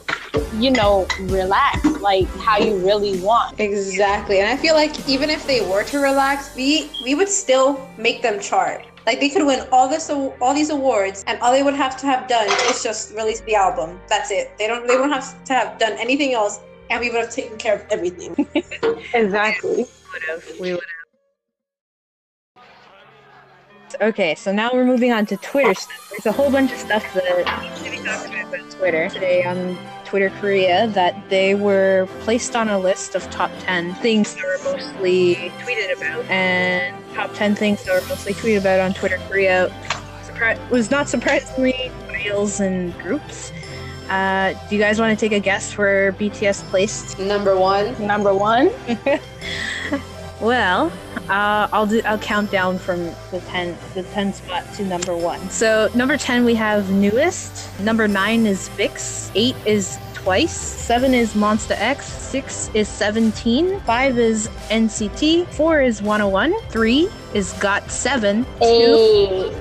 you 0.55 0.71
know, 0.71 1.07
relax 1.21 1.85
like 2.01 2.27
how 2.37 2.57
you 2.57 2.77
really 2.77 3.19
want. 3.21 3.59
Exactly. 3.59 4.39
And 4.39 4.47
I 4.47 4.57
feel 4.57 4.75
like 4.75 5.07
even 5.07 5.29
if 5.29 5.45
they 5.47 5.61
were 5.61 5.83
to 5.85 5.99
relax, 5.99 6.55
we 6.55 6.89
we 7.03 7.15
would 7.15 7.29
still 7.29 7.87
make 7.97 8.21
them 8.21 8.39
chart. 8.39 8.85
Like 9.05 9.19
they 9.19 9.29
could 9.29 9.45
win 9.45 9.67
all 9.71 9.87
this 9.87 10.09
all 10.09 10.53
these 10.53 10.69
awards 10.69 11.23
and 11.27 11.39
all 11.41 11.51
they 11.51 11.63
would 11.63 11.75
have 11.75 11.95
to 11.97 12.05
have 12.07 12.27
done 12.27 12.47
is 12.69 12.81
just 12.83 13.13
release 13.15 13.41
the 13.41 13.55
album. 13.55 13.99
That's 14.09 14.31
it. 14.31 14.51
They 14.57 14.67
don't 14.67 14.87
they 14.87 14.95
wouldn't 14.95 15.13
have 15.13 15.43
to 15.45 15.53
have 15.53 15.77
done 15.77 15.93
anything 15.93 16.33
else 16.33 16.59
and 16.89 16.99
we 16.99 17.09
would 17.09 17.21
have 17.21 17.31
taken 17.31 17.57
care 17.57 17.75
of 17.75 17.85
everything. 17.91 18.35
Exactly. 19.13 19.85
would 20.13 20.23
have. 20.27 20.59
We 20.59 20.73
would 20.73 20.81
have. 20.81 20.95
Okay, 24.01 24.35
so 24.35 24.51
now 24.51 24.71
we're 24.73 24.83
moving 24.83 25.13
on 25.13 25.25
to 25.27 25.37
Twitter 25.37 25.73
stuff. 25.73 26.09
There's 26.11 26.25
a 26.25 26.31
whole 26.31 26.51
bunch 26.51 26.71
of 26.73 26.79
stuff 26.79 27.05
that 27.13 27.61
needs 27.61 27.81
to 27.83 27.91
be 27.91 27.97
talked 27.97 28.27
about 28.27 28.53
about 28.53 28.71
Twitter 28.71 29.09
today 29.09 29.43
on 29.45 29.77
Twitter 30.15 30.29
Korea 30.39 30.87
that 30.91 31.13
they 31.29 31.55
were 31.55 32.07
placed 32.21 32.55
on 32.55 32.69
a 32.69 32.79
list 32.79 33.15
of 33.15 33.29
top 33.31 33.51
10 33.59 33.95
things 33.95 34.33
that 34.33 34.45
were 34.45 34.71
mostly 34.71 35.51
tweeted 35.59 35.93
about. 35.97 36.23
And 36.31 36.95
top 37.13 37.33
10 37.33 37.53
things 37.53 37.83
that 37.83 38.01
were 38.01 38.07
mostly 38.07 38.31
tweeted 38.31 38.59
about 38.59 38.79
on 38.79 38.93
Twitter 38.93 39.17
Korea 39.27 39.69
surpri- 40.23 40.69
was 40.69 40.89
not 40.89 41.09
surprisingly 41.09 41.91
reels 42.09 42.61
and 42.61 42.97
groups. 42.99 43.51
Uh, 44.07 44.53
do 44.69 44.77
you 44.77 44.81
guys 44.81 45.01
want 45.01 45.19
to 45.19 45.19
take 45.19 45.35
a 45.35 45.41
guess 45.41 45.77
where 45.77 46.13
BTS 46.13 46.63
placed 46.69 47.19
Number 47.19 47.57
one. 47.57 48.07
Number 48.07 48.33
one. 48.33 48.69
Well, 50.41 50.91
uh, 51.29 51.67
I'll 51.71 51.87
do. 51.87 52.01
I'll 52.05 52.17
count 52.19 52.51
down 52.51 52.77
from 52.77 53.05
the 53.31 53.41
ten, 53.47 53.77
the 53.93 54.03
ten 54.03 54.33
spot 54.33 54.65
to 54.75 54.83
number 54.85 55.15
one. 55.15 55.49
So 55.49 55.89
number 55.95 56.17
ten 56.17 56.43
we 56.43 56.55
have 56.55 56.89
NU'EST. 56.89 57.79
Number 57.79 58.07
nine 58.07 58.45
is 58.45 58.69
VIXX. 58.69 59.31
Eight 59.35 59.55
is 59.65 59.97
Twice. 60.13 60.55
Seven 60.57 61.13
is 61.13 61.35
MONSTA 61.35 61.79
X. 61.79 62.05
Six 62.07 62.69
is 62.73 62.87
Seventeen. 62.89 63.79
Five 63.81 64.17
is 64.17 64.47
NCT. 64.69 65.47
Four 65.53 65.81
is 65.81 66.01
101. 66.01 66.53
Three 66.69 67.09
is 67.35 67.53
GOT7. 67.53 68.43
Two, 68.59 69.53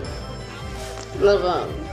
Love 1.22 1.42
them. 1.42 1.86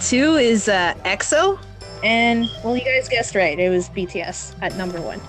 two 0.00 0.36
is 0.36 0.68
uh, 0.68 0.94
EXO. 1.04 1.58
And 2.04 2.48
well, 2.64 2.76
you 2.76 2.84
guys 2.84 3.08
guessed 3.08 3.34
right. 3.34 3.58
It 3.58 3.68
was 3.68 3.88
BTS 3.90 4.54
at 4.62 4.76
number 4.76 5.00
one. 5.00 5.20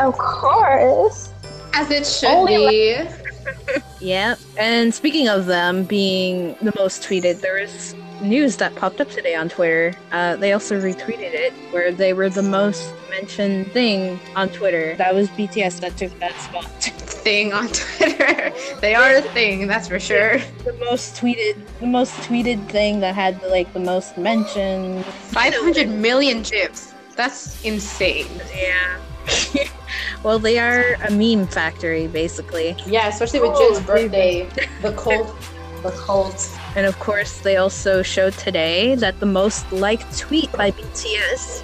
Of 0.00 0.16
course. 0.18 1.30
As 1.74 1.90
it 1.90 2.06
should 2.06 2.30
Only 2.30 2.56
be. 2.56 2.98
Yeah. 4.00 4.36
And 4.58 4.94
speaking 4.94 5.28
of 5.28 5.46
them 5.46 5.84
being 5.84 6.54
the 6.60 6.72
most 6.76 7.02
tweeted, 7.02 7.40
there 7.40 7.56
is 7.56 7.94
news 8.20 8.56
that 8.56 8.74
popped 8.74 9.00
up 9.00 9.08
today 9.10 9.34
on 9.34 9.48
Twitter. 9.48 9.94
Uh, 10.12 10.36
they 10.36 10.52
also 10.52 10.80
retweeted 10.80 11.32
it, 11.32 11.52
where 11.72 11.92
they 11.92 12.12
were 12.12 12.28
the 12.28 12.42
most 12.42 12.92
mentioned 13.10 13.72
thing 13.72 14.20
on 14.34 14.48
Twitter. 14.50 14.94
That 14.96 15.14
was 15.14 15.28
BTS 15.30 15.80
that 15.80 15.96
took 15.96 16.16
that 16.18 16.38
spot. 16.40 16.64
thing 17.26 17.52
on 17.52 17.68
Twitter. 17.68 18.52
they 18.80 18.94
are 18.94 19.16
a 19.16 19.22
thing, 19.22 19.66
that's 19.66 19.88
for 19.88 19.98
sure. 19.98 20.38
the 20.64 20.72
most 20.74 21.16
tweeted, 21.16 21.56
the 21.80 21.86
most 21.86 22.12
tweeted 22.20 22.68
thing 22.68 23.00
that 23.00 23.14
had 23.14 23.42
like 23.44 23.72
the 23.72 23.80
most 23.80 24.16
mentions. 24.16 25.04
500 25.32 25.88
million 25.88 26.42
GIFs. 26.42 26.94
That's 27.16 27.64
insane. 27.64 28.28
Yeah. 28.54 29.00
well, 30.22 30.38
they 30.38 30.58
are 30.58 30.94
a 31.04 31.10
meme 31.10 31.46
factory, 31.46 32.06
basically. 32.06 32.76
Yeah, 32.86 33.08
especially 33.08 33.40
with 33.40 33.52
Oh, 33.54 33.74
Jin's 33.74 33.86
birthday. 33.86 34.48
The 34.82 34.92
cult. 34.92 35.34
The 35.82 35.90
cult. 35.90 36.50
And 36.74 36.86
of 36.86 36.98
course, 36.98 37.40
they 37.40 37.56
also 37.56 38.02
showed 38.02 38.34
today 38.34 38.94
that 38.96 39.20
the 39.20 39.26
most 39.26 39.70
liked 39.72 40.18
tweet 40.18 40.50
by 40.52 40.70
BTS 40.72 41.62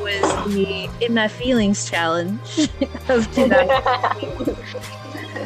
was 0.00 0.54
the 0.54 0.88
In 1.04 1.14
My 1.14 1.28
Feelings 1.28 1.88
challenge 1.88 2.40
of 3.08 3.32
2000. 3.34 3.48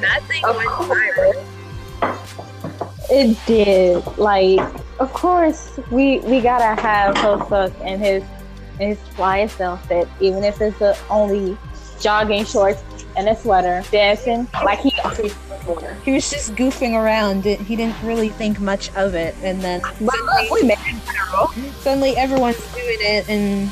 that 0.01 0.23
thing 0.25 0.45
Of 0.45 0.57
went 0.57 0.71
viral. 0.71 1.45
It 3.11 3.37
did. 3.47 4.03
Like, 4.17 4.61
of 4.99 5.13
course, 5.13 5.79
we 5.91 6.21
we 6.21 6.41
gotta 6.41 6.81
have 6.81 7.15
Hoseok 7.17 7.73
and 7.83 8.01
his 8.01 8.23
and 8.81 8.89
his 8.91 8.99
flyest 9.17 9.61
outfit, 9.61 10.09
even 10.21 10.45
if 10.45 10.61
it's 10.61 10.79
the 10.79 10.97
only 11.11 11.57
jogging 12.01 12.45
shorts 12.45 12.83
and 13.17 13.29
a 13.29 13.37
sweater, 13.37 13.83
dancing 13.91 14.49
like 14.65 14.81
he 14.81 14.91
He 16.05 16.13
was 16.13 16.29
just 16.31 16.55
goofing 16.55 16.95
around. 16.95 17.45
He 17.45 17.77
didn't 17.77 18.01
really 18.03 18.29
think 18.29 18.61
much 18.61 18.93
of 18.97 19.15
it. 19.15 19.35
And 19.43 19.61
then 19.61 19.81
But 19.81 20.19
look, 20.21 20.51
we 20.51 20.63
made 20.65 20.79
it 20.79 20.97
viral. 21.07 21.73
suddenly 21.81 22.17
everyone's 22.17 22.59
doing 22.75 22.99
it 23.01 23.29
and 23.29 23.71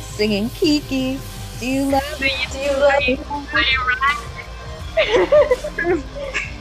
singing 0.00 0.48
Kiki. 0.50 1.18
Do 1.60 1.66
you 1.66 1.84
love 1.90 2.20
me? 2.20 2.32
Do 2.52 2.58
you 2.58 2.70
love 2.70 3.02
like? 4.96 6.04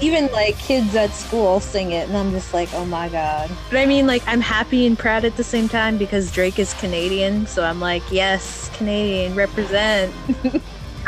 even 0.00 0.26
like 0.32 0.58
kids 0.58 0.94
at 0.94 1.10
school 1.10 1.60
sing 1.60 1.92
it 1.92 2.08
and 2.08 2.16
i'm 2.16 2.30
just 2.30 2.52
like 2.52 2.72
oh 2.74 2.84
my 2.84 3.08
god. 3.08 3.50
But 3.70 3.78
i 3.78 3.86
mean 3.86 4.06
like 4.06 4.22
i'm 4.26 4.40
happy 4.40 4.86
and 4.86 4.98
proud 4.98 5.24
at 5.24 5.36
the 5.36 5.44
same 5.44 5.68
time 5.68 5.98
because 5.98 6.30
drake 6.30 6.58
is 6.58 6.74
canadian 6.74 7.46
so 7.46 7.64
i'm 7.64 7.80
like 7.80 8.02
yes 8.10 8.70
canadian 8.76 9.34
represent. 9.34 10.12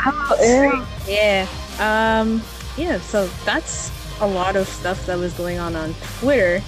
Oh, 0.09 0.87
yeah. 1.09 1.47
yeah. 1.79 2.21
Um 2.21 2.43
yeah 2.77 3.01
so 3.01 3.27
that's 3.45 3.91
a 4.21 4.27
lot 4.27 4.55
of 4.55 4.69
stuff 4.69 5.05
that 5.07 5.19
was 5.19 5.33
going 5.33 5.59
on 5.59 5.75
on 5.75 5.95
twitter. 6.19 6.63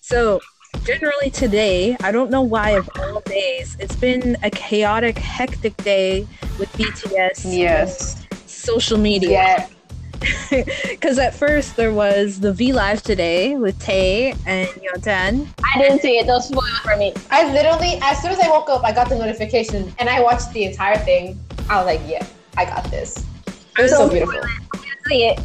So 0.00 0.40
generally 0.84 1.30
today 1.30 1.96
i 2.02 2.12
don't 2.12 2.30
know 2.30 2.42
why 2.42 2.70
of 2.70 2.88
all 2.98 3.20
days 3.22 3.76
it's 3.80 3.96
been 3.96 4.36
a 4.42 4.50
chaotic 4.50 5.16
hectic 5.18 5.76
day 5.78 6.26
with 6.58 6.70
bts 6.74 7.40
Yes. 7.44 8.24
social 8.46 8.98
media 8.98 9.30
Yeah. 9.30 9.68
because 10.88 11.18
at 11.18 11.34
first 11.34 11.76
there 11.76 11.92
was 11.92 12.40
the 12.40 12.52
v 12.52 12.72
live 12.72 13.02
today 13.02 13.56
with 13.56 13.78
Tae 13.78 14.34
and 14.46 14.68
Yeontan 14.68 15.46
I 15.74 15.78
didn't 15.82 16.00
see 16.00 16.18
it. 16.18 16.26
Don't 16.26 16.40
spoil 16.40 16.64
it 16.64 16.82
for 16.82 16.96
me. 16.96 17.12
I 17.30 17.52
literally, 17.52 17.98
as 18.00 18.22
soon 18.22 18.30
as 18.30 18.38
I 18.38 18.48
woke 18.48 18.70
up, 18.70 18.84
I 18.84 18.92
got 18.92 19.08
the 19.08 19.16
notification 19.18 19.92
and 19.98 20.08
I 20.08 20.22
watched 20.22 20.52
the 20.52 20.64
entire 20.64 20.96
thing. 20.96 21.38
I 21.68 21.76
was 21.76 21.86
like, 21.86 22.00
yeah, 22.06 22.24
I 22.56 22.64
got 22.64 22.84
this. 22.92 23.26
It 23.76 23.82
was 23.82 23.90
so 23.90 24.08
beautiful. 24.08 24.40
See 25.08 25.24
it. 25.24 25.40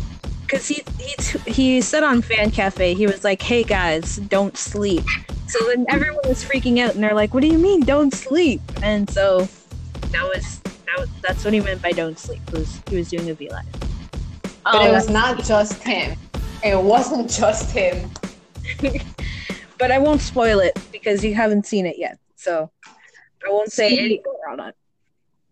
Because 0.50 0.68
he 0.68 0.84
he 0.98 1.52
he 1.52 1.82
said 1.82 2.04
on 2.04 2.22
fan 2.22 2.50
cafe 2.50 2.94
he 2.94 3.06
was 3.06 3.24
like 3.24 3.42
hey 3.42 3.64
guys 3.64 4.18
don't 4.28 4.58
sleep 4.58 5.04
so 5.48 5.60
then 5.68 5.86
everyone 5.90 6.20
was 6.28 6.44
freaking 6.44 6.80
out 6.80 6.96
and 6.96 7.04
they're 7.04 7.14
like 7.14 7.34
what 7.34 7.42
do 7.42 7.48
you 7.48 7.58
mean 7.58 7.82
don't 7.82 8.14
sleep 8.14 8.62
and 8.82 9.10
so 9.10 9.48
that 10.12 10.24
was 10.24 10.60
that 10.60 10.98
was 10.98 11.10
that's 11.22 11.44
what 11.44 11.54
he 11.54 11.60
meant 11.60 11.82
by 11.82 11.92
don't 11.92 12.18
sleep 12.18 12.42
was 12.52 12.82
he 12.90 12.96
was 12.96 13.10
doing 13.10 13.30
a 13.30 13.34
v 13.34 13.50
live 13.50 13.66
But 14.64 14.82
it 14.82 14.88
Um, 14.90 14.92
was 14.94 15.10
not 15.10 15.44
just 15.44 15.82
him. 15.84 16.18
It 16.64 16.82
wasn't 16.82 17.30
just 17.30 17.72
him. 17.72 18.10
but 19.78 19.92
i 19.92 19.98
won't 19.98 20.22
spoil 20.22 20.60
it 20.60 20.78
because 20.92 21.24
you 21.24 21.34
haven't 21.34 21.66
seen 21.66 21.86
it 21.86 21.98
yet 21.98 22.18
so 22.36 22.70
i 23.46 23.50
won't 23.50 23.72
say 23.72 23.98
anything 23.98 24.24
on 24.50 24.60
it 24.60 24.76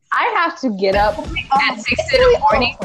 I 0.09 0.23
have 0.37 0.59
to 0.61 0.69
get 0.77 0.95
up 0.95 1.17
at 1.69 1.75
six 1.81 2.01
in 2.13 2.19
the 2.21 2.39
morning. 2.39 2.77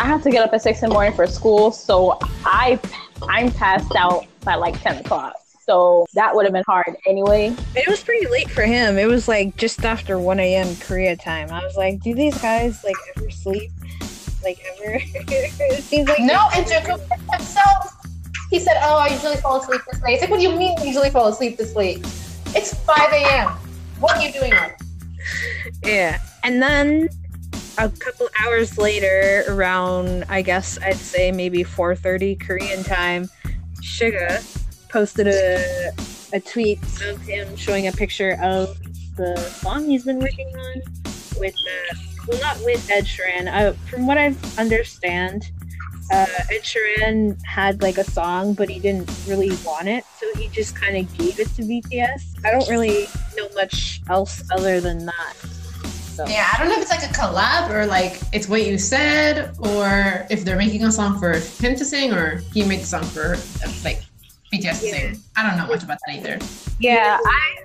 I 0.00 0.04
have 0.06 0.22
to 0.22 0.30
get 0.30 0.42
up 0.42 0.52
at 0.54 0.62
six 0.62 0.82
in 0.82 0.88
the 0.88 0.94
morning 0.94 1.12
for 1.12 1.26
school, 1.26 1.70
so 1.70 2.18
I 2.44 2.80
I'm 3.28 3.52
passed 3.52 3.94
out 3.96 4.26
by 4.42 4.54
like 4.54 4.80
ten 4.80 4.96
o'clock. 4.96 5.34
So 5.66 6.06
that 6.14 6.34
would 6.34 6.46
have 6.46 6.52
been 6.54 6.64
hard 6.66 6.96
anyway. 7.06 7.54
it 7.76 7.86
was 7.86 8.02
pretty 8.02 8.26
late 8.26 8.50
for 8.50 8.62
him 8.62 8.98
it 8.98 9.06
was 9.06 9.28
like 9.28 9.56
just 9.56 9.84
after 9.84 10.18
1 10.18 10.40
a.m 10.40 10.74
korea 10.80 11.14
time 11.14 11.48
i 11.52 11.62
was 11.62 11.76
like 11.76 12.00
do 12.00 12.12
these 12.12 12.36
guys 12.42 12.82
like 12.82 12.96
ever 13.14 13.30
sleep 13.30 13.70
like 14.42 14.58
ever 14.72 14.98
it 15.14 15.84
seems 15.84 16.08
like 16.08 16.18
No, 16.18 16.42
and 16.54 16.66
Jacob 16.66 17.00
himself, 17.30 17.96
he 18.50 18.58
said, 18.58 18.78
"Oh, 18.82 18.96
I 18.96 19.08
usually 19.08 19.36
fall 19.36 19.60
asleep 19.60 19.82
this 19.90 20.02
late." 20.02 20.14
It's 20.14 20.22
like, 20.22 20.30
"What 20.30 20.38
do 20.38 20.42
you 20.42 20.56
mean 20.56 20.76
you 20.80 20.86
usually 20.86 21.10
fall 21.10 21.28
asleep 21.28 21.56
this 21.56 21.76
late? 21.76 21.98
It's 22.56 22.74
5 22.74 23.12
a.m. 23.12 23.48
What 24.00 24.16
are 24.16 24.22
you 24.22 24.32
doing 24.32 24.52
up?" 24.52 24.72
Yeah. 25.84 26.18
And 26.42 26.60
then 26.60 27.08
a 27.80 27.88
couple 27.88 28.28
hours 28.44 28.76
later, 28.76 29.44
around 29.48 30.24
I 30.28 30.42
guess 30.42 30.78
I'd 30.82 30.96
say 30.96 31.32
maybe 31.32 31.64
4:30 31.64 32.38
Korean 32.38 32.84
time, 32.84 33.28
Suga 33.80 34.44
posted 34.88 35.28
a 35.28 35.92
a 36.32 36.40
tweet 36.40 36.80
of 37.08 37.20
him 37.22 37.56
showing 37.56 37.86
a 37.88 37.92
picture 37.92 38.38
of 38.42 38.78
the 39.16 39.36
song 39.36 39.86
he's 39.86 40.04
been 40.04 40.20
working 40.20 40.48
on 40.56 40.82
with 41.38 41.54
uh, 41.54 41.96
well 42.28 42.40
not 42.40 42.58
with 42.64 42.88
Ed 42.90 43.04
Sheeran. 43.04 43.48
Uh, 43.48 43.72
from 43.88 44.06
what 44.06 44.18
I 44.18 44.34
understand, 44.58 45.50
uh, 46.12 46.26
Ed 46.50 46.62
Sheeran 46.62 47.42
had 47.44 47.80
like 47.80 47.96
a 47.96 48.04
song, 48.04 48.52
but 48.52 48.68
he 48.68 48.78
didn't 48.78 49.10
really 49.26 49.56
want 49.64 49.88
it, 49.88 50.04
so 50.18 50.26
he 50.38 50.48
just 50.48 50.76
kind 50.76 50.96
of 50.98 51.18
gave 51.18 51.40
it 51.40 51.48
to 51.54 51.62
BTS. 51.62 52.44
I 52.44 52.50
don't 52.50 52.68
really 52.68 53.06
know 53.36 53.48
much 53.54 54.02
else 54.08 54.42
other 54.50 54.80
than 54.82 55.06
that. 55.06 55.59
So 56.20 56.26
Yeah, 56.26 56.50
I 56.52 56.58
don't 56.58 56.68
know 56.68 56.74
if 56.74 56.82
it's 56.82 56.90
like 56.90 57.02
a 57.02 57.12
collab 57.14 57.70
or 57.70 57.86
like 57.86 58.20
it's 58.34 58.46
what 58.46 58.66
you 58.66 58.76
said, 58.76 59.56
or 59.60 60.26
if 60.28 60.44
they're 60.44 60.58
making 60.58 60.84
a 60.84 60.92
song 60.92 61.18
for 61.18 61.32
him 61.32 61.74
to 61.74 61.84
sing, 61.84 62.12
or 62.12 62.42
he 62.52 62.62
made 62.62 62.80
the 62.80 62.86
song 62.86 63.04
for 63.04 63.36
like 63.84 64.02
BTS 64.52 64.80
to 64.80 64.90
sing. 64.90 65.16
I 65.34 65.48
don't 65.48 65.56
know 65.56 65.66
much 65.66 65.82
about 65.82 65.98
that 66.06 66.14
either. 66.14 66.38
Yeah, 66.78 67.18
I 67.24 67.56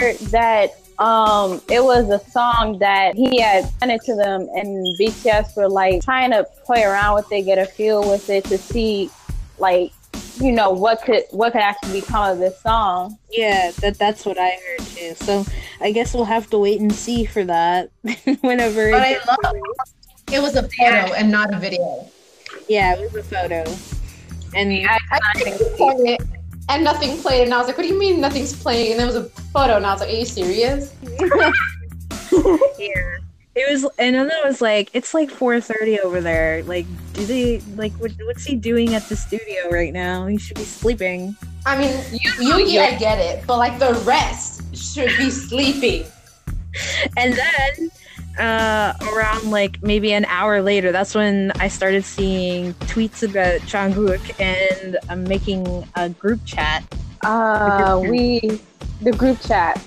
heard 0.00 0.16
that 0.32 0.70
um 0.98 1.62
it 1.70 1.84
was 1.84 2.10
a 2.10 2.18
song 2.30 2.80
that 2.80 3.14
he 3.14 3.40
had 3.40 3.70
sent 3.78 3.92
it 3.92 4.02
to 4.06 4.16
them 4.16 4.48
and 4.56 4.84
BTS 4.98 5.56
were 5.56 5.68
like 5.68 6.02
trying 6.02 6.32
to 6.32 6.44
play 6.64 6.82
around 6.82 7.14
with 7.14 7.30
it, 7.30 7.42
get 7.42 7.58
a 7.58 7.66
feel 7.66 8.10
with 8.10 8.28
it 8.28 8.44
to 8.46 8.58
see 8.58 9.08
like 9.58 9.92
you 10.40 10.52
know 10.52 10.70
what 10.70 11.02
could 11.02 11.24
what 11.30 11.52
could 11.52 11.60
actually 11.60 12.00
become 12.00 12.30
of 12.32 12.38
this 12.38 12.60
song. 12.60 13.18
yeah, 13.30 13.70
that 13.80 13.98
that's 13.98 14.24
what 14.24 14.38
I 14.38 14.50
heard 14.50 14.86
too. 14.86 15.14
So 15.14 15.44
I 15.80 15.92
guess 15.92 16.14
we'll 16.14 16.24
have 16.24 16.48
to 16.50 16.58
wait 16.58 16.80
and 16.80 16.92
see 16.92 17.24
for 17.24 17.44
that 17.44 17.90
whenever. 18.40 18.90
But 18.90 19.02
it 19.02 19.20
I 19.22 19.24
love 19.26 19.54
released. 19.54 19.94
it 20.32 20.40
was 20.42 20.56
a 20.56 20.62
photo 20.62 21.12
and 21.14 21.30
not 21.30 21.52
a 21.52 21.58
video. 21.58 22.08
Yeah, 22.68 22.94
it 22.96 23.12
was 23.12 23.14
a 23.16 23.22
photo, 23.22 23.64
and 24.54 24.72
I, 24.88 24.98
I 25.12 26.16
and 26.68 26.84
nothing 26.84 27.16
played, 27.18 27.44
and 27.44 27.54
I 27.54 27.58
was 27.58 27.66
like, 27.66 27.76
"What 27.76 27.82
do 27.84 27.88
you 27.92 27.98
mean 27.98 28.20
nothing's 28.20 28.52
playing?" 28.60 28.92
And 28.92 29.00
there 29.00 29.06
was 29.06 29.16
a 29.16 29.24
photo, 29.52 29.76
and 29.76 29.84
I 29.86 29.92
was 29.92 30.00
like, 30.00 30.10
"Are 30.10 30.12
you 30.12 30.24
serious?" 30.24 30.94
Yeah. 32.78 33.18
It 33.56 33.68
was, 33.68 33.84
and 33.98 34.14
then 34.14 34.30
I 34.30 34.46
was 34.46 34.60
like, 34.60 34.90
it's 34.92 35.12
like 35.12 35.28
4:30 35.28 35.98
over 36.00 36.20
there. 36.20 36.62
Like, 36.62 36.86
do 37.14 37.26
they 37.26 37.58
like 37.74 37.92
what, 37.94 38.12
what's 38.24 38.44
he 38.44 38.54
doing 38.54 38.94
at 38.94 39.08
the 39.08 39.16
studio 39.16 39.68
right 39.70 39.92
now? 39.92 40.26
He 40.26 40.38
should 40.38 40.56
be 40.56 40.64
sleeping. 40.64 41.36
I 41.66 41.76
mean, 41.76 41.90
Yoongi, 42.38 42.80
I 42.80 42.94
get 42.96 43.18
it, 43.18 43.44
but 43.46 43.58
like 43.58 43.78
the 43.80 43.94
rest 44.06 44.74
should 44.76 45.10
be 45.18 45.30
sleeping. 45.30 46.04
And 47.16 47.34
then 47.34 47.90
uh, 48.38 48.94
around 49.12 49.50
like 49.50 49.82
maybe 49.82 50.12
an 50.12 50.24
hour 50.26 50.62
later, 50.62 50.92
that's 50.92 51.16
when 51.16 51.50
I 51.56 51.66
started 51.66 52.04
seeing 52.04 52.74
tweets 52.74 53.28
about 53.28 53.60
Jungkook 53.62 54.40
and 54.40 54.96
I'm 55.08 55.24
making 55.24 55.84
a 55.96 56.08
group 56.10 56.40
chat. 56.46 56.84
uh 57.24 58.00
we 58.00 58.60
the 59.02 59.12
group 59.12 59.40
chat 59.40 59.84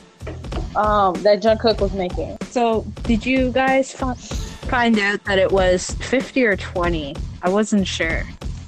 um 0.76 1.13
that 1.24 1.41
Jungkook 1.41 1.80
was 1.82 1.93
making. 1.93 2.38
So, 2.49 2.86
did 3.03 3.26
you 3.26 3.51
guys 3.51 3.91
fi- 3.91 4.13
find 4.13 4.97
out 4.99 5.24
that 5.26 5.39
it 5.39 5.51
was 5.51 5.91
50 5.91 6.45
or 6.45 6.55
20? 6.55 7.15
I 7.41 7.49
wasn't 7.49 7.88
sure. 7.88 8.24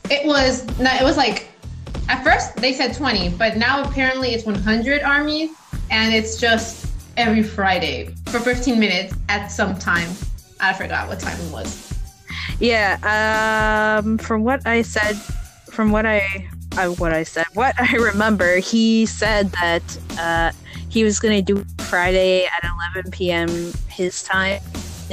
It 0.10 0.26
was 0.26 0.66
no, 0.80 0.92
it 0.94 1.04
was 1.04 1.18
like 1.18 1.50
at 2.10 2.24
first 2.24 2.56
they 2.58 2.74
said 2.74 2.94
20, 2.94 3.30
but 3.30 3.58
now 3.58 3.84
apparently 3.84 4.30
it's 4.30 4.46
100 4.46 5.02
armies, 5.02 5.52
and 5.90 6.14
it's 6.14 6.38
just 6.38 6.88
every 7.18 7.44
Friday 7.44 8.14
for 8.28 8.40
15 8.40 8.80
minutes 8.80 9.14
at 9.30 9.48
some 9.48 9.78
time. 9.78 10.10
I 10.60 10.74
forgot 10.74 11.08
what 11.08 11.20
time 11.20 11.40
it 11.40 11.52
was. 11.52 11.94
Yeah, 12.60 12.98
um, 14.02 14.18
from 14.18 14.44
what 14.44 14.66
I 14.66 14.82
said, 14.82 15.16
from 15.70 15.92
what 15.92 16.06
I, 16.06 16.48
uh, 16.78 16.90
what 16.90 17.14
I 17.14 17.24
said, 17.24 17.46
what 17.54 17.76
I 17.80 17.96
remember, 17.96 18.58
he 18.58 19.06
said 19.06 19.52
that 19.54 19.84
uh, 20.18 20.52
he 20.96 21.04
was 21.04 21.20
gonna 21.20 21.42
do 21.42 21.66
Friday 21.90 22.46
at 22.46 22.64
11 22.96 23.12
p.m. 23.12 23.50
his 23.90 24.24
time 24.24 24.62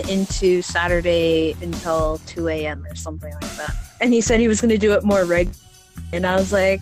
into 0.09 0.63
Saturday 0.63 1.57
until 1.61 2.19
2 2.27 2.47
a.m. 2.47 2.87
or 2.87 2.95
something 2.95 3.33
like 3.35 3.57
that. 3.57 3.75
And 4.01 4.13
he 4.13 4.21
said 4.21 4.39
he 4.39 4.47
was 4.47 4.61
gonna 4.61 4.79
do 4.79 4.93
it 4.93 5.03
more 5.03 5.25
reg. 5.25 5.51
And 6.13 6.25
I 6.25 6.37
was 6.37 6.53
like, 6.53 6.81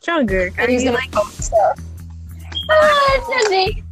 Jungkook, 0.00 0.56
are 0.58 0.60
And 0.60 0.70
he's 0.70 0.84
you 0.84 0.92
like? 0.92 1.10
post 1.10 1.42
stuff. 1.42 1.80
Ah, 2.70 3.82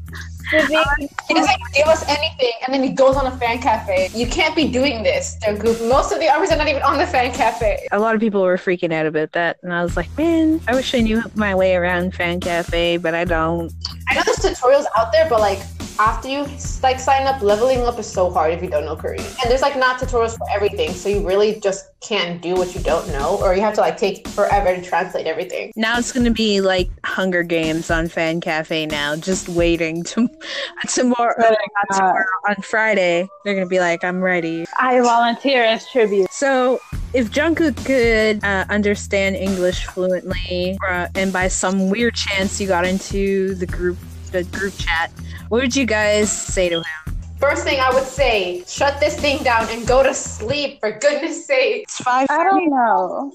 He 0.51 0.57
um, 0.57 0.85
doesn't 1.29 1.61
give 1.75 1.87
us 1.87 2.05
anything, 2.09 2.53
and 2.65 2.75
then 2.75 2.83
he 2.83 2.91
goes 2.91 3.17
on 3.17 3.27
a 3.27 3.37
fan 3.39 3.61
cafe. 3.61 4.11
You 4.15 4.27
can't 4.27 4.55
be 4.55 4.69
doing 4.69 5.03
this, 5.03 5.37
Jungkook. 5.43 5.89
Most 5.89 6.13
of 6.13 6.21
the 6.21 6.29
armies 6.29 6.51
are 6.51 6.57
not 6.57 6.69
even 6.69 6.83
on 6.83 6.99
the 6.99 7.07
fan 7.07 7.33
cafe. 7.33 7.87
A 7.93 7.99
lot 7.99 8.15
of 8.15 8.21
people 8.21 8.43
were 8.43 8.57
freaking 8.57 8.93
out 8.93 9.07
about 9.07 9.33
that, 9.33 9.59
and 9.63 9.73
I 9.73 9.83
was 9.83 9.97
like, 9.97 10.17
man, 10.19 10.61
I 10.69 10.75
wish 10.75 10.95
I 10.95 11.01
knew 11.01 11.23
my 11.35 11.55
way 11.55 11.75
around 11.75 12.15
Fan 12.15 12.41
Cafe, 12.41 12.99
but 12.99 13.15
I 13.15 13.25
don't. 13.25 13.73
I 14.09 14.15
know 14.15 14.23
there's 14.25 14.39
tutorials 14.39 14.85
out 14.97 15.13
there, 15.13 15.29
but 15.29 15.41
like 15.41 15.61
after 15.99 16.29
you 16.29 16.47
like 16.83 16.99
sign 16.99 17.27
up, 17.27 17.43
leveling 17.43 17.81
up 17.83 17.99
is 17.99 18.11
so 18.11 18.31
hard 18.31 18.53
if 18.53 18.63
you 18.63 18.69
don't 18.69 18.85
know 18.85 18.97
Korean. 18.97 19.25
And 19.25 19.51
there's 19.51 19.63
like 19.63 19.77
not 19.77 20.01
tutorials 20.01 20.37
for 20.37 20.47
everything, 20.51 20.93
so 20.93 21.09
you 21.09 21.27
really 21.27 21.61
just 21.61 21.91
can't 22.01 22.43
do 22.43 22.55
what 22.55 22.75
you 22.75 22.81
don't 22.83 23.07
know, 23.09 23.39
or 23.41 23.55
you 23.55 23.61
have 23.63 23.75
to 23.75 23.81
like 23.81 23.97
take 23.97 24.27
forever 24.29 24.75
to 24.75 24.83
translate 24.83 25.27
everything. 25.27 25.73
Now 25.77 25.99
it's 25.99 26.13
gonna 26.13 26.31
be 26.31 26.61
like 26.61 26.91
Hunger 27.05 27.43
Games 27.43 27.91
on 27.91 28.09
Fan 28.09 28.41
Cafe 28.41 28.87
now, 28.87 29.17
just 29.17 29.49
waiting 29.49 30.03
to 30.05 30.29
tomorrow, 30.89 31.35
not 31.39 31.97
tomorrow 31.97 32.25
on 32.49 32.57
Friday. 32.57 33.29
They're 33.45 33.55
gonna 33.55 33.67
be 33.67 33.81
like, 33.81 34.05
I'm 34.05 34.21
ready. 34.21 34.65
I 34.79 35.01
volunteer 35.01 35.65
as 35.65 35.89
tribute. 35.89 36.33
So 36.33 36.81
if 37.13 37.31
Jungkook 37.31 37.85
could 37.85 38.43
uh, 38.45 38.65
understand 38.69 39.37
English 39.37 39.87
fluently, 39.87 40.77
uh, 40.89 41.09
and 41.15 41.33
by 41.33 41.49
some 41.49 41.89
weird 41.89 42.15
chance 42.15 42.61
you 42.61 42.67
got 42.67 42.85
into 42.85 43.55
the 43.55 43.67
group, 43.67 43.97
the 44.35 44.43
group 44.57 44.77
chat, 44.77 45.13
what 45.49 45.63
would 45.63 45.77
you 45.77 45.87
guys 45.87 46.31
say 46.31 46.69
to 46.69 46.79
him? 46.79 47.17
First 47.39 47.63
thing 47.63 47.79
I 47.79 47.93
would 47.95 48.05
say, 48.05 48.65
shut 48.67 48.99
this 48.99 49.19
thing 49.19 49.43
down 49.45 49.69
and 49.71 49.87
go 49.87 50.03
to 50.03 50.13
sleep 50.13 50.81
for 50.81 50.91
goodness 50.91 51.47
sake. 51.47 51.85
It's 51.85 51.99
five. 51.99 52.27
I 52.31 52.43
don't 52.43 52.69
know. 52.69 53.33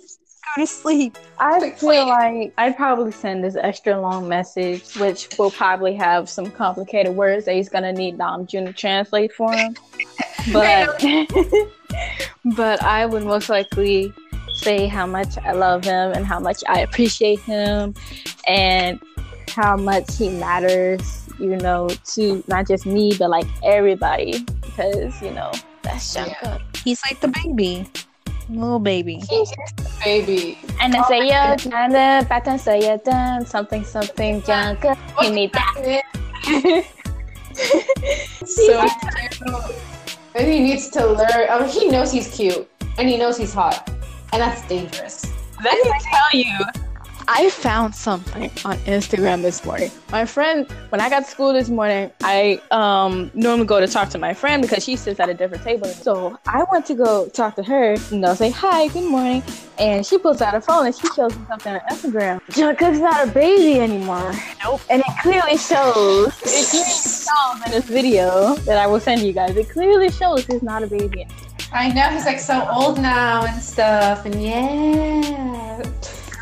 Go 0.56 0.62
to 0.64 0.68
sleep. 0.68 1.18
I 1.38 1.58
Like, 1.60 1.78
feel 1.78 2.06
like 2.08 2.54
I'd 2.58 2.76
probably 2.76 3.14
send 3.14 3.44
this 3.46 3.56
extra 3.56 4.00
long 4.00 4.28
message, 4.28 4.94
which 4.96 5.30
will 5.38 5.52
probably 5.52 5.96
have 5.96 6.28
some 6.28 6.52
complicated 6.52 7.16
words 7.16 7.46
that 7.46 7.54
he's 7.56 7.70
gonna 7.70 7.94
need 7.94 8.18
Namjoon 8.18 8.66
to 8.66 8.74
translate 8.74 9.34
for 9.34 9.52
him. 9.54 9.76
But 10.54 11.04
but 12.56 12.82
I 12.82 13.06
would 13.06 13.24
most 13.24 13.50
likely 13.50 14.14
say 14.54 14.88
how 14.88 15.06
much 15.06 15.38
I 15.38 15.52
love 15.52 15.84
him 15.84 16.14
and 16.14 16.26
how 16.26 16.40
much 16.40 16.64
I 16.68 16.80
appreciate 16.80 17.40
him 17.42 17.94
and 18.48 19.00
how 19.50 19.76
much 19.76 20.18
he 20.18 20.30
matters, 20.30 21.28
you 21.40 21.58
know, 21.58 21.90
to 22.16 22.44
not 22.48 22.68
just 22.68 22.86
me 22.86 23.16
but 23.18 23.30
like 23.30 23.48
everybody 23.64 24.44
because 24.62 25.22
you 25.22 25.32
know 25.32 25.52
that's 25.82 26.16
Jungkook. 26.16 26.62
He's 26.84 27.02
like 27.06 27.20
the 27.20 27.28
baby, 27.28 27.90
little 28.50 28.80
baby. 28.80 29.22
He's 29.30 29.52
the 29.52 29.92
baby. 30.04 30.58
And 30.80 30.94
then 30.94 31.02
oh, 31.04 31.10
say 31.10 31.28
yo, 31.28 31.56
Jana, 31.56 32.26
batan 32.30 32.60
saya 32.60 32.98
dan 32.98 33.46
something 33.46 33.84
something 33.84 34.42
Jungkook. 34.42 34.98
He 35.20 35.30
need 35.30 35.54
that. 35.54 36.86
So 38.46 38.86
and 40.36 40.48
he 40.48 40.60
needs 40.60 40.90
to 40.92 41.06
learn. 41.06 41.50
I 41.50 41.60
mean, 41.60 41.70
he 41.70 41.90
knows 41.90 42.12
he's 42.12 42.34
cute 42.34 42.70
and 42.98 43.10
he 43.10 43.18
knows 43.18 43.38
he's 43.38 43.54
hot, 43.54 43.90
and 44.32 44.42
that's 44.42 44.66
dangerous. 44.68 45.26
Let 45.64 45.76
me 45.84 45.92
tell 45.92 46.40
you, 46.40 46.58
I 47.32 47.52
found 47.52 47.94
something 47.94 48.50
on 48.66 48.78
Instagram 48.80 49.44
this 49.44 49.64
morning. 49.64 49.92
My 50.12 50.26
friend, 50.26 50.66
when 50.90 51.00
I 51.00 51.12
got 51.12 51.26
to 51.26 51.30
school 51.30 51.54
this 51.54 51.70
morning, 51.70 52.10
I 52.24 52.60
um 52.72 53.30
normally 53.36 53.68
go 53.68 53.80
to 53.80 53.86
talk 53.88 54.10
to 54.10 54.18
my 54.18 54.34
friend 54.34 54.64
because 54.64 54.84
she 54.84 54.96
sits 54.96 55.20
at 55.20 55.30
a 55.30 55.36
different 55.36 55.64
table. 55.64 55.86
So 55.90 56.40
I 56.48 56.66
went 56.72 56.88
to 56.88 56.96
go 56.96 57.28
talk 57.28 57.56
to 57.58 57.64
her, 57.64 57.94
you 58.10 58.18
know, 58.18 58.34
say 58.34 58.50
hi, 58.50 58.88
good 58.88 59.08
morning, 59.08 59.44
and 59.78 60.04
she 60.04 60.18
pulls 60.18 60.42
out 60.42 60.56
her 60.56 60.62
phone 60.62 60.88
and 60.88 60.96
she 60.96 61.08
shows 61.16 61.38
me 61.38 61.46
something 61.48 61.74
on 61.76 61.82
Instagram. 61.92 62.42
Jungkook's 62.50 63.00
not 63.00 63.28
a 63.28 63.32
baby 63.32 63.80
anymore. 63.80 64.34
Nope. 64.64 64.82
And 64.90 65.04
it 65.08 65.14
clearly 65.22 65.58
shows. 65.58 66.34
It 66.42 66.66
clearly 66.68 66.90
shows 66.90 67.66
in 67.68 67.72
this 67.72 67.86
video 67.86 68.56
that 68.66 68.80
I 68.80 68.88
will 68.88 69.00
send 69.00 69.22
you 69.22 69.34
guys. 69.34 69.56
It 69.56 69.70
clearly 69.70 70.10
shows 70.10 70.48
he's 70.48 70.64
not 70.64 70.82
a 70.82 70.88
baby. 70.88 71.22
anymore. 71.22 71.38
I 71.74 71.92
know 71.92 72.10
he's 72.10 72.26
like 72.26 72.40
so 72.40 72.68
old 72.72 73.00
now 73.00 73.46
and 73.46 73.62
stuff, 73.62 74.26
and 74.26 74.42
yeah. 74.42 75.84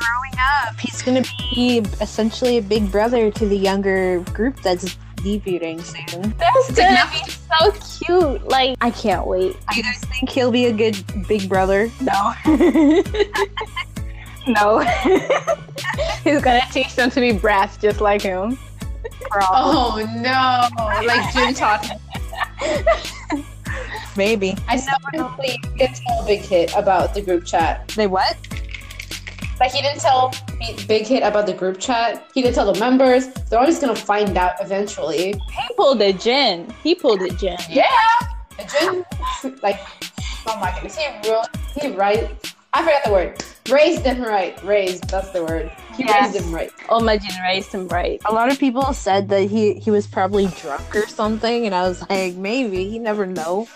Growing 0.08 0.34
up. 0.40 0.80
He's 0.80 1.02
gonna 1.02 1.24
be 1.54 1.80
essentially 2.02 2.58
a 2.58 2.62
big 2.62 2.92
brother 2.92 3.32
to 3.32 3.46
the 3.48 3.58
younger 3.58 4.20
group 4.34 4.62
that's 4.62 4.98
debuting 5.18 5.82
soon. 5.82 6.34
That's 6.38 6.72
gonna 6.72 7.10
be 7.12 7.24
so 7.30 7.72
cute. 8.06 8.48
Like 8.48 8.78
I 8.82 8.92
can't 8.92 9.26
wait. 9.28 9.58
Do 9.72 9.78
you 9.78 9.84
guys 9.84 10.00
think 10.00 10.30
he'll 10.30 10.52
be 10.52 10.66
a 10.66 10.74
good 10.74 10.98
big 11.28 11.50
brother? 11.50 11.92
No. 12.02 12.34
no. 14.48 14.80
He's 16.24 16.42
gonna 16.42 16.62
teach 16.72 16.96
them 16.96 17.10
to 17.12 17.20
be 17.20 17.32
brats 17.32 17.78
just 17.78 18.02
like 18.02 18.22
him. 18.22 18.58
Oh 19.32 20.06
no! 20.18 21.06
Like 21.06 21.34
Jim 21.34 21.54
taught 21.54 21.86
him. 21.86 22.00
Maybe. 24.16 24.56
I 24.68 24.78
still 24.78 24.98
can't 25.14 25.36
believe 25.36 25.58
he 25.64 25.78
didn't 25.78 25.98
tell 25.98 26.26
Big 26.26 26.42
Hit 26.42 26.74
about 26.76 27.14
the 27.14 27.22
group 27.22 27.46
chat. 27.46 27.88
They 27.90 28.08
what? 28.08 28.36
Like 29.60 29.72
he 29.72 29.82
didn't 29.82 30.02
tell 30.02 30.34
Big 30.88 31.08
Hit 31.08 31.24
about 31.24 31.48
the 31.48 31.54
group 31.54 31.80
chat. 31.80 32.28
He 32.34 32.42
didn't 32.42 32.56
tell 32.56 32.72
the 32.72 32.80
members. 32.80 33.28
They're 33.50 33.60
always 33.60 33.80
gonna 33.80 33.96
find 33.96 34.38
out 34.38 34.54
eventually. 34.62 35.34
He 35.34 35.74
pulled 35.76 36.02
a 36.02 36.14
Jin. 36.14 36.72
He 36.84 36.94
pulled 36.94 37.22
a 37.22 37.30
Jin. 37.30 37.58
Yeah. 37.70 37.86
And 38.60 38.70
Jim, 38.70 39.06
like, 39.64 39.80
oh 40.48 40.58
my 40.60 40.72
goodness, 40.74 40.96
he 40.98 41.08
real. 41.30 41.44
He 41.80 41.88
right. 41.96 42.30
I 42.74 42.82
forgot 42.84 43.04
the 43.06 43.12
word. 43.12 43.44
Raised 43.70 44.04
him 44.06 44.22
right. 44.22 44.62
Raised. 44.64 45.10
That's 45.10 45.32
the 45.32 45.44
word. 45.44 45.72
He 45.96 46.04
Yes. 46.04 46.34
raised 46.34 46.46
him 46.46 46.54
right. 46.54 46.72
Oh 46.90 47.00
my 47.00 47.18
Jin 47.18 47.36
raised 47.42 47.72
him 47.72 47.88
right? 47.88 48.22
A 48.26 48.34
lot 48.34 48.52
of 48.52 48.60
people 48.60 48.94
said 48.94 49.30
that 49.30 49.50
he 49.50 49.74
he 49.74 49.90
was 49.90 50.06
probably 50.06 50.48
drunk 50.62 50.96
or 50.96 51.08
something, 51.08 51.66
and 51.66 51.74
I 51.74 51.88
was 51.88 52.08
like, 52.10 52.36
maybe. 52.36 52.84
You 52.84 53.00
never 53.00 53.26
know. 53.26 53.68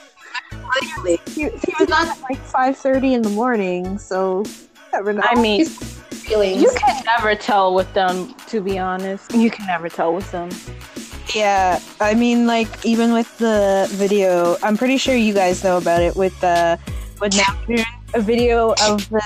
Literally, 0.82 1.20
he, 1.28 1.42
he 1.44 1.74
was 1.80 1.90
on 1.92 2.08
at 2.08 2.22
like 2.22 2.38
five 2.38 2.78
thirty 2.78 3.14
in 3.14 3.22
the 3.24 3.30
morning, 3.30 3.98
so 3.98 4.44
you 4.44 4.44
never 4.44 4.50
know. 4.50 4.71
I 4.94 5.36
mean, 5.36 5.66
Feelings. 5.66 6.62
you 6.62 6.72
can 6.78 7.04
never 7.06 7.36
tell 7.36 7.74
with 7.74 7.92
them. 7.94 8.34
To 8.48 8.62
be 8.62 8.78
honest, 8.78 9.34
you 9.34 9.50
can 9.50 9.66
never 9.68 9.90
tell 9.90 10.14
with 10.14 10.30
them. 10.32 10.50
Yeah, 11.36 11.80
I 12.00 12.14
mean, 12.14 12.46
like 12.46 12.68
even 12.86 13.14
with 13.14 13.38
the 13.38 13.88
video, 13.92 14.58
I'm 14.64 14.78
pretty 14.78 14.98
sure 14.98 15.16
you 15.16 15.34
guys 15.34 15.64
know 15.64 15.78
about 15.78 16.02
it. 16.02 16.16
With 16.16 16.40
the 16.42 16.78
with 17.20 17.36
Neptune, 17.36 17.86
a 18.14 18.22
video 18.22 18.72
of 18.84 19.08
the 19.10 19.22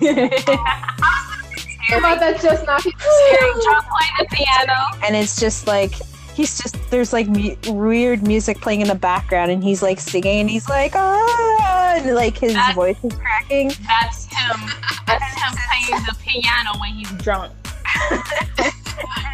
about 1.96 2.20
that 2.20 2.40
just 2.40 2.66
now. 2.66 2.78
Drunk 2.78 3.86
playing 3.86 4.16
the 4.18 4.26
piano. 4.30 4.74
and 5.06 5.16
it's 5.16 5.40
just 5.40 5.66
like 5.66 5.92
he's 6.38 6.56
just 6.56 6.76
there's 6.90 7.12
like 7.12 7.26
mu- 7.28 7.56
weird 7.66 8.22
music 8.22 8.60
playing 8.60 8.80
in 8.80 8.86
the 8.88 8.94
background, 8.94 9.50
and 9.50 9.62
he's 9.62 9.82
like 9.82 9.98
singing, 10.00 10.40
and 10.40 10.48
he's 10.48 10.68
like 10.68 10.92
ah, 10.94 11.94
and 11.96 12.14
like 12.14 12.38
his 12.38 12.54
That's- 12.54 12.74
voice 12.76 12.96
is 13.02 13.12
cracking. 13.18 13.72
That's 13.86 14.24
him. 14.26 14.60
That's 15.06 15.34
him 15.34 15.52
playing 15.68 16.02
the 16.06 16.16
piano 16.24 16.78
when 16.80 16.92
he's 16.94 17.10
drunk. 17.22 17.52
and 18.10 18.20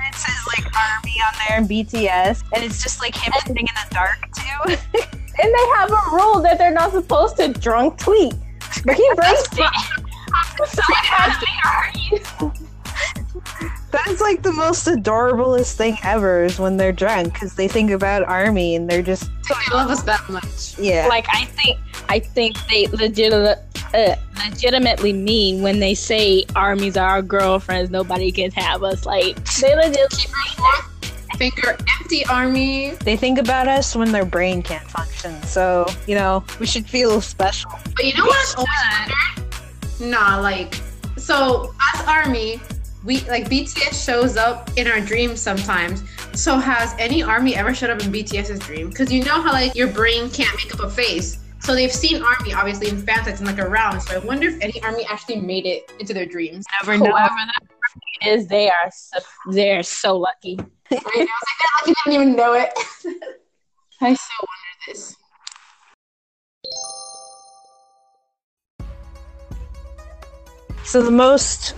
it 0.09 0.14
says 0.14 0.40
like 0.57 0.64
army 0.74 1.16
on 1.26 1.34
there 1.46 1.59
and 1.59 1.68
BTS, 1.68 2.42
and 2.55 2.64
it's 2.64 2.82
just 2.82 3.00
like 3.00 3.14
him 3.14 3.32
sitting 3.46 3.66
in 3.68 3.74
the 3.74 3.94
dark 3.94 4.18
too. 4.34 4.76
And 5.36 5.52
they 5.52 5.66
have 5.74 5.90
a 5.90 6.00
rule 6.12 6.38
that 6.42 6.59
they're 6.59 6.70
not 6.70 6.92
supposed 6.92 7.36
to 7.38 7.48
drunk 7.48 7.98
tweet. 7.98 8.34
But 8.84 8.94
he 8.94 9.11
breaks 9.16 9.42
it. 9.50 9.74
so 10.68 10.82
it 10.88 11.05
has 11.11 11.36
to 11.40 11.44
be 11.44 12.64
That's 13.95 14.20
like 14.20 14.42
the 14.42 14.53
most 14.53 14.86
adorablest 14.86 15.74
thing 15.74 15.97
ever 16.03 16.45
is 16.45 16.59
when 16.59 16.76
they're 16.76 16.92
drunk 16.92 17.32
because 17.32 17.55
they 17.55 17.68
think 17.68 17.90
about 17.92 18.24
army 18.24 18.74
and 18.74 18.90
they're 18.90 19.03
just 19.03 19.30
They 19.49 19.74
love 19.74 19.90
us 19.90 20.03
that 20.03 20.28
much. 20.28 20.76
yeah. 20.78 21.07
Like 21.09 21.26
I 21.32 21.45
think 21.45 21.78
I 22.09 22.18
think 22.18 22.57
they 22.68 22.86
legit 22.88 23.32
uh, 23.32 24.16
legitimately 24.36 25.12
mean 25.12 25.62
when 25.62 25.78
they 25.78 25.95
say 25.95 26.45
armies 26.57 26.97
are 26.97 27.09
our 27.09 27.22
girlfriends, 27.22 27.90
nobody 27.90 28.32
can 28.32 28.51
have 28.53 28.82
us. 28.82 29.07
Like 29.07 29.36
they 29.61 29.74
legit 29.76 30.11
Keep 30.11 30.28
your 30.30 30.45
fourth 30.57 30.90
finger 31.38 31.76
empty, 32.01 32.24
army. 32.26 32.90
They 33.05 33.16
think 33.16 33.38
about 33.38 33.68
us 33.68 33.95
when 33.97 34.11
their 34.12 34.24
brain 34.24 34.62
can't 34.62 34.88
function. 34.90 35.40
So 35.45 35.86
you 36.09 36.16
know 36.16 36.42
we 36.59 36.66
should 36.66 36.86
feel 36.88 37.20
special. 37.20 37.70
But 37.95 38.05
you 38.05 38.14
know 38.16 38.24
what 38.24 38.49
I've 38.49 38.59
always 38.59 39.11
wondered? 40.01 40.11
Nah, 40.11 40.40
like, 40.40 40.74
so 41.16 41.72
as 41.95 42.07
army, 42.09 42.61
we 43.05 43.20
like 43.22 43.48
BTS 43.48 44.05
shows 44.05 44.36
up 44.36 44.70
in 44.76 44.86
our 44.88 45.00
dreams 45.00 45.40
sometimes. 45.40 46.02
So 46.32 46.57
has 46.57 46.94
any 46.98 47.22
army 47.22 47.55
ever 47.55 47.74
showed 47.74 47.90
up 47.90 48.02
in 48.02 48.11
BTS's 48.11 48.59
dream? 48.61 48.88
Because 48.88 49.12
you 49.12 49.22
know 49.22 49.42
how 49.42 49.52
like 49.52 49.74
your 49.74 49.88
brain 49.88 50.30
can't 50.30 50.57
make 50.57 50.74
up 50.74 50.80
a 50.80 50.90
face. 50.90 51.38
So 51.61 51.74
they've 51.74 51.92
seen 51.92 52.22
army 52.22 52.55
obviously 52.55 52.88
in 52.88 53.00
fansets 53.00 53.38
and 53.38 53.46
like 53.46 53.59
around. 53.59 54.00
So 54.00 54.14
I 54.14 54.18
wonder 54.18 54.48
if 54.48 54.61
any 54.61 54.82
army 54.82 55.07
actually 55.09 55.40
made 55.40 55.66
it 55.66 55.92
into 56.00 56.14
their 56.14 56.26
dreams. 56.26 56.64
Never 56.80 56.96
whoever 56.96 57.12
that 57.12 58.26
is, 58.26 58.46
they 58.46 58.68
are 58.68 58.90
so, 58.90 59.18
they're 59.50 59.82
so 59.82 60.16
lucky. 60.16 60.59
I, 60.90 60.94
know, 60.94 61.00
I 61.05 61.05
was 61.05 61.14
like, 61.16 61.26
they're 61.26 61.74
lucky 61.78 61.94
they 62.07 62.11
didn't 62.11 62.22
even 62.22 62.36
know 62.36 62.55
it. 62.55 62.72
I 64.00 64.14
so 64.14 64.30
wonder 64.40 64.86
this. 64.88 65.16
So 70.84 71.02
the 71.02 71.11
most 71.11 71.74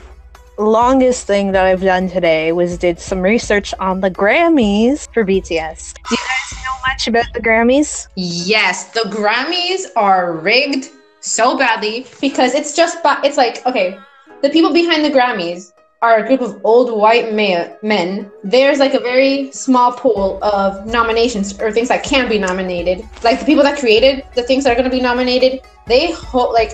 longest 0.59 1.27
thing 1.27 1.53
that 1.53 1.65
I've 1.65 1.83
done 1.83 2.09
today 2.09 2.53
was 2.53 2.79
did 2.79 2.99
some 2.99 3.21
research 3.21 3.75
on 3.79 4.01
the 4.01 4.11
Grammys 4.11 5.13
for 5.13 5.25
BTS. 5.25 5.95
Do 5.95 6.01
you 6.11 6.17
guys 6.17 6.65
know 6.65 6.77
much 6.87 7.09
about 7.09 7.27
the 7.35 7.41
Grammys? 7.41 8.09
Yes, 8.17 8.93
the 8.93 9.09
Grammys 9.09 9.87
are 9.97 10.33
rigged 10.33 10.91
so 11.21 11.59
badly 11.59 12.07
because 12.21 12.55
it's 12.55 12.75
just 12.75 12.99
it's 13.25 13.37
like 13.37 13.65
okay, 13.67 13.99
the 14.43 14.51
people 14.51 14.73
behind 14.73 15.05
the 15.05 15.11
Grammys 15.11 15.73
are 16.03 16.19
a 16.19 16.27
group 16.27 16.41
of 16.41 16.61
old 16.65 16.93
white 16.93 17.33
ma- 17.35 17.69
men. 17.83 18.31
There's 18.45 18.79
like 18.79 18.95
a 18.95 19.01
very 19.01 19.51
small 19.53 19.93
pool 19.93 20.39
of 20.43 20.87
nominations 20.87 21.59
or 21.59 21.73
things 21.73 21.89
that 21.89 22.05
can 22.05 22.29
be 22.29 22.39
nominated. 22.39 23.05
Like 23.25 23.41
the 23.41 23.47
people 23.47 23.65
that 23.65 23.79
created 23.79 24.25
the 24.35 24.43
things 24.43 24.65
that 24.65 24.73
are 24.73 24.75
going 24.75 24.91
to 24.91 24.97
be 24.97 25.03
nominated, 25.03 25.63
they 25.87 26.13
hold 26.13 26.53
like 26.53 26.73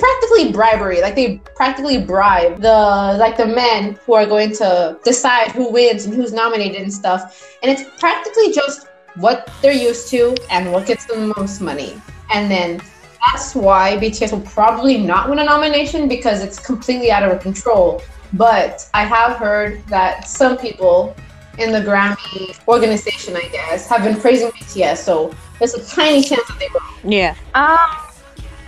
practically 0.00 0.52
bribery. 0.52 1.00
Like 1.00 1.14
they 1.14 1.40
practically 1.54 1.98
bribe 1.98 2.60
the 2.60 3.16
like 3.18 3.36
the 3.36 3.46
men 3.46 3.98
who 4.04 4.14
are 4.14 4.26
going 4.26 4.52
to 4.54 4.98
decide 5.04 5.52
who 5.52 5.70
wins 5.70 6.06
and 6.06 6.14
who's 6.14 6.32
nominated 6.32 6.82
and 6.82 6.92
stuff. 6.92 7.56
And 7.62 7.70
it's 7.70 7.84
practically 7.98 8.52
just 8.52 8.88
what 9.16 9.50
they're 9.60 9.72
used 9.72 10.08
to 10.08 10.34
and 10.50 10.72
what 10.72 10.86
gets 10.86 11.04
them 11.06 11.28
the 11.28 11.34
most 11.36 11.60
money. 11.60 12.00
And 12.32 12.50
then 12.50 12.80
that's 13.26 13.54
why 13.54 13.98
BTS 13.98 14.32
will 14.32 14.40
probably 14.40 14.96
not 14.96 15.28
win 15.28 15.38
a 15.38 15.44
nomination 15.44 16.08
because 16.08 16.42
it's 16.42 16.58
completely 16.58 17.10
out 17.10 17.22
of 17.22 17.40
control. 17.40 18.02
But 18.32 18.88
I 18.94 19.04
have 19.04 19.36
heard 19.36 19.84
that 19.86 20.28
some 20.28 20.56
people 20.56 21.14
in 21.58 21.72
the 21.72 21.80
Grammy 21.80 22.56
organization, 22.66 23.36
I 23.36 23.48
guess, 23.48 23.86
have 23.88 24.04
been 24.04 24.18
praising 24.18 24.50
BTS. 24.52 24.98
So 24.98 25.34
there's 25.58 25.74
a 25.74 25.84
tiny 25.84 26.22
chance 26.22 26.46
that 26.48 26.58
they 26.58 26.68
will. 26.72 27.12
Yeah. 27.12 27.34
Um, 27.54 28.09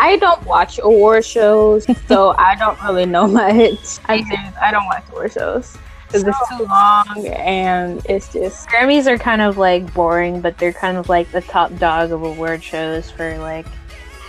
I 0.02 0.16
don't 0.16 0.44
watch 0.46 0.80
award 0.82 1.24
shows, 1.24 1.86
so 2.08 2.34
I 2.36 2.56
don't 2.56 2.80
really 2.82 3.06
know 3.06 3.26
much. 3.40 3.98
I'm 4.06 4.24
serious, 4.26 4.54
I 4.60 4.70
don't 4.72 4.86
watch 4.86 5.04
award 5.10 5.32
shows 5.32 5.76
because 6.08 6.24
it's 6.24 6.48
too 6.48 6.64
long 6.64 7.26
and 7.28 8.04
it's 8.06 8.30
just 8.32 8.68
Grammys 8.68 9.06
are 9.06 9.16
kind 9.16 9.40
of 9.40 9.56
like 9.58 9.94
boring, 9.94 10.40
but 10.40 10.58
they're 10.58 10.72
kind 10.72 10.96
of 10.98 11.08
like 11.08 11.30
the 11.32 11.40
top 11.40 11.74
dog 11.76 12.10
of 12.10 12.22
award 12.22 12.62
shows 12.62 13.10
for 13.10 13.38
like 13.38 13.64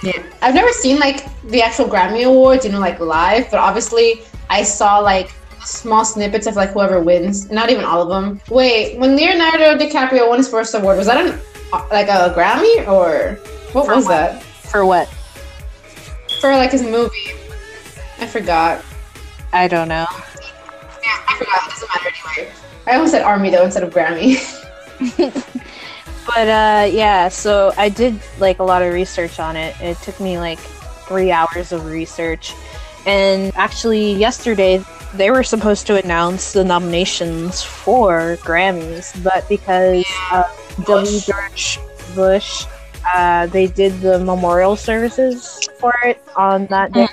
Yeah. 0.03 0.23
I've 0.41 0.53
never 0.53 0.71
seen 0.71 0.99
like 0.99 1.25
the 1.49 1.61
actual 1.61 1.85
Grammy 1.87 2.23
Awards, 2.25 2.63
you 2.65 2.71
know, 2.71 2.79
like 2.79 2.99
live, 2.99 3.49
but 3.51 3.59
obviously 3.59 4.21
I 4.49 4.63
saw 4.63 4.99
like 4.99 5.33
small 5.65 6.05
snippets 6.05 6.45
of 6.47 6.55
like 6.55 6.69
whoever 6.69 7.01
wins, 7.01 7.49
not 7.51 7.69
even 7.69 7.83
all 7.83 8.01
of 8.01 8.09
them. 8.09 8.39
Wait, 8.49 8.97
when 8.99 9.15
Leonardo 9.15 9.75
DiCaprio 9.77 10.29
won 10.29 10.37
his 10.37 10.47
first 10.49 10.73
award, 10.75 10.97
was 10.97 11.07
that 11.07 11.17
an 11.25 11.39
like 11.89 12.07
a 12.09 12.31
Grammy 12.37 12.87
or 12.87 13.35
what 13.73 13.87
For 13.87 13.95
was 13.95 14.05
what? 14.05 14.09
that? 14.11 14.43
for 14.43 14.85
what? 14.85 15.09
For 16.43 16.49
like 16.57 16.71
his 16.71 16.83
movie. 16.83 17.31
I 18.19 18.27
forgot. 18.27 18.83
I 19.53 19.69
don't 19.69 19.87
know. 19.87 20.05
Yeah, 21.01 21.23
I 21.25 21.37
forgot. 21.37 21.65
It 21.65 21.69
doesn't 21.69 21.87
matter 21.87 22.09
anyway. 22.35 22.51
I 22.85 22.95
almost 22.95 23.13
said 23.13 23.21
Army 23.21 23.49
though 23.49 23.63
instead 23.63 23.83
of 23.83 23.93
Grammy. 23.93 24.43
But 26.25 26.47
uh 26.49 26.89
yeah, 26.91 27.29
so 27.29 27.71
I 27.77 27.87
did 27.87 28.19
like 28.39 28.59
a 28.59 28.63
lot 28.63 28.81
of 28.81 28.93
research 28.93 29.39
on 29.39 29.55
it. 29.55 29.79
It 29.79 29.97
took 29.99 30.19
me 30.19 30.37
like 30.37 30.59
3 30.59 31.31
hours 31.31 31.71
of 31.71 31.85
research. 31.85 32.53
And 33.05 33.53
actually 33.55 34.11
yesterday 34.11 34.83
they 35.13 35.31
were 35.31 35.43
supposed 35.43 35.87
to 35.87 35.95
announce 36.03 36.51
the 36.51 36.65
nominations 36.65 37.63
for 37.63 38.35
Grammys, 38.41 39.15
but 39.23 39.47
because 39.47 40.03
uh, 40.29 40.43
W. 40.83 41.19
George 41.21 41.79
Bush, 42.15 42.65
uh, 43.13 43.47
they 43.47 43.67
did 43.67 43.99
the 44.01 44.19
memorial 44.19 44.75
services 44.75 45.67
for 45.79 45.93
it 46.03 46.21
on 46.35 46.65
that 46.67 46.91
day. 46.91 47.07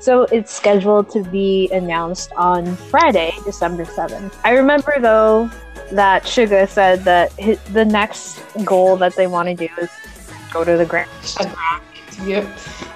So 0.00 0.22
it's 0.24 0.54
scheduled 0.54 1.10
to 1.10 1.24
be 1.24 1.68
announced 1.72 2.32
on 2.36 2.76
Friday, 2.76 3.32
December 3.44 3.84
7th. 3.84 4.34
I 4.44 4.52
remember 4.52 4.94
though 5.00 5.50
that 5.90 6.22
Suga 6.24 6.68
said 6.68 7.04
that 7.04 7.32
his, 7.32 7.58
the 7.72 7.84
next 7.84 8.40
goal 8.64 8.96
that 8.98 9.16
they 9.16 9.26
want 9.26 9.48
to 9.48 9.54
do 9.54 9.68
is 9.80 9.90
go 10.52 10.64
to 10.64 10.76
the 10.76 10.86
Grammys. 10.86 11.36
yep. 12.26 12.46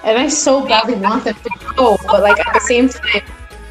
And 0.03 0.17
I 0.17 0.27
so 0.27 0.65
badly 0.65 0.95
want 0.95 1.25
them 1.25 1.35
to 1.35 1.73
go, 1.75 1.97
but 2.07 2.21
like 2.21 2.39
at 2.45 2.53
the 2.53 2.61
same 2.61 2.89
time, 2.89 3.21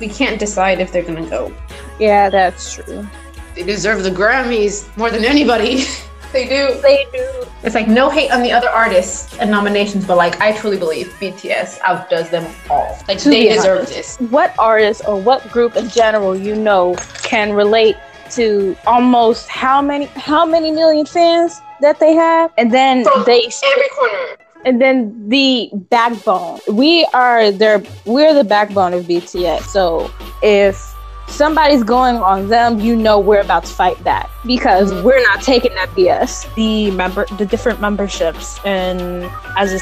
we 0.01 0.09
can't 0.09 0.39
decide 0.39 0.81
if 0.81 0.93
they're 0.93 1.03
gonna 1.03 1.29
go. 1.29 1.55
yeah, 1.99 2.29
that's 2.29 2.75
true. 2.75 3.07
They 3.55 3.62
deserve 3.62 4.03
the 4.03 4.11
Grammys 4.11 4.95
more 4.97 5.11
than 5.11 5.25
anybody. 5.25 5.85
they 6.33 6.49
do. 6.49 6.80
They 6.80 7.07
do. 7.12 7.45
It's 7.62 7.74
like 7.74 7.89
no 7.89 8.09
hate 8.11 8.30
on 8.33 8.43
the 8.43 8.51
other 8.53 8.68
artists 8.68 9.37
and 9.39 9.51
nominations, 9.51 10.05
but 10.07 10.16
like 10.16 10.41
I 10.41 10.53
truly 10.57 10.76
believe 10.78 11.09
BTS 11.20 11.78
outdoes 11.83 12.30
them 12.30 12.51
all. 12.70 12.99
Like 13.09 13.18
To 13.18 13.28
they 13.30 13.49
deserve 13.49 13.78
honest. 13.87 14.18
this. 14.18 14.30
What 14.30 14.55
artist 14.59 15.03
or 15.07 15.20
what 15.20 15.49
group 15.51 15.76
in 15.76 15.89
general 15.89 16.37
you 16.37 16.55
know 16.57 16.97
can 17.22 17.53
relate 17.53 17.97
to 18.33 18.76
almost 18.87 19.49
how 19.49 19.83
many 19.83 20.07
how 20.16 20.45
many 20.47 20.70
million 20.72 21.07
fans 21.07 21.61
that 21.80 22.01
they 22.01 22.14
have, 22.14 22.51
and 22.59 22.72
then 22.72 23.05
From 23.05 23.24
they 23.24 23.43
Every 23.72 23.89
corner. 23.91 24.37
and 24.64 24.80
then 24.80 25.28
the 25.28 25.70
backbone. 25.91 26.61
We 26.68 27.05
are 27.12 27.51
their 27.51 27.83
we're 28.07 28.33
the 28.35 28.45
backbone 28.45 28.95
of 28.95 29.05
BTS. 29.05 29.62
So 29.64 30.11
if 30.43 30.91
somebody's 31.29 31.83
going 31.83 32.16
on 32.16 32.49
them, 32.49 32.81
you 32.81 32.97
know 32.97 33.18
we're 33.18 33.41
about 33.41 33.64
to 33.64 33.73
fight 33.73 34.03
back 34.05 34.31
because 34.47 34.93
mm-hmm. 34.93 35.05
we're 35.05 35.23
not 35.23 35.43
taking 35.43 35.75
that 35.75 35.89
BS. 35.91 36.53
The 36.55 36.91
member, 36.91 37.27
the 37.39 37.47
different 37.47 37.81
memberships, 37.81 38.59
and 38.64 39.31
as 39.57 39.73
a 39.73 39.81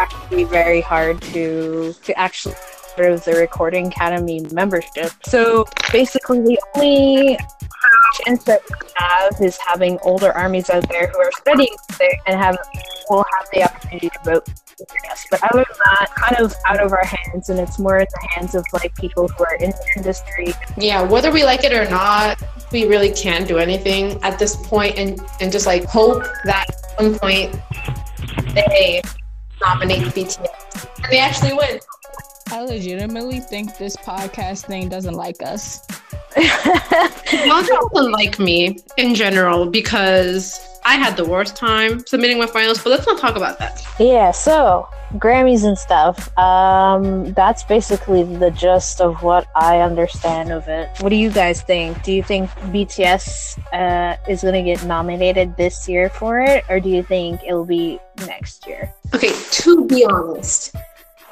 actually 0.00 0.44
very 0.44 0.80
hard 0.80 1.20
to 1.22 1.94
to 2.02 2.18
actually 2.18 2.54
of 2.98 3.24
the 3.24 3.32
Recording 3.32 3.86
Academy 3.86 4.40
membership. 4.52 5.12
So 5.24 5.64
basically, 5.90 6.40
the 6.40 6.60
only 6.74 7.38
chance 8.12 8.44
that 8.44 8.62
we 8.68 8.88
have 8.96 9.34
is 9.40 9.58
having 9.58 9.98
older 10.02 10.32
armies 10.32 10.70
out 10.70 10.88
there 10.88 11.08
who 11.08 11.18
are 11.18 11.32
studying 11.32 11.74
and 12.26 12.40
have 12.40 12.56
will 13.08 13.24
have 13.38 13.48
the 13.52 13.64
opportunity 13.64 14.08
to 14.08 14.18
vote. 14.24 14.48
Yes, 15.04 15.26
but 15.30 15.42
other 15.44 15.64
than 15.68 15.78
that, 15.84 16.14
kind 16.16 16.36
of 16.44 16.54
out 16.66 16.80
of 16.80 16.92
our 16.92 17.04
hands, 17.04 17.50
and 17.50 17.58
it's 17.60 17.78
more 17.78 17.98
in 17.98 18.06
the 18.10 18.28
hands 18.34 18.54
of 18.54 18.64
like 18.72 18.94
people 18.96 19.28
who 19.28 19.44
are 19.44 19.54
in 19.56 19.70
the 19.70 19.92
industry. 19.96 20.52
Yeah, 20.76 21.02
whether 21.02 21.30
we 21.30 21.44
like 21.44 21.64
it 21.64 21.72
or 21.72 21.88
not, 21.88 22.42
we 22.72 22.86
really 22.86 23.12
can't 23.12 23.46
do 23.46 23.58
anything 23.58 24.22
at 24.22 24.38
this 24.38 24.56
point 24.56 24.96
and, 24.98 25.20
and 25.40 25.52
just 25.52 25.66
like 25.66 25.84
hope 25.84 26.24
that 26.44 26.66
at 26.68 26.98
some 26.98 27.18
point 27.18 27.54
they 28.54 29.02
nominate 29.60 30.02
BTS 30.08 30.86
and 31.02 31.12
they 31.12 31.18
actually 31.18 31.52
win. 31.52 31.78
I 32.52 32.60
legitimately 32.60 33.40
think 33.40 33.78
this 33.78 33.96
podcast 33.96 34.66
thing 34.66 34.90
doesn't 34.90 35.14
like 35.14 35.42
us. 35.42 35.88
Y'all 36.36 37.62
don't 37.62 38.12
like 38.12 38.38
me 38.38 38.76
in 38.98 39.14
general 39.14 39.64
because 39.64 40.60
I 40.84 40.96
had 40.96 41.16
the 41.16 41.24
worst 41.24 41.56
time 41.56 42.06
submitting 42.06 42.38
my 42.38 42.46
finals, 42.46 42.82
but 42.82 42.90
let's 42.90 43.06
not 43.06 43.18
talk 43.18 43.36
about 43.36 43.58
that. 43.58 43.82
Yeah, 43.98 44.32
so 44.32 44.86
Grammys 45.14 45.64
and 45.64 45.78
stuff. 45.78 46.36
Um, 46.36 47.32
that's 47.32 47.62
basically 47.64 48.22
the 48.22 48.50
gist 48.50 49.00
of 49.00 49.22
what 49.22 49.46
I 49.56 49.80
understand 49.80 50.52
of 50.52 50.68
it. 50.68 50.90
What 51.00 51.08
do 51.08 51.16
you 51.16 51.30
guys 51.30 51.62
think? 51.62 52.02
Do 52.02 52.12
you 52.12 52.22
think 52.22 52.50
BTS 52.50 53.58
uh, 53.72 54.18
is 54.28 54.42
gonna 54.42 54.62
get 54.62 54.84
nominated 54.84 55.56
this 55.56 55.88
year 55.88 56.10
for 56.10 56.40
it, 56.40 56.64
or 56.68 56.80
do 56.80 56.90
you 56.90 57.02
think 57.02 57.40
it'll 57.46 57.64
be 57.64 57.98
next 58.26 58.66
year? 58.66 58.92
Okay, 59.14 59.32
to 59.52 59.86
be 59.86 60.04
honest, 60.04 60.76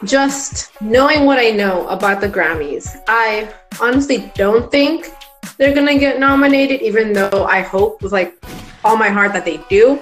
just 0.05 0.81
knowing 0.81 1.25
what 1.25 1.39
I 1.39 1.51
know 1.51 1.87
about 1.89 2.21
the 2.21 2.29
Grammys, 2.29 3.01
I 3.09 3.53
honestly 3.81 4.33
don't 4.35 4.71
think 4.71 5.09
they're 5.59 5.75
gonna 5.75 5.99
get 5.99 6.19
nominated, 6.19 6.81
even 6.83 7.13
though 7.13 7.45
I 7.45 7.61
hope 7.61 8.03
with 8.03 8.13
like 8.13 8.43
all 8.85 8.97
my 8.97 9.09
heart 9.09 9.33
that 9.33 9.45
they 9.45 9.59
do, 9.69 10.01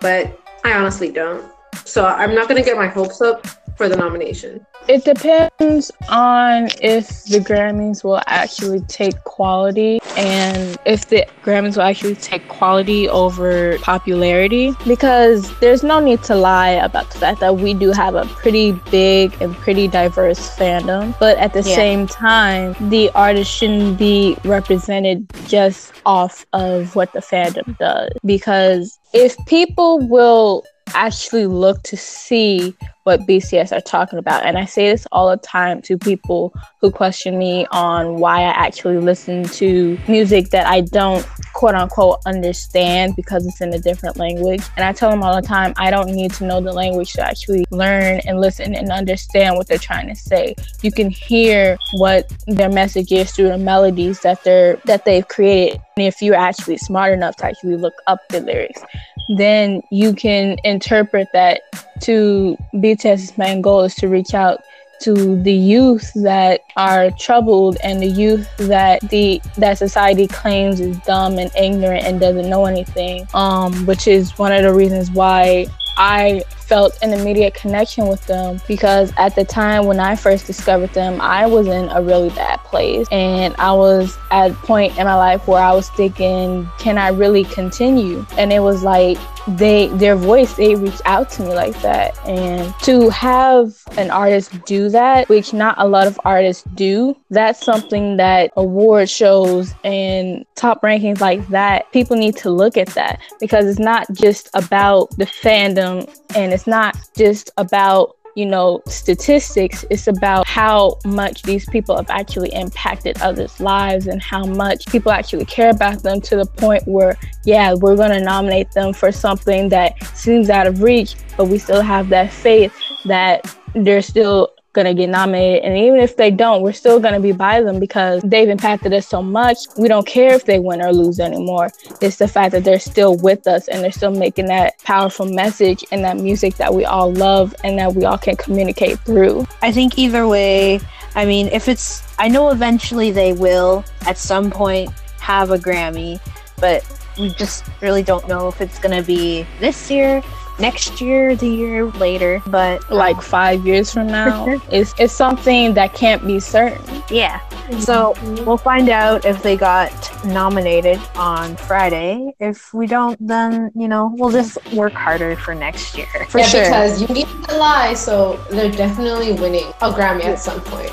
but 0.00 0.38
I 0.64 0.72
honestly 0.72 1.10
don't. 1.10 1.44
So 1.84 2.06
I'm 2.06 2.34
not 2.34 2.48
gonna 2.48 2.62
get 2.62 2.76
my 2.76 2.86
hopes 2.86 3.20
up 3.20 3.46
for 3.76 3.88
the 3.88 3.96
nomination. 3.96 4.64
It 4.86 5.04
depends 5.04 5.90
on 6.10 6.68
if 6.82 7.24
the 7.24 7.38
Grammys 7.38 8.04
will 8.04 8.20
actually 8.26 8.80
take 8.80 9.18
quality 9.24 9.98
and 10.16 10.76
if 10.84 11.08
the 11.08 11.26
Grammys 11.42 11.76
will 11.76 11.84
actually 11.84 12.16
take 12.16 12.46
quality 12.48 13.08
over 13.08 13.78
popularity. 13.78 14.74
Because 14.86 15.58
there's 15.60 15.82
no 15.82 16.00
need 16.00 16.22
to 16.24 16.34
lie 16.34 16.70
about 16.70 17.10
the 17.10 17.18
fact 17.18 17.40
that 17.40 17.56
we 17.56 17.72
do 17.72 17.92
have 17.92 18.14
a 18.14 18.26
pretty 18.26 18.72
big 18.90 19.34
and 19.40 19.54
pretty 19.54 19.88
diverse 19.88 20.54
fandom. 20.54 21.18
But 21.18 21.38
at 21.38 21.54
the 21.54 21.62
Yeah. 21.62 21.76
same 21.76 22.06
time, 22.06 22.76
the 22.90 23.10
artist 23.14 23.50
shouldn't 23.50 23.98
be 23.98 24.36
represented 24.44 25.26
just 25.46 25.94
off 26.04 26.44
of 26.52 26.94
what 26.94 27.12
the 27.14 27.20
fandom 27.20 27.76
does. 27.78 28.10
Because 28.24 28.98
if 29.14 29.34
people 29.46 29.98
will 30.00 30.62
actually 30.94 31.46
look 31.46 31.82
to 31.84 31.96
see 31.96 32.76
what 33.04 33.20
BTS 33.20 33.76
are 33.76 33.80
talking 33.80 34.18
about. 34.18 34.44
And 34.44 34.58
I 34.58 34.64
say 34.64 34.90
this 34.90 35.06
all 35.12 35.30
the 35.30 35.36
time 35.36 35.80
to 35.82 35.96
people 35.96 36.54
who 36.80 36.90
question 36.90 37.38
me 37.38 37.66
on 37.70 38.16
why 38.16 38.40
I 38.40 38.50
actually 38.50 38.98
listen 38.98 39.44
to 39.44 39.98
music 40.08 40.50
that 40.50 40.66
I 40.66 40.80
don't 40.80 41.26
quote 41.52 41.74
unquote 41.74 42.18
understand 42.26 43.14
because 43.14 43.46
it's 43.46 43.60
in 43.60 43.72
a 43.72 43.78
different 43.78 44.16
language. 44.16 44.62
And 44.76 44.84
I 44.84 44.92
tell 44.92 45.10
them 45.10 45.22
all 45.22 45.40
the 45.40 45.46
time, 45.46 45.74
I 45.76 45.90
don't 45.90 46.10
need 46.10 46.32
to 46.34 46.46
know 46.46 46.60
the 46.60 46.72
language 46.72 47.12
to 47.14 47.22
actually 47.22 47.64
learn 47.70 48.20
and 48.26 48.40
listen 48.40 48.74
and 48.74 48.90
understand 48.90 49.56
what 49.56 49.68
they're 49.68 49.78
trying 49.78 50.08
to 50.08 50.16
say. 50.16 50.54
You 50.82 50.90
can 50.90 51.10
hear 51.10 51.78
what 51.92 52.32
their 52.46 52.70
message 52.70 53.12
is 53.12 53.32
through 53.32 53.48
the 53.48 53.58
melodies 53.58 54.20
that 54.20 54.42
they're 54.44 54.76
that 54.86 55.04
they've 55.04 55.28
created. 55.28 55.80
And 55.96 56.06
if 56.06 56.22
you're 56.22 56.34
actually 56.34 56.78
smart 56.78 57.12
enough 57.12 57.36
to 57.36 57.46
actually 57.46 57.76
look 57.76 57.94
up 58.06 58.18
the 58.30 58.40
lyrics, 58.40 58.82
then 59.28 59.82
you 59.90 60.14
can 60.14 60.56
interpret 60.64 61.28
that 61.32 61.62
to 62.02 62.56
BTS's 62.74 63.36
main 63.38 63.62
goal 63.62 63.82
is 63.82 63.94
to 63.96 64.08
reach 64.08 64.34
out 64.34 64.62
to 65.00 65.42
the 65.42 65.52
youth 65.52 66.12
that 66.14 66.60
are 66.76 67.10
troubled 67.18 67.76
and 67.82 68.00
the 68.00 68.06
youth 68.06 68.48
that 68.56 69.00
the 69.10 69.40
that 69.58 69.76
society 69.76 70.26
claims 70.26 70.80
is 70.80 70.96
dumb 71.00 71.38
and 71.38 71.50
ignorant 71.56 72.04
and 72.04 72.20
doesn't 72.20 72.48
know 72.48 72.66
anything. 72.66 73.26
Um 73.34 73.86
which 73.86 74.06
is 74.06 74.38
one 74.38 74.52
of 74.52 74.62
the 74.62 74.72
reasons 74.72 75.10
why 75.10 75.66
I 75.96 76.42
felt 76.68 76.98
an 77.02 77.12
immediate 77.12 77.54
connection 77.54 78.08
with 78.08 78.24
them 78.26 78.60
because 78.66 79.12
at 79.16 79.34
the 79.36 79.44
time 79.44 79.86
when 79.86 80.00
I 80.00 80.16
first 80.16 80.46
discovered 80.46 80.92
them, 80.94 81.20
I 81.20 81.46
was 81.46 81.66
in 81.66 81.88
a 81.90 82.02
really 82.02 82.30
bad 82.30 82.58
place. 82.60 83.06
And 83.10 83.54
I 83.58 83.72
was 83.72 84.16
at 84.30 84.50
a 84.50 84.54
point 84.54 84.98
in 84.98 85.04
my 85.04 85.14
life 85.14 85.46
where 85.46 85.62
I 85.62 85.72
was 85.72 85.88
thinking, 85.90 86.68
can 86.78 86.98
I 86.98 87.08
really 87.08 87.44
continue? 87.44 88.24
And 88.38 88.52
it 88.52 88.60
was 88.60 88.82
like 88.82 89.18
they 89.46 89.88
their 89.88 90.16
voice, 90.16 90.54
they 90.54 90.74
reached 90.74 91.02
out 91.04 91.28
to 91.30 91.42
me 91.42 91.54
like 91.54 91.78
that. 91.82 92.18
And 92.26 92.74
to 92.80 93.10
have 93.10 93.74
an 93.98 94.10
artist 94.10 94.64
do 94.64 94.88
that, 94.88 95.28
which 95.28 95.52
not 95.52 95.74
a 95.78 95.86
lot 95.86 96.06
of 96.06 96.18
artists 96.24 96.64
do, 96.74 97.16
that's 97.30 97.64
something 97.64 98.16
that 98.16 98.52
award 98.56 99.10
shows 99.10 99.74
and 99.84 100.46
top 100.54 100.82
rankings 100.82 101.20
like 101.20 101.46
that, 101.48 101.90
people 101.92 102.16
need 102.16 102.36
to 102.38 102.50
look 102.50 102.76
at 102.76 102.88
that 102.88 103.20
because 103.38 103.66
it's 103.66 103.78
not 103.78 104.10
just 104.12 104.48
about 104.54 105.10
the 105.18 105.26
fandom 105.26 106.08
and 106.34 106.52
it's 106.54 106.66
not 106.66 106.96
just 107.16 107.50
about 107.56 108.16
you 108.36 108.46
know 108.46 108.80
statistics 108.86 109.84
it's 109.90 110.06
about 110.06 110.46
how 110.46 110.98
much 111.04 111.42
these 111.42 111.68
people 111.68 111.96
have 111.96 112.10
actually 112.10 112.52
impacted 112.52 113.20
others 113.20 113.60
lives 113.60 114.06
and 114.06 114.22
how 114.22 114.44
much 114.44 114.86
people 114.86 115.12
actually 115.12 115.44
care 115.44 115.70
about 115.70 116.02
them 116.02 116.20
to 116.20 116.36
the 116.36 116.46
point 116.46 116.82
where 116.86 117.16
yeah 117.44 117.74
we're 117.74 117.96
going 117.96 118.10
to 118.10 118.20
nominate 118.20 118.70
them 118.72 118.92
for 118.92 119.12
something 119.12 119.68
that 119.68 119.92
seems 120.16 120.50
out 120.50 120.66
of 120.66 120.82
reach 120.82 121.16
but 121.36 121.46
we 121.46 121.58
still 121.58 121.82
have 121.82 122.08
that 122.08 122.32
faith 122.32 122.74
that 123.04 123.56
they're 123.74 124.02
still 124.02 124.48
going 124.74 124.86
to 124.86 124.94
get 124.94 125.08
nominated. 125.08 125.64
And 125.64 125.76
even 125.78 126.00
if 126.00 126.16
they 126.16 126.30
don't 126.30 126.62
we're 126.62 126.72
still 126.72 127.00
going 127.00 127.14
to 127.14 127.20
be 127.20 127.32
by 127.32 127.62
them 127.62 127.78
because 127.80 128.22
they've 128.22 128.48
impacted 128.48 128.92
us 128.92 129.06
so 129.06 129.22
much. 129.22 129.58
We 129.78 129.88
don't 129.88 130.06
care 130.06 130.34
if 130.34 130.44
they 130.44 130.58
win 130.58 130.82
or 130.82 130.92
lose 130.92 131.20
anymore. 131.20 131.70
It's 132.00 132.16
the 132.16 132.28
fact 132.28 132.52
that 132.52 132.64
they're 132.64 132.78
still 132.78 133.16
with 133.16 133.46
us 133.46 133.68
and 133.68 133.82
they're 133.82 133.92
still 133.92 134.10
making 134.10 134.46
that 134.46 134.78
powerful 134.82 135.26
message 135.26 135.84
and 135.92 136.04
that 136.04 136.16
music 136.16 136.56
that 136.56 136.74
we 136.74 136.84
all 136.84 137.12
love 137.12 137.54
and 137.64 137.78
that 137.78 137.94
we 137.94 138.04
all 138.04 138.18
can 138.18 138.36
communicate 138.36 138.98
through. 139.00 139.46
I 139.62 139.72
think 139.72 139.98
either 139.98 140.26
way, 140.28 140.80
I 141.14 141.24
mean, 141.24 141.46
if 141.48 141.68
it's, 141.68 142.02
I 142.18 142.28
know 142.28 142.50
eventually 142.50 143.10
they 143.10 143.32
will 143.32 143.84
at 144.06 144.18
some 144.18 144.50
point 144.50 144.90
have 145.20 145.50
a 145.50 145.58
Grammy, 145.58 146.20
but 146.58 146.84
we 147.18 147.30
just 147.30 147.64
really 147.80 148.02
don't 148.02 148.26
know 148.28 148.48
if 148.48 148.60
it's 148.60 148.78
gonna 148.78 149.02
be 149.02 149.46
this 149.60 149.90
year, 149.90 150.22
next 150.58 151.00
year, 151.00 151.36
the 151.36 151.48
year 151.48 151.86
later. 151.92 152.42
But 152.46 152.90
like 152.90 153.20
five 153.20 153.66
years 153.66 153.92
from 153.92 154.06
now 154.06 154.46
it's, 154.70 154.94
it's 154.98 155.12
something 155.12 155.74
that 155.74 155.94
can't 155.94 156.26
be 156.26 156.40
certain 156.40 156.94
yeah, 157.10 157.40
so 157.80 158.14
we'll 158.44 158.56
find 158.56 158.88
out 158.88 159.24
if 159.24 159.42
they 159.42 159.56
got 159.56 159.90
nominated 160.24 161.00
on 161.16 161.56
Friday. 161.56 162.34
If 162.40 162.72
we 162.72 162.86
don't, 162.86 163.18
then 163.26 163.70
you 163.74 163.88
know 163.88 164.14
we'll 164.16 164.30
just 164.30 164.58
work 164.72 164.92
harder 164.92 165.36
for 165.36 165.54
next 165.54 165.96
year. 165.96 166.06
For 166.28 166.38
yeah, 166.38 166.46
sure. 166.46 166.64
because 166.64 167.02
you 167.02 167.08
need 167.08 167.28
to 167.48 167.56
lie, 167.56 167.94
so 167.94 168.36
they're 168.50 168.70
definitely 168.70 169.32
winning 169.32 169.66
a 169.80 169.90
Grammy 169.90 170.24
at 170.24 170.38
some 170.38 170.60
point. 170.62 170.92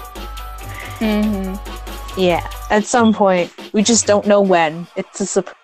mm-hmm. 1.00 2.20
yeah, 2.20 2.48
at 2.70 2.86
some 2.86 3.14
point, 3.14 3.54
we 3.74 3.84
just 3.84 4.06
don't 4.06 4.28
know 4.28 4.42
when. 4.42 4.88
It's 4.96 5.22
a 5.22 5.26
surprise. 5.26 5.56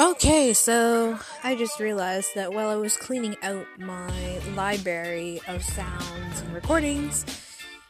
Okay, 0.00 0.54
so 0.54 1.18
I 1.42 1.56
just 1.56 1.80
realized 1.80 2.36
that 2.36 2.54
while 2.54 2.68
I 2.68 2.76
was 2.76 2.96
cleaning 2.96 3.36
out 3.42 3.66
my 3.80 4.38
library 4.54 5.40
of 5.48 5.60
sounds 5.64 6.40
and 6.40 6.54
recordings, 6.54 7.26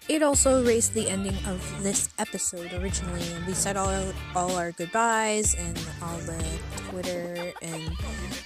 it 0.09 0.23
also 0.23 0.63
erased 0.63 0.95
the 0.95 1.07
ending 1.07 1.37
of 1.45 1.83
this 1.83 2.09
episode 2.19 2.73
originally. 2.73 3.21
And 3.35 3.47
we 3.47 3.53
said 3.53 3.77
all 3.77 3.93
all 4.35 4.57
our 4.57 4.73
goodbyes 4.73 5.55
and 5.55 5.79
all 6.03 6.17
the 6.21 6.43
Twitter 6.89 7.53
and 7.61 7.93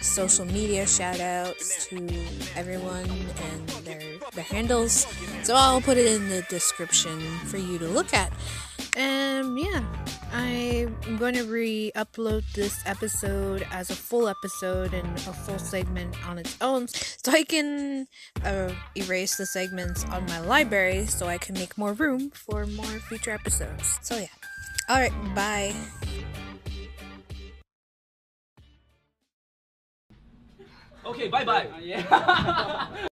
social 0.01 0.45
media 0.45 0.85
shout 0.85 1.21
outs 1.21 1.87
to 1.87 2.09
everyone 2.57 3.09
and 3.09 3.69
their 3.87 4.19
their 4.33 4.45
handles. 4.45 5.07
So 5.45 5.55
I'll 5.55 5.81
put 5.81 5.99
it 5.99 6.07
in 6.07 6.29
the 6.31 6.43
description 6.51 7.21
for 7.47 7.59
you 7.59 7.79
to 7.79 7.87
look 7.87 8.13
at. 8.13 8.33
And 8.97 9.59
yeah, 9.59 9.83
I'm 10.33 11.17
going 11.17 11.35
to 11.35 11.45
re 11.45 11.93
upload 11.97 12.45
this 12.53 12.83
episode 12.85 13.67
as 13.73 13.91
a 13.91 13.95
full 13.95 14.29
episode 14.29 14.93
and 14.93 15.07
a 15.19 15.33
full 15.33 15.59
segment 15.59 16.15
on 16.27 16.39
its 16.39 16.57
own 16.61 16.89
so 16.89 17.33
I 17.33 17.45
can 17.45 18.07
uh, 18.45 18.71
erase 18.95 19.37
the 19.37 19.47
segments 19.47 20.05
on 20.05 20.27
my 20.27 20.41
library 20.41 21.07
so 21.07 21.27
I 21.27 21.39
can 21.39 21.55
make 21.55 21.79
more 21.79 21.95
room 21.95 22.31
for 22.31 22.67
more 22.67 22.85
future 22.85 23.31
episodes. 23.31 23.99
So 24.03 24.17
yeah. 24.17 24.27
Alright, 24.91 25.13
bye. 25.35 25.75
Okay, 31.05 31.29
bye 31.29 31.45
bye. 31.45 32.99